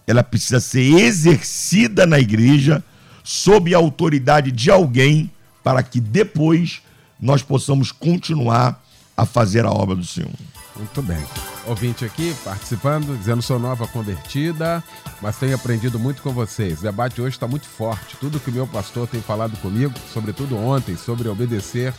Ela 0.06 0.24
precisa 0.24 0.60
ser 0.60 0.94
exercida 1.00 2.06
na 2.06 2.20
igreja 2.20 2.84
sob 3.28 3.76
a 3.76 3.78
autoridade 3.78 4.54
de 4.54 4.72
alguém 4.72 5.30
para 5.62 5.84
que 5.84 6.00
depois 6.00 6.82
nós 7.20 7.44
possamos 7.44 7.92
continuar 7.92 8.82
a 9.18 9.26
fazer 9.26 9.66
a 9.66 9.70
obra 9.70 9.98
do 9.98 10.06
Senhor. 10.06 10.32
Muito 10.78 11.02
bem. 11.02 11.22
Ouvinte 11.66 12.06
aqui 12.06 12.34
participando, 12.46 13.18
dizendo 13.18 13.42
sou 13.42 13.60
nova 13.60 13.86
convertida, 13.86 14.82
mas 15.22 15.36
tenho 15.36 15.56
aprendido 15.56 16.00
muito 16.00 16.22
com 16.22 16.32
vocês. 16.32 16.80
O 16.80 16.84
debate 16.84 17.20
hoje 17.20 17.36
está 17.36 17.46
muito 17.50 17.68
forte. 17.68 18.16
Tudo 18.16 18.40
que 18.40 18.50
o 18.50 18.54
meu 18.54 18.66
pastor 18.66 19.06
tem 19.10 19.20
falado 19.20 19.58
comigo, 19.58 19.94
sobretudo 20.14 20.56
ontem, 20.56 20.96
sobre 20.96 21.28
obedecer, 21.28 21.94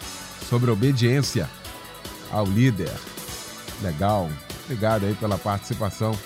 sobre 0.49 0.71
obediência 0.71 1.47
ao 2.31 2.47
líder. 2.47 2.95
Legal. 3.83 4.31
Obrigado 4.65 5.05
aí 5.05 5.15
pela 5.15 5.37
participação 5.37 6.19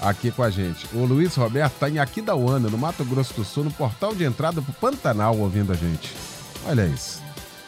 aqui 0.00 0.30
com 0.30 0.42
a 0.42 0.50
gente. 0.50 0.86
O 0.94 1.04
Luiz 1.04 1.34
Roberto 1.36 1.74
está 1.74 1.88
em 1.88 1.98
Aquidauana, 1.98 2.68
no 2.68 2.78
Mato 2.78 3.04
Grosso 3.04 3.34
do 3.34 3.44
Sul, 3.44 3.64
no 3.64 3.70
portal 3.70 4.14
de 4.14 4.24
entrada 4.24 4.60
para 4.60 4.70
o 4.70 4.74
Pantanal, 4.74 5.36
ouvindo 5.38 5.72
a 5.72 5.76
gente. 5.76 6.14
Olha 6.66 6.86
isso. 6.86 7.22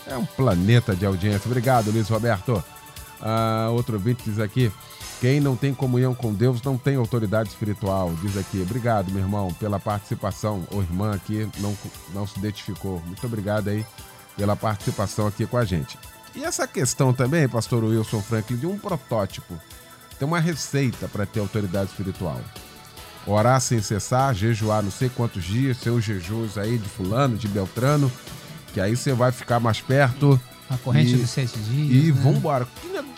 É 0.06 0.16
um 0.16 0.24
planeta 0.24 0.96
de 0.96 1.04
audiência. 1.04 1.46
Obrigado, 1.46 1.90
Luiz 1.90 2.08
Roberto. 2.08 2.62
Ah, 3.20 3.68
outro 3.72 3.98
vídeo 3.98 4.22
diz 4.24 4.38
aqui: 4.38 4.72
quem 5.20 5.40
não 5.40 5.56
tem 5.56 5.74
comunhão 5.74 6.14
com 6.14 6.32
Deus 6.32 6.62
não 6.62 6.78
tem 6.78 6.96
autoridade 6.96 7.48
espiritual. 7.48 8.14
Diz 8.22 8.36
aqui: 8.36 8.62
obrigado, 8.62 9.10
meu 9.10 9.20
irmão, 9.20 9.52
pela 9.54 9.80
participação. 9.80 10.64
O 10.72 10.80
irmã 10.80 11.12
aqui 11.14 11.48
não, 11.58 11.76
não 12.14 12.26
se 12.26 12.38
identificou. 12.38 13.02
Muito 13.04 13.24
obrigado 13.26 13.68
aí 13.68 13.84
pela 14.36 14.54
participação 14.54 15.26
aqui 15.26 15.46
com 15.46 15.56
a 15.56 15.64
gente. 15.64 15.98
E 16.34 16.44
essa 16.44 16.68
questão 16.68 17.12
também, 17.12 17.48
pastor 17.48 17.82
Wilson 17.82 18.22
Franklin, 18.22 18.56
de 18.56 18.66
um 18.66 18.78
protótipo. 18.78 19.58
Tem 20.18 20.26
uma 20.26 20.40
receita 20.40 21.08
para 21.08 21.24
ter 21.26 21.40
autoridade 21.40 21.90
espiritual. 21.90 22.40
Orar 23.26 23.60
sem 23.60 23.80
cessar, 23.82 24.34
jejuar 24.34 24.82
não 24.82 24.90
sei 24.90 25.08
quantos 25.08 25.44
dias, 25.44 25.76
seus 25.78 26.02
jejuns 26.04 26.56
aí 26.56 26.78
de 26.78 26.88
fulano, 26.88 27.36
de 27.36 27.46
Beltrano, 27.46 28.10
que 28.72 28.80
aí 28.80 28.96
você 28.96 29.12
vai 29.12 29.30
ficar 29.30 29.60
mais 29.60 29.80
perto 29.80 30.40
a 30.70 30.76
corrente 30.78 31.12
E- 31.14 31.16
dos 31.16 31.30
sete 31.30 31.58
dias. 31.58 32.04
e 32.04 32.12
né? 32.12 32.20
vambora. 32.22 32.66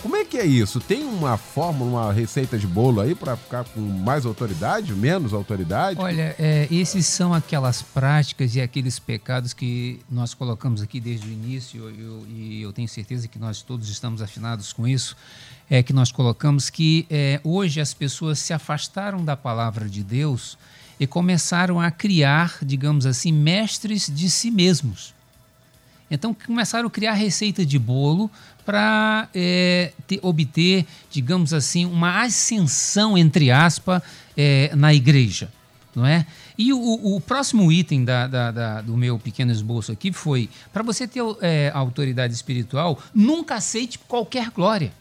Como 0.02 0.16
é 0.16 0.24
que 0.24 0.38
é 0.38 0.46
isso? 0.46 0.80
Tem 0.80 1.04
uma 1.04 1.36
fórmula, 1.36 2.04
uma 2.06 2.12
receita 2.12 2.56
de 2.58 2.66
bolo 2.66 3.00
aí 3.02 3.14
para 3.14 3.36
ficar 3.36 3.64
com 3.64 3.80
mais 3.80 4.24
autoridade, 4.24 4.94
menos 4.94 5.32
autoridade? 5.34 6.00
Olha, 6.00 6.34
é, 6.38 6.66
esses 6.70 7.06
são 7.06 7.34
aquelas 7.34 7.82
práticas 7.82 8.54
e 8.54 8.60
aqueles 8.60 8.98
pecados 8.98 9.52
que 9.52 10.00
nós 10.10 10.32
colocamos 10.32 10.80
aqui 10.80 10.98
desde 11.00 11.28
o 11.28 11.30
início, 11.30 11.82
eu- 11.98 12.24
e 12.28 12.62
eu 12.62 12.72
tenho 12.72 12.88
certeza 12.88 13.28
que 13.28 13.38
nós 13.38 13.60
todos 13.62 13.88
estamos 13.90 14.22
afinados 14.22 14.72
com 14.72 14.88
isso, 14.88 15.14
é 15.70 15.82
que 15.82 15.92
nós 15.92 16.10
colocamos 16.10 16.68
que 16.68 17.06
é, 17.08 17.40
hoje 17.44 17.80
as 17.80 17.94
pessoas 17.94 18.40
se 18.40 18.52
afastaram 18.52 19.24
da 19.24 19.36
palavra 19.36 19.88
de 19.88 20.02
Deus 20.02 20.58
e 20.98 21.06
começaram 21.06 21.80
a 21.80 21.90
criar, 21.90 22.58
digamos 22.60 23.06
assim, 23.06 23.32
mestres 23.32 24.10
de 24.12 24.28
si 24.28 24.50
mesmos. 24.50 25.14
Então 26.10 26.34
começaram 26.34 26.88
a 26.88 26.90
criar 26.90 27.12
receita 27.12 27.64
de 27.64 27.78
bolo 27.78 28.28
para 28.66 29.28
obter, 30.22 30.84
digamos 31.10 31.54
assim, 31.54 31.86
uma 31.86 32.22
ascensão, 32.22 33.16
entre 33.16 33.50
aspas, 33.50 34.02
eh, 34.36 34.72
na 34.74 34.92
igreja. 34.92 35.50
Não 35.94 36.06
é? 36.06 36.24
E 36.58 36.72
o, 36.72 36.80
o 37.16 37.20
próximo 37.20 37.70
item 37.72 38.04
da- 38.04 38.26
da- 38.26 38.50
da- 38.50 38.80
do 38.80 38.96
meu 38.96 39.18
pequeno 39.18 39.50
esboço 39.50 39.90
aqui 39.90 40.12
foi: 40.12 40.48
para 40.72 40.82
você 40.84 41.06
ter 41.08 41.20
eh, 41.40 41.70
autoridade 41.74 42.32
espiritual, 42.34 43.00
nunca 43.14 43.56
aceite 43.56 43.98
qualquer 43.98 44.50
glória. 44.50 44.92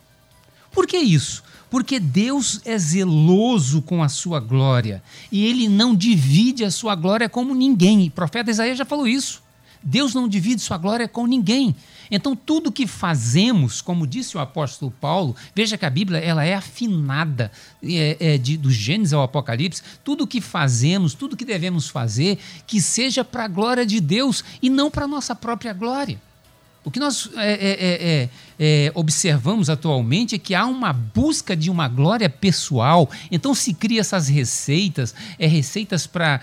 Por 0.72 0.88
que 0.88 0.98
isso? 0.98 1.44
Porque 1.70 2.00
Deus 2.00 2.62
é 2.66 2.78
zeloso 2.78 3.82
com 3.82 4.02
a 4.02 4.10
sua 4.10 4.40
glória 4.40 5.04
e 5.32 5.46
ele 5.46 5.70
não 5.70 5.96
divide 5.96 6.64
a 6.64 6.72
sua 6.72 6.96
glória 6.96 7.30
como 7.30 7.54
ninguém. 7.54 8.08
O 8.08 8.12
profeta 8.12 8.50
Isaías 8.50 8.78
já 8.78 8.86
falou 8.86 9.08
isso. 9.08 9.42
Deus 9.82 10.14
não 10.14 10.28
divide 10.28 10.62
sua 10.62 10.78
glória 10.78 11.08
com 11.08 11.26
ninguém. 11.26 11.76
Então, 12.12 12.36
tudo 12.36 12.72
que 12.72 12.88
fazemos, 12.88 13.82
como 13.82 14.08
disse 14.08 14.36
o 14.36 14.40
apóstolo 14.40 14.92
Paulo, 15.00 15.36
veja 15.56 15.78
que 15.78 15.86
a 15.86 15.90
Bíblia 15.90 16.20
ela 16.20 16.44
é 16.44 16.56
afinada 16.56 17.52
é, 17.84 18.18
é, 18.20 18.38
de, 18.38 18.58
do 18.58 18.72
Gênesis 18.72 19.14
ao 19.14 19.24
Apocalipse. 19.24 19.82
Tudo 20.04 20.28
que 20.28 20.42
fazemos, 20.42 21.14
tudo 21.14 21.38
que 21.38 21.46
devemos 21.46 21.88
fazer, 21.88 22.40
que 22.66 22.82
seja 22.82 23.24
para 23.24 23.46
a 23.46 23.48
glória 23.48 23.86
de 23.86 24.00
Deus 24.02 24.44
e 24.62 24.70
não 24.70 24.90
para 24.90 25.06
a 25.06 25.08
nossa 25.08 25.36
própria 25.36 25.72
glória. 25.72 26.20
O 26.84 26.90
que 26.90 27.00
nós 27.00 27.30
é, 27.36 27.52
é, 27.52 27.70
é, 27.72 28.04
é, 28.22 28.30
é, 28.88 28.92
observamos 28.96 29.70
atualmente 29.70 30.36
é 30.36 30.40
que 30.40 30.56
há 30.56 30.66
uma 30.66 30.94
busca 30.94 31.56
de 31.56 31.70
uma 31.70 31.88
glória 31.90 32.30
pessoal. 32.30 33.10
Então 33.30 33.54
se 33.54 33.74
cria 33.74 34.00
essas 34.00 34.30
receitas, 34.30 35.14
é, 35.38 35.46
receitas 35.46 36.08
para 36.08 36.40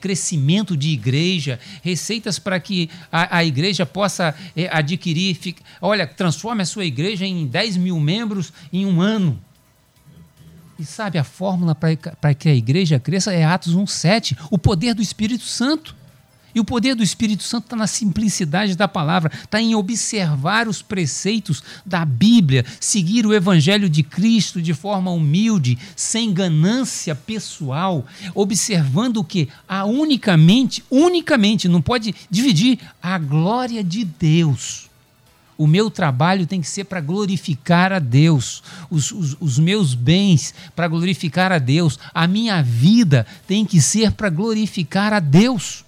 crescimento 0.00 0.76
de 0.76 0.90
igreja, 0.90 1.58
receitas 1.82 2.38
para 2.38 2.60
que 2.60 2.88
a, 3.10 3.38
a 3.38 3.44
igreja 3.44 3.84
possa 3.84 4.34
adquirir. 4.70 5.34
fica- 5.34 5.62
olha, 5.82 6.06
transforme 6.06 6.62
a 6.62 6.66
sua 6.66 6.84
igreja 6.84 7.26
em 7.26 7.46
10 7.46 7.76
mil 7.76 7.98
membros 7.98 8.52
em 8.72 8.86
um 8.86 9.00
ano. 9.00 9.38
E 10.78 10.84
sabe, 10.84 11.18
a 11.18 11.24
fórmula 11.24 11.74
para 11.74 12.32
que 12.32 12.48
a 12.48 12.54
igreja 12.54 12.98
cresça 12.98 13.34
é 13.34 13.44
Atos 13.44 13.74
1,7, 13.74 14.34
o 14.50 14.56
poder 14.56 14.94
do 14.94 15.02
Espírito 15.02 15.44
Santo. 15.44 15.94
E 16.54 16.60
o 16.60 16.64
poder 16.64 16.94
do 16.94 17.02
Espírito 17.02 17.42
Santo 17.42 17.64
está 17.64 17.76
na 17.76 17.86
simplicidade 17.86 18.76
da 18.76 18.88
palavra, 18.88 19.30
está 19.42 19.60
em 19.60 19.74
observar 19.74 20.68
os 20.68 20.82
preceitos 20.82 21.62
da 21.84 22.04
Bíblia, 22.04 22.64
seguir 22.78 23.26
o 23.26 23.34
Evangelho 23.34 23.88
de 23.88 24.02
Cristo 24.02 24.60
de 24.60 24.74
forma 24.74 25.10
humilde, 25.10 25.78
sem 25.94 26.32
ganância 26.32 27.14
pessoal, 27.14 28.04
observando 28.34 29.18
o 29.18 29.24
que? 29.24 29.48
A 29.68 29.84
unicamente, 29.84 30.82
unicamente, 30.90 31.68
não 31.68 31.80
pode 31.80 32.14
dividir, 32.28 32.78
a 33.02 33.18
glória 33.18 33.82
de 33.82 34.04
Deus. 34.04 34.90
O 35.60 35.66
meu 35.66 35.90
trabalho 35.90 36.46
tem 36.46 36.60
que 36.60 36.66
ser 36.66 36.84
para 36.84 37.02
glorificar 37.02 37.92
a 37.92 37.98
Deus, 37.98 38.62
os, 38.90 39.12
os, 39.12 39.36
os 39.38 39.58
meus 39.58 39.94
bens 39.94 40.54
para 40.74 40.88
glorificar 40.88 41.52
a 41.52 41.58
Deus, 41.58 41.98
a 42.14 42.26
minha 42.26 42.62
vida 42.62 43.26
tem 43.46 43.66
que 43.66 43.78
ser 43.78 44.12
para 44.12 44.30
glorificar 44.30 45.12
a 45.12 45.20
Deus. 45.20 45.84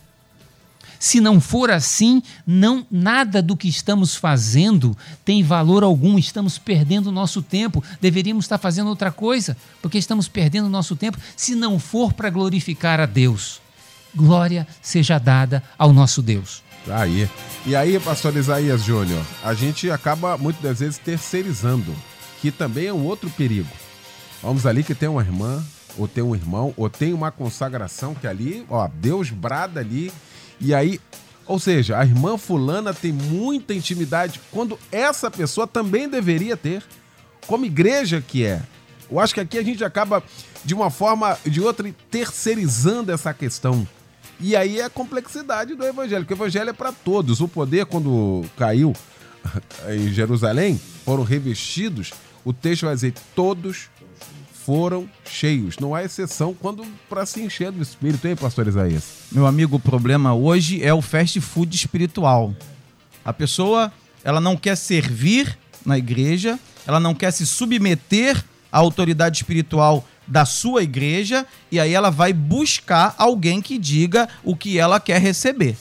Se 1.02 1.20
não 1.20 1.40
for 1.40 1.68
assim, 1.68 2.22
não 2.46 2.86
nada 2.88 3.42
do 3.42 3.56
que 3.56 3.66
estamos 3.66 4.14
fazendo 4.14 4.96
tem 5.24 5.42
valor 5.42 5.82
algum, 5.82 6.16
estamos 6.16 6.58
perdendo 6.58 7.08
o 7.08 7.12
nosso 7.12 7.42
tempo. 7.42 7.82
Deveríamos 8.00 8.44
estar 8.44 8.56
fazendo 8.56 8.86
outra 8.86 9.10
coisa, 9.10 9.56
porque 9.82 9.98
estamos 9.98 10.28
perdendo 10.28 10.66
o 10.66 10.70
nosso 10.70 10.94
tempo 10.94 11.18
se 11.36 11.56
não 11.56 11.80
for 11.80 12.12
para 12.12 12.30
glorificar 12.30 13.00
a 13.00 13.06
Deus. 13.06 13.60
Glória 14.14 14.64
seja 14.80 15.18
dada 15.18 15.60
ao 15.76 15.92
nosso 15.92 16.22
Deus. 16.22 16.62
Tá 16.86 17.02
aí. 17.02 17.28
E 17.66 17.74
aí, 17.74 17.98
pastor 17.98 18.36
Isaías 18.36 18.84
Júnior, 18.84 19.26
a 19.42 19.54
gente 19.54 19.90
acaba 19.90 20.38
muitas 20.38 20.78
vezes 20.78 20.98
terceirizando, 20.98 21.92
que 22.40 22.52
também 22.52 22.86
é 22.86 22.92
um 22.92 23.04
outro 23.04 23.28
perigo. 23.30 23.70
Vamos 24.40 24.66
ali 24.66 24.84
que 24.84 24.94
tem 24.94 25.08
uma 25.08 25.22
irmã, 25.22 25.64
ou 25.98 26.06
tem 26.06 26.22
um 26.22 26.36
irmão, 26.36 26.72
ou 26.76 26.88
tem 26.88 27.12
uma 27.12 27.32
consagração 27.32 28.14
que 28.14 28.28
ali, 28.28 28.64
ó, 28.70 28.86
Deus 28.86 29.30
brada 29.30 29.80
ali 29.80 30.12
e 30.62 30.72
aí, 30.72 31.00
ou 31.44 31.58
seja, 31.58 31.98
a 31.98 32.04
irmã 32.04 32.38
fulana 32.38 32.94
tem 32.94 33.12
muita 33.12 33.74
intimidade 33.74 34.40
quando 34.52 34.78
essa 34.92 35.28
pessoa 35.28 35.66
também 35.66 36.08
deveria 36.08 36.56
ter, 36.56 36.84
como 37.48 37.66
igreja 37.66 38.22
que 38.26 38.44
é. 38.44 38.62
Eu 39.10 39.18
acho 39.18 39.34
que 39.34 39.40
aqui 39.40 39.58
a 39.58 39.62
gente 39.62 39.84
acaba 39.84 40.22
de 40.64 40.72
uma 40.72 40.88
forma 40.88 41.36
de 41.44 41.60
outra 41.60 41.92
terceirizando 42.08 43.10
essa 43.10 43.34
questão. 43.34 43.86
E 44.38 44.54
aí 44.54 44.78
é 44.80 44.84
a 44.84 44.90
complexidade 44.90 45.74
do 45.74 45.84
evangelho, 45.84 46.24
que 46.24 46.32
o 46.32 46.36
evangelho 46.36 46.70
é 46.70 46.72
para 46.72 46.92
todos. 46.92 47.40
O 47.40 47.48
poder 47.48 47.86
quando 47.86 48.44
caiu 48.56 48.92
em 49.90 50.12
Jerusalém, 50.12 50.80
foram 51.04 51.24
revestidos, 51.24 52.12
o 52.44 52.52
texto 52.52 52.86
vai 52.86 52.94
dizer 52.94 53.14
todos 53.34 53.90
foram 54.64 55.08
cheios. 55.24 55.76
Não 55.78 55.94
há 55.94 56.04
exceção 56.04 56.54
quando 56.54 56.84
para 57.08 57.26
se 57.26 57.40
encher 57.40 57.72
do 57.72 57.82
Espírito, 57.82 58.26
hein, 58.26 58.36
pastor 58.36 58.66
Isaías? 58.66 59.04
Meu 59.30 59.46
amigo, 59.46 59.76
o 59.76 59.80
problema 59.80 60.34
hoje 60.34 60.82
é 60.82 60.94
o 60.94 61.02
fast 61.02 61.40
food 61.40 61.74
espiritual. 61.74 62.54
A 63.24 63.32
pessoa, 63.32 63.92
ela 64.22 64.40
não 64.40 64.56
quer 64.56 64.76
servir 64.76 65.58
na 65.84 65.98
igreja, 65.98 66.58
ela 66.86 67.00
não 67.00 67.14
quer 67.14 67.32
se 67.32 67.46
submeter 67.46 68.42
à 68.70 68.78
autoridade 68.78 69.38
espiritual 69.38 70.06
da 70.26 70.44
sua 70.44 70.82
igreja 70.82 71.44
e 71.70 71.80
aí 71.80 71.92
ela 71.92 72.10
vai 72.10 72.32
buscar 72.32 73.14
alguém 73.18 73.60
que 73.60 73.76
diga 73.78 74.28
o 74.44 74.54
que 74.54 74.78
ela 74.78 75.00
quer 75.00 75.20
receber. 75.20 75.76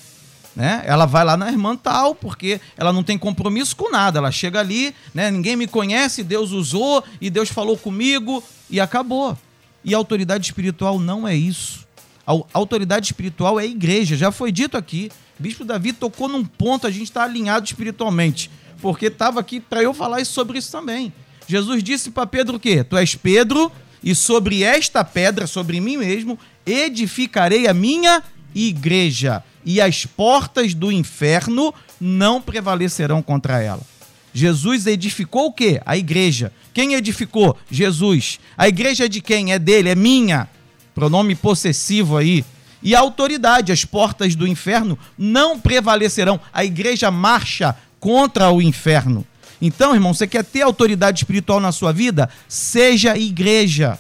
Né? 0.56 0.84
Ela 0.86 1.06
vai 1.06 1.24
lá 1.24 1.38
na 1.38 1.50
irmã 1.50 1.78
tal, 1.78 2.14
porque 2.14 2.60
ela 2.76 2.92
não 2.92 3.04
tem 3.04 3.18
compromisso 3.18 3.76
com 3.76 3.90
nada. 3.90 4.20
Ela 4.20 4.32
chega 4.32 4.60
ali, 4.60 4.94
né? 5.14 5.32
ninguém 5.32 5.56
me 5.56 5.68
conhece, 5.68 6.24
Deus 6.24 6.52
usou 6.52 7.04
e 7.22 7.30
Deus 7.30 7.50
falou 7.50 7.78
comigo 7.78 8.44
e 8.72 8.80
acabou. 8.80 9.38
E 9.84 9.94
a 9.94 9.98
autoridade 9.98 10.46
espiritual 10.46 11.00
não 11.00 11.28
é 11.28 11.36
isso. 11.36 11.86
A 12.26 12.34
autoridade 12.54 13.08
espiritual 13.08 13.60
é 13.60 13.64
a 13.64 13.68
igreja, 13.68 14.16
já 14.16 14.32
foi 14.32 14.52
dito 14.52 14.78
aqui. 14.78 15.12
Bispo 15.38 15.66
Davi 15.66 15.92
tocou 15.92 16.28
num 16.28 16.46
ponto, 16.46 16.88
a 16.88 16.92
gente 16.92 17.04
está 17.04 17.24
alinhado 17.24 17.66
espiritualmente, 17.66 18.50
porque 18.82 19.08
estava 19.08 19.40
aqui 19.40 19.60
para 19.60 19.84
eu 19.84 19.94
falar 19.94 20.26
sobre 20.26 20.60
isso 20.60 20.72
também. 20.72 21.12
Jesus 21.48 21.84
disse 21.84 22.12
para 22.12 22.28
Pedro 22.28 22.58
o 22.58 22.60
quê? 22.60 22.84
Tu 22.84 22.96
és 22.96 23.16
Pedro, 23.16 23.72
e 24.04 24.16
sobre 24.16 24.64
esta 24.64 25.04
pedra, 25.04 25.46
sobre 25.46 25.80
mim 25.80 25.98
mesmo, 25.98 26.38
edificarei 26.66 27.68
a 27.68 27.74
minha 27.74 28.24
igreja 28.54 29.44
e 29.64 29.80
as 29.80 30.06
portas 30.06 30.74
do 30.74 30.92
inferno 30.92 31.74
não 32.00 32.42
prevalecerão 32.42 33.22
contra 33.22 33.62
ela. 33.62 33.91
Jesus 34.34 34.88
edificou 34.88 35.48
o 35.48 35.54
quê? 35.54 35.82
A 35.86 35.98
igreja. 35.98 36.52
Quem 36.74 36.94
edificou? 36.94 37.58
Jesus. 37.70 38.40
A 38.58 38.68
igreja 38.68 39.06
é 39.06 39.08
de 39.08 39.22
quem? 39.22 39.54
É 39.54 39.60
dele, 39.60 39.90
é 39.90 39.96
minha. 39.96 40.48
Pronome 40.96 41.36
possessivo 41.36 42.18
aí. 42.18 42.46
E 42.84 42.96
a 42.96 43.00
autoridade, 43.00 43.72
as 43.72 43.86
portas 43.86 44.36
do 44.36 44.48
inferno 44.48 44.98
não 45.18 45.60
prevalecerão. 45.60 46.40
A 46.54 46.64
igreja 46.64 47.12
marcha 47.12 47.76
contra 48.00 48.52
o 48.52 48.62
inferno. 48.62 49.26
Então, 49.62 49.94
irmão, 49.94 50.14
você 50.14 50.26
quer 50.26 50.44
ter 50.44 50.62
autoridade 50.62 51.20
espiritual 51.20 51.60
na 51.60 51.72
sua 51.72 51.92
vida? 51.92 52.30
Seja 52.48 53.18
igreja. 53.18 54.00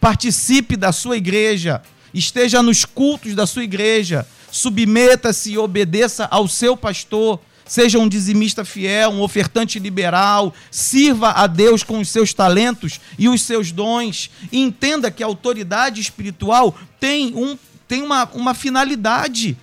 Participe 0.00 0.76
da 0.76 0.90
sua 0.90 1.16
igreja. 1.16 1.82
Esteja 2.12 2.62
nos 2.62 2.84
cultos 2.84 3.34
da 3.34 3.46
sua 3.46 3.62
igreja 3.62 4.26
submeta-se 4.50 5.52
e 5.52 5.58
obedeça 5.58 6.26
ao 6.30 6.48
seu 6.48 6.76
pastor. 6.76 7.40
Seja 7.70 8.00
um 8.00 8.08
dizimista 8.08 8.64
fiel, 8.64 9.10
um 9.10 9.20
ofertante 9.20 9.78
liberal, 9.78 10.52
sirva 10.72 11.30
a 11.30 11.46
Deus 11.46 11.84
com 11.84 12.00
os 12.00 12.08
seus 12.08 12.34
talentos 12.34 13.00
e 13.16 13.28
os 13.28 13.42
seus 13.42 13.70
dons. 13.70 14.28
E 14.50 14.58
entenda 14.58 15.08
que 15.08 15.22
a 15.22 15.26
autoridade 15.26 16.00
espiritual 16.00 16.76
tem, 16.98 17.32
um, 17.32 17.56
tem 17.86 18.02
uma, 18.02 18.24
uma 18.34 18.54
finalidade. 18.54 19.56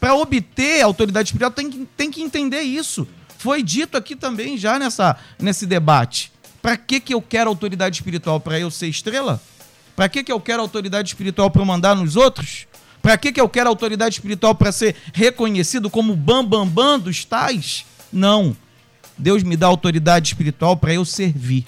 Para 0.00 0.14
obter 0.14 0.80
a 0.80 0.86
autoridade 0.86 1.28
espiritual, 1.28 1.50
tem 1.50 1.70
que, 1.70 1.86
tem 1.98 2.10
que 2.10 2.22
entender 2.22 2.62
isso. 2.62 3.06
Foi 3.36 3.62
dito 3.62 3.94
aqui 3.94 4.16
também 4.16 4.56
já 4.56 4.78
nessa, 4.78 5.14
nesse 5.38 5.66
debate. 5.66 6.32
Para 6.62 6.78
que, 6.78 6.98
que 6.98 7.12
eu 7.12 7.20
quero 7.20 7.50
autoridade 7.50 7.94
espiritual? 7.96 8.40
Para 8.40 8.58
eu 8.58 8.70
ser 8.70 8.86
estrela? 8.86 9.38
Para 9.94 10.08
que, 10.08 10.24
que 10.24 10.32
eu 10.32 10.40
quero 10.40 10.62
autoridade 10.62 11.08
espiritual 11.08 11.50
para 11.50 11.62
mandar 11.62 11.94
nos 11.94 12.16
outros? 12.16 12.66
Para 13.02 13.16
que, 13.16 13.32
que 13.32 13.40
eu 13.40 13.48
quero 13.48 13.68
autoridade 13.68 14.16
espiritual 14.16 14.54
para 14.54 14.72
ser 14.72 14.94
reconhecido 15.12 15.88
como 15.88 16.14
bambambam 16.14 16.66
bam, 16.66 16.98
bam 16.98 16.98
dos 16.98 17.24
tais? 17.24 17.84
Não. 18.12 18.56
Deus 19.16 19.42
me 19.42 19.56
dá 19.56 19.66
autoridade 19.66 20.28
espiritual 20.28 20.76
para 20.76 20.94
eu 20.94 21.04
servir, 21.04 21.66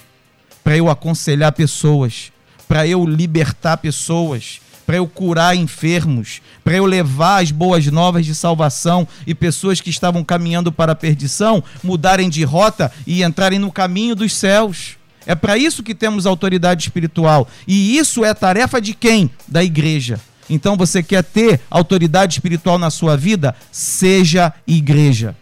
para 0.63 0.75
eu 0.75 0.89
aconselhar 0.89 1.51
pessoas, 1.51 2.31
para 2.67 2.87
eu 2.87 3.05
libertar 3.05 3.77
pessoas, 3.77 4.59
para 4.85 4.97
eu 4.97 5.07
curar 5.07 5.55
enfermos, 5.55 6.41
para 6.63 6.75
eu 6.75 6.85
levar 6.85 7.41
as 7.41 7.51
boas 7.51 7.85
novas 7.87 8.25
de 8.25 8.35
salvação 8.35 9.07
e 9.25 9.33
pessoas 9.33 9.79
que 9.79 9.89
estavam 9.89 10.23
caminhando 10.23 10.71
para 10.71 10.91
a 10.91 10.95
perdição 10.95 11.63
mudarem 11.83 12.29
de 12.29 12.43
rota 12.43 12.91
e 13.05 13.23
entrarem 13.23 13.59
no 13.59 13.71
caminho 13.71 14.15
dos 14.15 14.33
céus. 14.33 14.97
É 15.25 15.35
para 15.35 15.57
isso 15.57 15.83
que 15.83 15.95
temos 15.95 16.25
autoridade 16.25 16.83
espiritual. 16.83 17.47
E 17.67 17.97
isso 17.97 18.25
é 18.25 18.33
tarefa 18.33 18.81
de 18.81 18.93
quem? 18.93 19.29
Da 19.47 19.63
igreja. 19.63 20.19
Então 20.49 20.75
você 20.75 21.01
quer 21.01 21.23
ter 21.23 21.61
autoridade 21.69 22.33
espiritual 22.33 22.77
na 22.77 22.89
sua 22.89 23.15
vida? 23.15 23.55
Seja 23.71 24.53
igreja. 24.67 25.35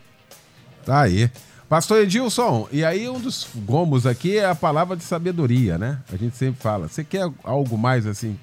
Tá 0.85 1.01
aí. 1.01 1.29
Pastor 1.71 2.01
Edilson, 2.01 2.67
e 2.69 2.83
aí 2.83 3.07
um 3.07 3.17
dos 3.17 3.47
gomos 3.55 4.05
aqui 4.05 4.37
é 4.37 4.45
a 4.45 4.53
palavra 4.53 4.97
de 4.97 5.03
sabedoria, 5.03 5.77
né? 5.77 5.99
A 6.11 6.17
gente 6.17 6.35
sempre 6.35 6.61
fala. 6.61 6.89
Você 6.89 7.01
quer 7.01 7.31
algo 7.43 7.77
mais 7.77 8.05
assim? 8.05 8.37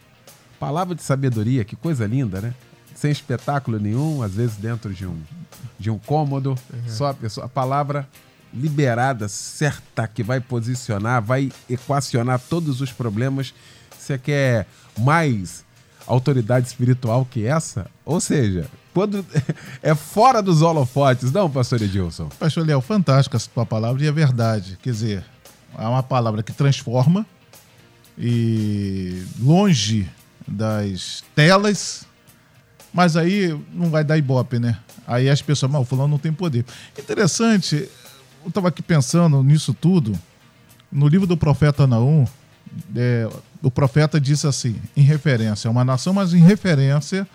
Palavra 0.58 0.94
de 0.94 1.02
sabedoria, 1.02 1.62
que 1.62 1.76
coisa 1.76 2.06
linda, 2.06 2.40
né? 2.40 2.54
Sem 2.94 3.10
espetáculo 3.10 3.78
nenhum, 3.78 4.22
às 4.22 4.32
vezes 4.32 4.56
dentro 4.56 4.94
de 4.94 5.06
um, 5.06 5.14
de 5.78 5.90
um 5.90 5.98
cômodo, 5.98 6.50
uhum. 6.72 6.80
só 6.88 7.08
a 7.08 7.14
pessoa, 7.14 7.44
a 7.44 7.48
palavra 7.48 8.08
liberada, 8.52 9.28
certa, 9.28 10.08
que 10.08 10.22
vai 10.22 10.40
posicionar, 10.40 11.22
vai 11.22 11.52
equacionar 11.68 12.40
todos 12.48 12.80
os 12.80 12.92
problemas. 12.92 13.52
Você 13.98 14.16
quer 14.16 14.66
mais 14.98 15.66
autoridade 16.08 16.66
espiritual 16.66 17.24
que 17.24 17.46
essa? 17.46 17.86
Ou 18.04 18.20
seja, 18.20 18.66
quando 18.94 19.24
é 19.82 19.94
fora 19.94 20.42
dos 20.42 20.62
holofotes, 20.62 21.30
não, 21.30 21.50
pastor 21.50 21.82
Edilson? 21.82 22.28
Pastor 22.38 22.66
Léo, 22.66 22.80
fantástica 22.80 23.36
a 23.36 23.40
sua 23.40 23.66
palavra 23.66 24.02
e 24.02 24.06
é 24.06 24.12
verdade. 24.12 24.78
Quer 24.82 24.90
dizer, 24.90 25.24
é 25.76 25.86
uma 25.86 26.02
palavra 26.02 26.42
que 26.42 26.52
transforma 26.52 27.26
e 28.16 29.22
longe 29.38 30.08
das 30.46 31.22
telas, 31.34 32.06
mas 32.92 33.16
aí 33.16 33.56
não 33.72 33.90
vai 33.90 34.02
dar 34.02 34.18
ibope, 34.18 34.58
né? 34.58 34.78
Aí 35.06 35.28
as 35.28 35.40
pessoas, 35.40 35.70
mas 35.70 35.82
o 35.82 35.84
fulano 35.84 36.08
não 36.08 36.18
tem 36.18 36.32
poder. 36.32 36.64
Interessante, 36.98 37.88
eu 38.42 38.48
estava 38.48 38.68
aqui 38.68 38.82
pensando 38.82 39.42
nisso 39.42 39.72
tudo, 39.74 40.18
no 40.90 41.06
livro 41.06 41.26
do 41.26 41.36
profeta 41.36 41.86
Naum, 41.86 42.26
é, 42.96 43.28
o 43.62 43.70
profeta 43.70 44.20
disse 44.20 44.46
assim, 44.46 44.76
em 44.96 45.02
referência 45.02 45.68
a 45.68 45.70
uma 45.70 45.84
nação, 45.84 46.12
mas 46.12 46.32
em 46.32 46.40
referência 46.40 47.26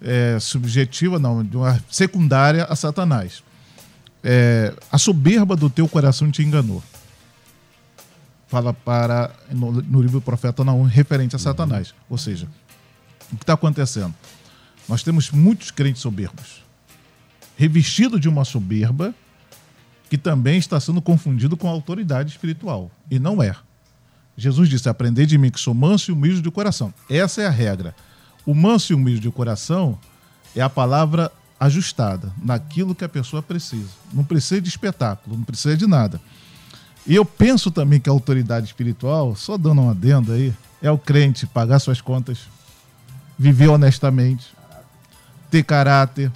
é, 0.00 0.38
subjetiva, 0.40 1.18
não, 1.18 1.42
de 1.44 1.56
uma 1.56 1.82
secundária 1.90 2.64
a 2.64 2.76
Satanás. 2.76 3.42
É, 4.22 4.74
a 4.90 4.98
soberba 4.98 5.56
do 5.56 5.70
teu 5.70 5.88
coração 5.88 6.30
te 6.30 6.42
enganou. 6.42 6.82
Fala 8.48 8.72
para 8.72 9.32
no, 9.50 9.72
no 9.72 10.00
livro 10.00 10.18
do 10.18 10.20
profeta 10.20 10.64
não 10.64 10.82
referente 10.84 11.34
a 11.34 11.38
Satanás. 11.38 11.94
Ou 12.08 12.16
seja, 12.16 12.46
o 13.32 13.36
que 13.36 13.42
está 13.42 13.54
acontecendo? 13.54 14.14
Nós 14.88 15.02
temos 15.02 15.30
muitos 15.32 15.72
crentes 15.72 16.02
soberbos, 16.02 16.64
revestido 17.56 18.20
de 18.20 18.28
uma 18.28 18.44
soberba 18.44 19.12
que 20.08 20.16
também 20.16 20.58
está 20.58 20.78
sendo 20.78 21.02
confundido 21.02 21.56
com 21.56 21.66
a 21.66 21.72
autoridade 21.72 22.30
espiritual. 22.30 22.90
E 23.10 23.18
não 23.18 23.42
é. 23.42 23.56
Jesus 24.36 24.68
disse: 24.68 24.88
Aprendei 24.88 25.26
de 25.26 25.38
mim 25.38 25.50
que 25.50 25.60
sou 25.60 25.74
manso 25.74 26.10
e 26.10 26.14
humilde 26.14 26.42
de 26.42 26.50
coração. 26.50 26.92
Essa 27.08 27.42
é 27.42 27.46
a 27.46 27.50
regra. 27.50 27.94
O 28.44 28.54
manso 28.54 28.92
e 28.92 28.94
humilde 28.94 29.20
de 29.20 29.30
coração 29.30 29.98
é 30.54 30.60
a 30.60 30.68
palavra 30.70 31.32
ajustada 31.58 32.32
naquilo 32.42 32.94
que 32.94 33.04
a 33.04 33.08
pessoa 33.08 33.42
precisa. 33.42 33.88
Não 34.12 34.22
precisa 34.22 34.60
de 34.60 34.68
espetáculo, 34.68 35.36
não 35.36 35.44
precisa 35.44 35.76
de 35.76 35.86
nada. 35.86 36.20
E 37.06 37.14
eu 37.14 37.24
penso 37.24 37.70
também 37.70 38.00
que 38.00 38.08
a 38.08 38.12
autoridade 38.12 38.66
espiritual, 38.66 39.34
só 39.36 39.56
dando 39.56 39.80
uma 39.80 39.92
adenda 39.92 40.34
aí, 40.34 40.52
é 40.82 40.90
o 40.90 40.98
crente 40.98 41.46
pagar 41.46 41.78
suas 41.78 42.00
contas, 42.00 42.40
viver 43.38 43.68
honestamente, 43.68 44.46
ter 45.50 45.62
caráter, 45.62 46.30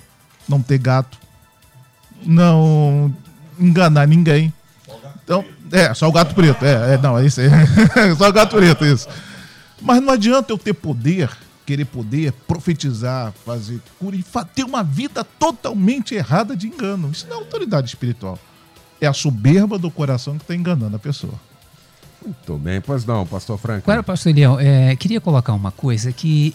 não 0.49 0.63
ter 0.63 0.79
gato, 0.79 1.19
não 2.25 3.15
enganar 3.59 4.07
ninguém. 4.07 4.53
Então, 5.23 5.45
é, 5.73 5.95
só 5.95 6.09
o 6.09 6.13
gato 6.13 6.35
preto. 6.35 6.65
É, 6.65 6.95
é 6.95 6.99
não, 6.99 7.19
é 7.19 7.25
isso 7.25 7.41
aí. 7.41 7.49
só 8.17 8.29
o 8.29 8.33
gato 8.33 8.57
preto, 8.57 8.85
isso. 8.85 9.09
Mas 9.81 10.03
não 10.03 10.13
adianta 10.13 10.53
eu 10.53 10.59
ter 10.59 10.75
poder, 10.75 11.31
querer 11.65 11.85
poder, 11.85 12.33
profetizar, 12.47 13.33
fazer 13.45 13.81
cura 13.99 14.17
e 14.17 14.25
ter 14.55 14.65
uma 14.65 14.83
vida 14.83 15.25
totalmente 15.25 16.15
errada 16.15 16.57
de 16.57 16.67
engano. 16.67 17.11
Isso 17.11 17.27
não 17.29 17.37
é 17.37 17.39
autoridade 17.41 17.89
espiritual. 17.89 18.39
É 19.01 19.07
a 19.07 19.13
soberba 19.13 19.79
do 19.79 19.91
coração 19.91 20.37
que 20.37 20.45
está 20.45 20.55
enganando 20.55 20.97
a 20.97 20.99
pessoa. 20.99 21.35
Muito 22.23 22.59
bem, 22.59 22.81
pois 22.81 23.07
não, 23.07 23.27
pastor 23.27 23.59
Frank. 23.59 23.83
Agora, 23.83 24.03
pastor 24.03 24.31
Eliel, 24.31 24.61
é, 24.61 24.95
queria 24.97 25.21
colocar 25.21 25.55
uma 25.55 25.73
coisa 25.73 26.13
que 26.13 26.55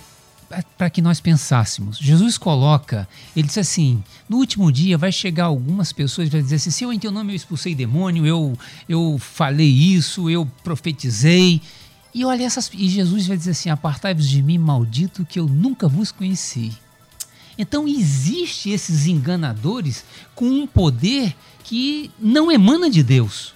para 0.77 0.89
que 0.89 1.01
nós 1.01 1.19
pensássemos. 1.19 1.97
Jesus 1.97 2.37
coloca, 2.37 3.07
ele 3.35 3.47
diz 3.47 3.57
assim: 3.57 4.03
no 4.29 4.37
último 4.37 4.71
dia 4.71 4.97
vai 4.97 5.11
chegar 5.11 5.45
algumas 5.45 5.91
pessoas 5.91 6.27
e 6.27 6.31
vai 6.31 6.41
dizer 6.41 6.55
assim: 6.55 6.71
se 6.71 6.83
eu 6.83 6.93
em 6.93 6.99
teu 6.99 7.11
nome 7.11 7.33
eu 7.33 7.35
expulsei 7.35 7.73
demônio, 7.73 8.25
eu, 8.25 8.57
eu 8.87 9.17
falei 9.19 9.69
isso, 9.69 10.29
eu 10.29 10.45
profetizei. 10.63 11.61
E 12.13 12.23
olha 12.23 12.43
essas. 12.43 12.69
E 12.73 12.87
Jesus 12.87 13.27
vai 13.27 13.37
dizer 13.37 13.51
assim: 13.51 13.69
apartai-vos 13.69 14.27
de 14.27 14.41
mim, 14.41 14.57
maldito, 14.57 15.25
que 15.25 15.39
eu 15.39 15.47
nunca 15.47 15.87
vos 15.87 16.11
conheci. 16.11 16.71
Então 17.57 17.87
existe 17.87 18.69
esses 18.69 19.07
enganadores 19.07 20.03
com 20.33 20.45
um 20.45 20.67
poder 20.67 21.35
que 21.63 22.11
não 22.19 22.51
emana 22.51 22.89
de 22.89 23.01
Deus 23.01 23.54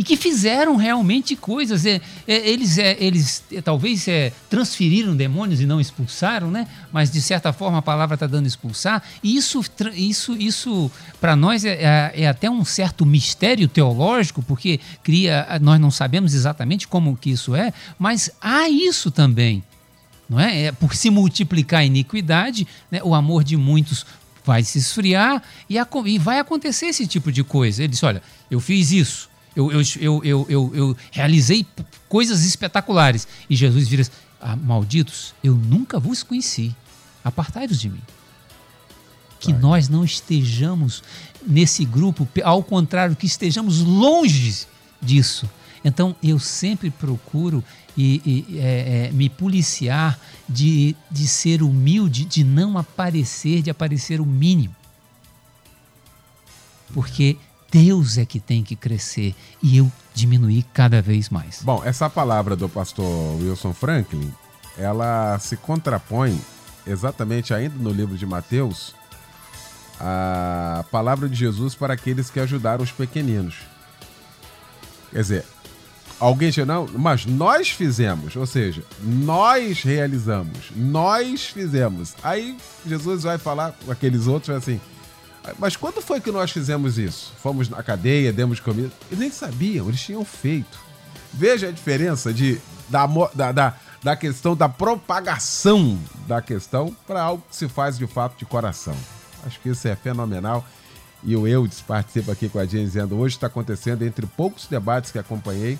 e 0.00 0.02
que 0.02 0.16
fizeram 0.16 0.76
realmente 0.76 1.36
coisas. 1.36 1.84
É, 1.84 2.00
é, 2.26 2.48
eles, 2.48 2.78
é, 2.78 2.96
eles 2.98 3.44
é, 3.52 3.60
talvez 3.60 4.08
é, 4.08 4.32
transferiram 4.48 5.14
demônios 5.14 5.60
e 5.60 5.66
não 5.66 5.78
expulsaram, 5.78 6.50
né? 6.50 6.66
Mas 6.90 7.10
de 7.10 7.20
certa 7.20 7.52
forma 7.52 7.76
a 7.76 7.82
palavra 7.82 8.14
está 8.14 8.26
dando 8.26 8.46
expulsar. 8.46 9.02
E 9.22 9.36
isso, 9.36 9.62
isso, 9.94 10.34
isso 10.38 10.90
para 11.20 11.36
nós 11.36 11.66
é, 11.66 12.12
é, 12.14 12.26
até 12.26 12.48
um 12.48 12.64
certo 12.64 13.04
mistério 13.04 13.68
teológico, 13.68 14.42
porque 14.42 14.80
cria, 15.02 15.46
nós 15.60 15.78
não 15.78 15.90
sabemos 15.90 16.32
exatamente 16.32 16.88
como 16.88 17.14
que 17.14 17.28
isso 17.28 17.54
é, 17.54 17.70
mas 17.98 18.30
há 18.40 18.70
isso 18.70 19.10
também. 19.10 19.62
Não 20.26 20.40
é 20.40 20.72
por 20.72 20.94
se 20.94 21.10
multiplicar 21.10 21.80
a 21.80 21.84
iniquidade, 21.84 22.66
né? 22.90 23.02
o 23.04 23.14
amor 23.14 23.44
de 23.44 23.54
muitos 23.54 24.06
vai 24.46 24.62
se 24.62 24.78
esfriar 24.78 25.42
e, 25.68 25.78
a, 25.78 25.86
e 26.06 26.18
vai 26.18 26.38
acontecer 26.38 26.86
esse 26.86 27.06
tipo 27.06 27.30
de 27.30 27.44
coisa. 27.44 27.82
Ele 27.82 27.90
disse: 27.90 28.06
Olha, 28.06 28.22
eu 28.50 28.60
fiz 28.60 28.92
isso 28.92 29.29
eu, 29.54 29.70
eu, 29.72 29.82
eu, 30.00 30.24
eu, 30.24 30.46
eu, 30.48 30.70
eu 30.74 30.96
realizei 31.10 31.66
coisas 32.08 32.44
espetaculares. 32.44 33.26
E 33.48 33.56
Jesus 33.56 33.88
vira 33.88 34.02
assim, 34.02 34.12
ah, 34.40 34.56
malditos, 34.56 35.34
eu 35.42 35.54
nunca 35.54 35.98
vos 35.98 36.22
conheci. 36.22 36.74
Apartai-vos 37.24 37.80
de 37.80 37.88
mim. 37.88 38.02
Que 39.38 39.52
Vai. 39.52 39.60
nós 39.60 39.88
não 39.88 40.04
estejamos 40.04 41.02
nesse 41.46 41.84
grupo, 41.84 42.28
ao 42.44 42.62
contrário, 42.62 43.16
que 43.16 43.26
estejamos 43.26 43.80
longe 43.80 44.66
disso. 45.00 45.48
Então 45.84 46.14
eu 46.22 46.38
sempre 46.38 46.90
procuro 46.90 47.64
e, 47.96 48.46
e 48.50 48.58
é, 48.58 49.08
é, 49.08 49.12
me 49.12 49.28
policiar 49.28 50.18
de, 50.48 50.94
de 51.10 51.26
ser 51.26 51.62
humilde, 51.62 52.24
de 52.24 52.44
não 52.44 52.76
aparecer, 52.76 53.62
de 53.62 53.70
aparecer 53.70 54.20
o 54.20 54.26
mínimo. 54.26 54.74
Porque 56.92 57.36
Deus 57.70 58.18
é 58.18 58.24
que 58.24 58.40
tem 58.40 58.62
que 58.62 58.74
crescer 58.74 59.34
e 59.62 59.76
eu 59.76 59.90
diminuir 60.14 60.64
cada 60.74 61.00
vez 61.00 61.28
mais. 61.28 61.62
Bom, 61.62 61.82
essa 61.84 62.10
palavra 62.10 62.56
do 62.56 62.68
pastor 62.68 63.06
Wilson 63.40 63.72
Franklin, 63.72 64.32
ela 64.76 65.38
se 65.38 65.56
contrapõe 65.56 66.40
exatamente 66.86 67.54
ainda 67.54 67.76
no 67.76 67.90
livro 67.90 68.16
de 68.16 68.26
Mateus 68.26 68.94
a 70.00 70.84
palavra 70.90 71.28
de 71.28 71.36
Jesus 71.36 71.74
para 71.74 71.94
aqueles 71.94 72.30
que 72.30 72.40
ajudaram 72.40 72.82
os 72.82 72.90
pequeninos. 72.90 73.56
Quer 75.12 75.20
dizer, 75.20 75.44
alguém 76.18 76.50
diz, 76.50 76.66
não, 76.66 76.88
mas 76.94 77.26
nós 77.26 77.68
fizemos, 77.68 78.34
ou 78.34 78.46
seja, 78.46 78.82
nós 79.02 79.82
realizamos, 79.82 80.70
nós 80.74 81.44
fizemos. 81.44 82.14
Aí 82.22 82.56
Jesus 82.86 83.24
vai 83.24 83.36
falar 83.36 83.72
com 83.84 83.92
aqueles 83.92 84.26
outros 84.26 84.56
assim, 84.56 84.80
mas 85.58 85.76
quando 85.76 86.00
foi 86.02 86.20
que 86.20 86.30
nós 86.30 86.50
fizemos 86.50 86.98
isso? 86.98 87.32
Fomos 87.42 87.68
na 87.68 87.82
cadeia, 87.82 88.32
demos 88.32 88.60
comida. 88.60 88.90
Eles 89.08 89.18
nem 89.18 89.30
sabiam, 89.30 89.88
eles 89.88 90.00
tinham 90.00 90.24
feito. 90.24 90.78
Veja 91.32 91.68
a 91.68 91.72
diferença 91.72 92.32
de, 92.32 92.60
da, 92.88 93.06
da, 93.34 93.52
da, 93.52 93.74
da 94.02 94.16
questão 94.16 94.56
da 94.56 94.68
propagação 94.68 95.98
da 96.26 96.42
questão 96.42 96.94
para 97.06 97.22
algo 97.22 97.42
que 97.48 97.56
se 97.56 97.68
faz 97.68 97.96
de 97.96 98.06
fato 98.06 98.36
de 98.38 98.44
coração. 98.44 98.96
Acho 99.46 99.60
que 99.60 99.68
isso 99.68 99.86
é 99.88 99.96
fenomenal. 99.96 100.64
E 101.22 101.36
o 101.36 101.46
Eudes 101.46 101.80
participa 101.80 102.32
aqui 102.32 102.48
com 102.48 102.58
a 102.58 102.64
gente 102.64 102.84
dizendo: 102.84 103.16
hoje 103.16 103.36
está 103.36 103.46
acontecendo 103.46 104.02
entre 104.02 104.26
poucos 104.26 104.66
debates 104.66 105.10
que 105.10 105.18
acompanhei. 105.18 105.78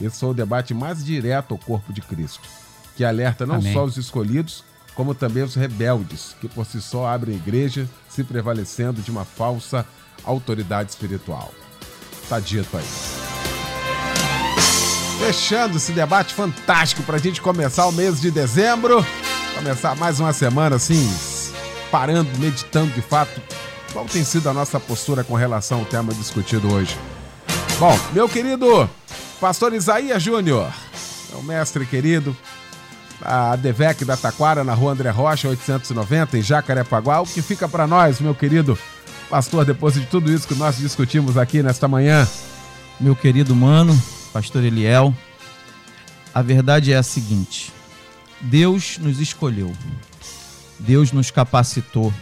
Esse 0.00 0.20
foi 0.20 0.30
o 0.30 0.34
debate 0.34 0.74
mais 0.74 1.04
direto 1.04 1.52
ao 1.52 1.58
corpo 1.58 1.92
de 1.92 2.00
Cristo, 2.00 2.48
que 2.96 3.04
alerta 3.04 3.46
não 3.46 3.56
Amém. 3.56 3.72
só 3.72 3.84
os 3.84 3.96
escolhidos, 3.96 4.64
como 4.94 5.14
também 5.14 5.42
os 5.42 5.54
rebeldes, 5.54 6.36
que 6.40 6.48
por 6.48 6.66
si 6.66 6.80
só 6.80 7.06
abrem 7.06 7.36
igreja, 7.36 7.88
se 8.08 8.22
prevalecendo 8.22 9.00
de 9.00 9.10
uma 9.10 9.24
falsa 9.24 9.86
autoridade 10.24 10.90
espiritual. 10.90 11.52
Tá 12.28 12.38
dito 12.38 12.76
aí. 12.76 12.84
Fechando 15.18 15.76
esse 15.76 15.92
debate 15.92 16.34
fantástico 16.34 17.02
para 17.04 17.16
a 17.16 17.18
gente 17.18 17.40
começar 17.40 17.86
o 17.86 17.92
mês 17.92 18.20
de 18.20 18.30
dezembro, 18.30 19.04
começar 19.54 19.94
mais 19.94 20.18
uma 20.18 20.32
semana 20.32 20.76
assim, 20.76 21.08
parando, 21.90 22.28
meditando 22.38 22.92
de 22.92 23.02
fato 23.02 23.40
qual 23.92 24.06
tem 24.06 24.24
sido 24.24 24.48
a 24.48 24.54
nossa 24.54 24.80
postura 24.80 25.22
com 25.22 25.34
relação 25.34 25.80
ao 25.80 25.84
tema 25.84 26.12
discutido 26.12 26.72
hoje. 26.72 26.98
Bom, 27.78 27.98
meu 28.12 28.28
querido 28.28 28.88
pastor 29.40 29.72
Isaías 29.74 30.22
Júnior, 30.22 30.72
meu 31.30 31.42
mestre 31.42 31.86
querido, 31.86 32.36
a 33.24 33.56
Devec 33.56 34.04
da 34.04 34.16
Taquara, 34.16 34.64
na 34.64 34.74
rua 34.74 34.92
André 34.92 35.10
Rocha, 35.10 35.48
890, 35.48 36.38
em 36.38 36.42
Jacarepaguá. 36.42 37.20
O 37.20 37.26
que 37.26 37.40
fica 37.40 37.68
para 37.68 37.86
nós, 37.86 38.20
meu 38.20 38.34
querido 38.34 38.78
pastor, 39.30 39.64
depois 39.64 39.94
de 39.94 40.06
tudo 40.06 40.32
isso 40.32 40.46
que 40.46 40.54
nós 40.54 40.76
discutimos 40.76 41.36
aqui 41.36 41.62
nesta 41.62 41.86
manhã? 41.88 42.28
Meu 43.00 43.16
querido 43.16 43.54
mano, 43.54 44.00
pastor 44.32 44.62
Eliel, 44.62 45.14
a 46.34 46.42
verdade 46.42 46.92
é 46.92 46.96
a 46.96 47.02
seguinte: 47.02 47.72
Deus 48.40 48.98
nos 48.98 49.20
escolheu, 49.20 49.72
Deus 50.78 51.12
nos 51.12 51.30
capacitou, 51.30 52.12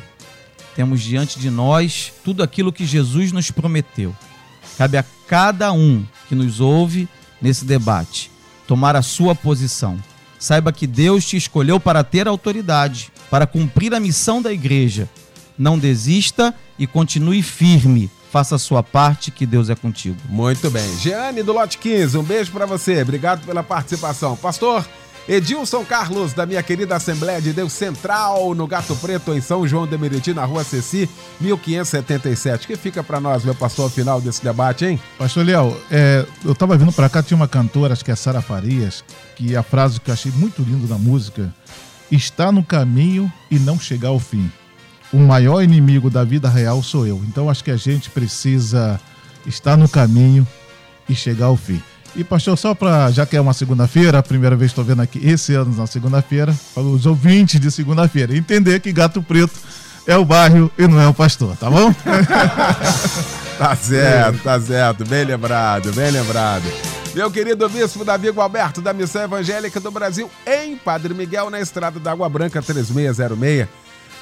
temos 0.74 1.00
diante 1.00 1.38
de 1.38 1.50
nós 1.50 2.12
tudo 2.24 2.42
aquilo 2.42 2.72
que 2.72 2.86
Jesus 2.86 3.32
nos 3.32 3.50
prometeu. 3.50 4.14
Cabe 4.76 4.96
a 4.96 5.04
cada 5.26 5.72
um 5.72 6.04
que 6.28 6.34
nos 6.34 6.60
ouve 6.60 7.08
nesse 7.40 7.64
debate 7.64 8.30
tomar 8.66 8.94
a 8.94 9.02
sua 9.02 9.34
posição 9.34 9.98
Saiba 10.40 10.72
que 10.72 10.86
Deus 10.86 11.26
te 11.26 11.36
escolheu 11.36 11.78
para 11.78 12.02
ter 12.02 12.26
autoridade, 12.26 13.12
para 13.30 13.46
cumprir 13.46 13.94
a 13.94 14.00
missão 14.00 14.40
da 14.40 14.50
igreja. 14.50 15.06
Não 15.56 15.78
desista 15.78 16.54
e 16.78 16.86
continue 16.86 17.42
firme. 17.42 18.10
Faça 18.32 18.54
a 18.54 18.58
sua 18.58 18.82
parte, 18.82 19.30
que 19.30 19.44
Deus 19.44 19.68
é 19.68 19.74
contigo. 19.74 20.16
Muito 20.28 20.70
bem. 20.70 20.96
Jeane 20.96 21.42
do 21.42 21.52
Lote 21.52 21.76
15, 21.76 22.16
um 22.16 22.22
beijo 22.22 22.50
para 22.52 22.64
você. 22.64 23.02
Obrigado 23.02 23.44
pela 23.44 23.62
participação. 23.62 24.34
Pastor, 24.34 24.86
Edilson 25.28 25.84
Carlos, 25.84 26.32
da 26.32 26.44
minha 26.44 26.62
querida 26.62 26.96
Assembleia 26.96 27.40
de 27.40 27.52
Deus 27.52 27.72
Central, 27.72 28.54
no 28.54 28.66
Gato 28.66 28.96
Preto, 28.96 29.32
em 29.32 29.40
São 29.40 29.66
João 29.66 29.86
de 29.86 29.96
Meriti, 29.96 30.34
na 30.34 30.44
rua 30.44 30.64
Ceci, 30.64 31.08
1577. 31.40 32.66
que 32.66 32.76
fica 32.76 33.02
para 33.02 33.20
nós, 33.20 33.44
meu 33.44 33.54
pastor, 33.54 33.90
final 33.90 34.20
desse 34.20 34.42
debate, 34.42 34.84
hein? 34.84 35.00
Pastor 35.18 35.44
Léo, 35.44 35.76
é, 35.90 36.26
eu 36.44 36.54
tava 36.54 36.76
vindo 36.76 36.92
para 36.92 37.08
cá, 37.08 37.22
tinha 37.22 37.36
uma 37.36 37.48
cantora, 37.48 37.92
acho 37.92 38.04
que 38.04 38.10
é 38.10 38.16
Sara 38.16 38.40
Farias, 38.40 39.04
que 39.36 39.54
a 39.54 39.62
frase 39.62 40.00
que 40.00 40.10
eu 40.10 40.14
achei 40.14 40.32
muito 40.32 40.62
lindo 40.62 40.86
da 40.86 40.96
música, 40.96 41.54
está 42.10 42.50
no 42.50 42.64
caminho 42.64 43.32
e 43.50 43.58
não 43.58 43.78
chegar 43.78 44.08
ao 44.08 44.18
fim. 44.18 44.50
O 45.12 45.18
maior 45.18 45.62
inimigo 45.62 46.10
da 46.10 46.24
vida 46.24 46.48
real 46.48 46.82
sou 46.82 47.06
eu. 47.06 47.20
Então 47.28 47.48
acho 47.48 47.62
que 47.62 47.70
a 47.70 47.76
gente 47.76 48.10
precisa 48.10 49.00
estar 49.46 49.76
no 49.76 49.88
caminho 49.88 50.46
e 51.08 51.14
chegar 51.14 51.46
ao 51.46 51.56
fim. 51.56 51.82
E, 52.16 52.24
pastor, 52.24 52.58
só 52.58 52.74
para, 52.74 53.10
já 53.10 53.24
que 53.24 53.36
é 53.36 53.40
uma 53.40 53.52
segunda-feira, 53.52 54.18
a 54.18 54.22
primeira 54.22 54.56
vez 54.56 54.72
que 54.72 54.80
estou 54.80 54.84
vendo 54.84 55.02
aqui 55.02 55.20
esse 55.26 55.54
ano 55.54 55.74
na 55.76 55.86
segunda-feira, 55.86 56.54
para 56.74 56.82
os 56.82 57.06
ouvintes 57.06 57.60
de 57.60 57.70
segunda-feira, 57.70 58.36
entender 58.36 58.80
que 58.80 58.92
Gato 58.92 59.22
Preto 59.22 59.54
é 60.06 60.16
o 60.16 60.24
bairro 60.24 60.70
e 60.76 60.86
não 60.88 61.00
é 61.00 61.06
o 61.06 61.14
pastor, 61.14 61.56
tá 61.56 61.70
bom? 61.70 61.94
Tá 63.60 63.76
certo, 63.76 64.42
tá 64.42 64.58
certo. 64.58 65.04
Bem 65.04 65.22
lembrado, 65.22 65.92
bem 65.92 66.10
lembrado. 66.10 66.64
Meu 67.14 67.30
querido 67.30 67.68
bispo 67.68 68.06
Davi 68.06 68.30
Gualberto, 68.30 68.80
da 68.80 68.94
Missão 68.94 69.22
Evangélica 69.22 69.78
do 69.78 69.90
Brasil, 69.90 70.30
em 70.46 70.78
Padre 70.78 71.12
Miguel, 71.12 71.50
na 71.50 71.60
Estrada 71.60 72.00
da 72.00 72.12
Água 72.12 72.26
Branca 72.26 72.62
3606. 72.62 73.68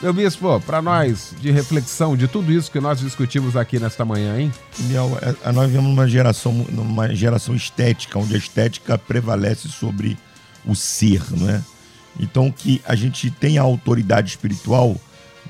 Meu 0.00 0.12
bispo, 0.12 0.60
para 0.60 0.80
nós, 0.80 1.34
de 1.40 1.50
reflexão 1.50 2.16
de 2.16 2.28
tudo 2.28 2.52
isso 2.52 2.70
que 2.70 2.78
nós 2.78 3.00
discutimos 3.00 3.56
aqui 3.56 3.80
nesta 3.80 4.04
manhã, 4.04 4.38
hein? 4.38 4.52
Eliel, 4.78 5.18
é- 5.20 5.52
nós 5.52 5.66
vivemos 5.66 5.90
numa 5.90 6.06
geração, 6.06 6.52
numa 6.52 7.12
geração 7.12 7.52
estética, 7.52 8.16
onde 8.16 8.32
a 8.36 8.38
estética 8.38 8.96
prevalece 8.96 9.66
sobre 9.66 10.16
o 10.64 10.76
ser, 10.76 11.20
não 11.36 11.50
é? 11.50 11.60
Então 12.20 12.50
que 12.50 12.80
a 12.86 12.94
gente 12.94 13.28
tem 13.28 13.58
a 13.58 13.62
autoridade 13.62 14.28
espiritual 14.28 14.96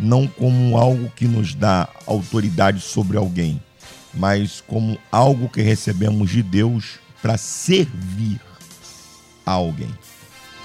não 0.01 0.26
como 0.26 0.78
algo 0.78 1.11
que 1.14 1.26
nos 1.26 1.55
dá 1.55 1.88
autoridade 2.07 2.80
sobre 2.80 3.18
alguém, 3.18 3.61
mas 4.14 4.62
como 4.66 4.99
algo 5.12 5.49
que 5.49 5.61
recebemos 5.61 6.30
de 6.30 6.42
Deus 6.42 6.99
para 7.20 7.36
servir 7.36 8.40
a 9.44 9.53
alguém. 9.53 9.90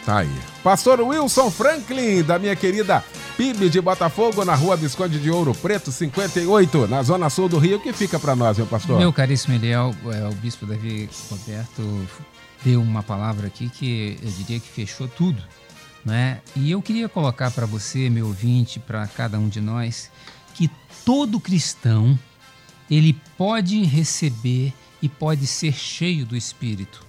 Tá 0.05 0.19
aí. 0.19 0.35
Pastor 0.61 0.99
Wilson 0.99 1.49
Franklin, 1.49 2.23
da 2.23 2.37
minha 2.37 2.55
querida 2.55 3.03
PIB 3.37 3.69
de 3.69 3.79
Botafogo, 3.79 4.43
na 4.43 4.53
rua 4.53 4.75
Visconde 4.75 5.17
de 5.17 5.31
Ouro 5.31 5.55
Preto, 5.55 5.91
58, 5.91 6.87
na 6.87 7.01
zona 7.03 7.29
sul 7.29 7.47
do 7.47 7.57
Rio. 7.57 7.79
Que 7.79 7.93
fica 7.93 8.19
para 8.19 8.35
nós, 8.35 8.57
meu 8.57 8.67
pastor? 8.67 8.99
Meu 8.99 9.13
caríssimo 9.13 9.55
Eliel, 9.55 9.95
é, 10.11 10.27
o 10.27 10.33
bispo 10.33 10.65
Davi 10.65 11.09
Roberto 11.29 12.07
deu 12.63 12.81
uma 12.81 13.01
palavra 13.01 13.47
aqui 13.47 13.69
que 13.69 14.17
eu 14.21 14.29
diria 14.29 14.59
que 14.59 14.67
fechou 14.67 15.07
tudo. 15.07 15.41
Né? 16.03 16.41
E 16.53 16.69
eu 16.69 16.81
queria 16.81 17.07
colocar 17.07 17.49
para 17.51 17.65
você, 17.65 18.09
meu 18.09 18.27
ouvinte, 18.27 18.79
para 18.79 19.07
cada 19.07 19.39
um 19.39 19.47
de 19.47 19.61
nós, 19.61 20.11
que 20.53 20.69
todo 21.05 21.39
cristão 21.39 22.19
ele 22.91 23.17
pode 23.37 23.83
receber 23.83 24.73
e 25.01 25.07
pode 25.07 25.47
ser 25.47 25.73
cheio 25.73 26.25
do 26.25 26.35
Espírito. 26.35 27.05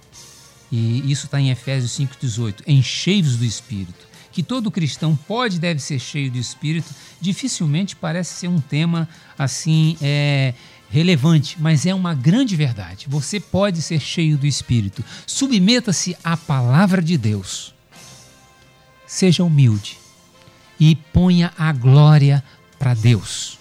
E 0.75 1.09
isso 1.09 1.25
está 1.25 1.39
em 1.39 1.51
Efésios 1.51 1.97
5,18. 1.97 2.63
Encheios 2.67 3.37
do 3.37 3.45
Espírito. 3.45 4.05
Que 4.29 4.43
todo 4.43 4.69
cristão 4.69 5.15
pode 5.15 5.55
e 5.55 5.59
deve 5.59 5.79
ser 5.79 5.99
cheio 5.99 6.29
do 6.29 6.37
Espírito. 6.37 6.93
Dificilmente 7.21 7.95
parece 7.95 8.33
ser 8.35 8.49
um 8.49 8.59
tema 8.59 9.07
assim 9.37 9.95
é, 10.01 10.53
relevante, 10.89 11.55
mas 11.61 11.85
é 11.85 11.95
uma 11.95 12.13
grande 12.13 12.57
verdade. 12.57 13.05
Você 13.07 13.39
pode 13.39 13.81
ser 13.81 14.01
cheio 14.01 14.37
do 14.37 14.45
Espírito. 14.45 15.01
Submeta-se 15.25 16.17
à 16.21 16.35
palavra 16.35 17.01
de 17.01 17.17
Deus. 17.17 17.73
Seja 19.07 19.45
humilde 19.45 19.97
e 20.77 20.93
ponha 21.13 21.53
a 21.57 21.71
glória 21.71 22.43
para 22.77 22.93
Deus 22.93 23.57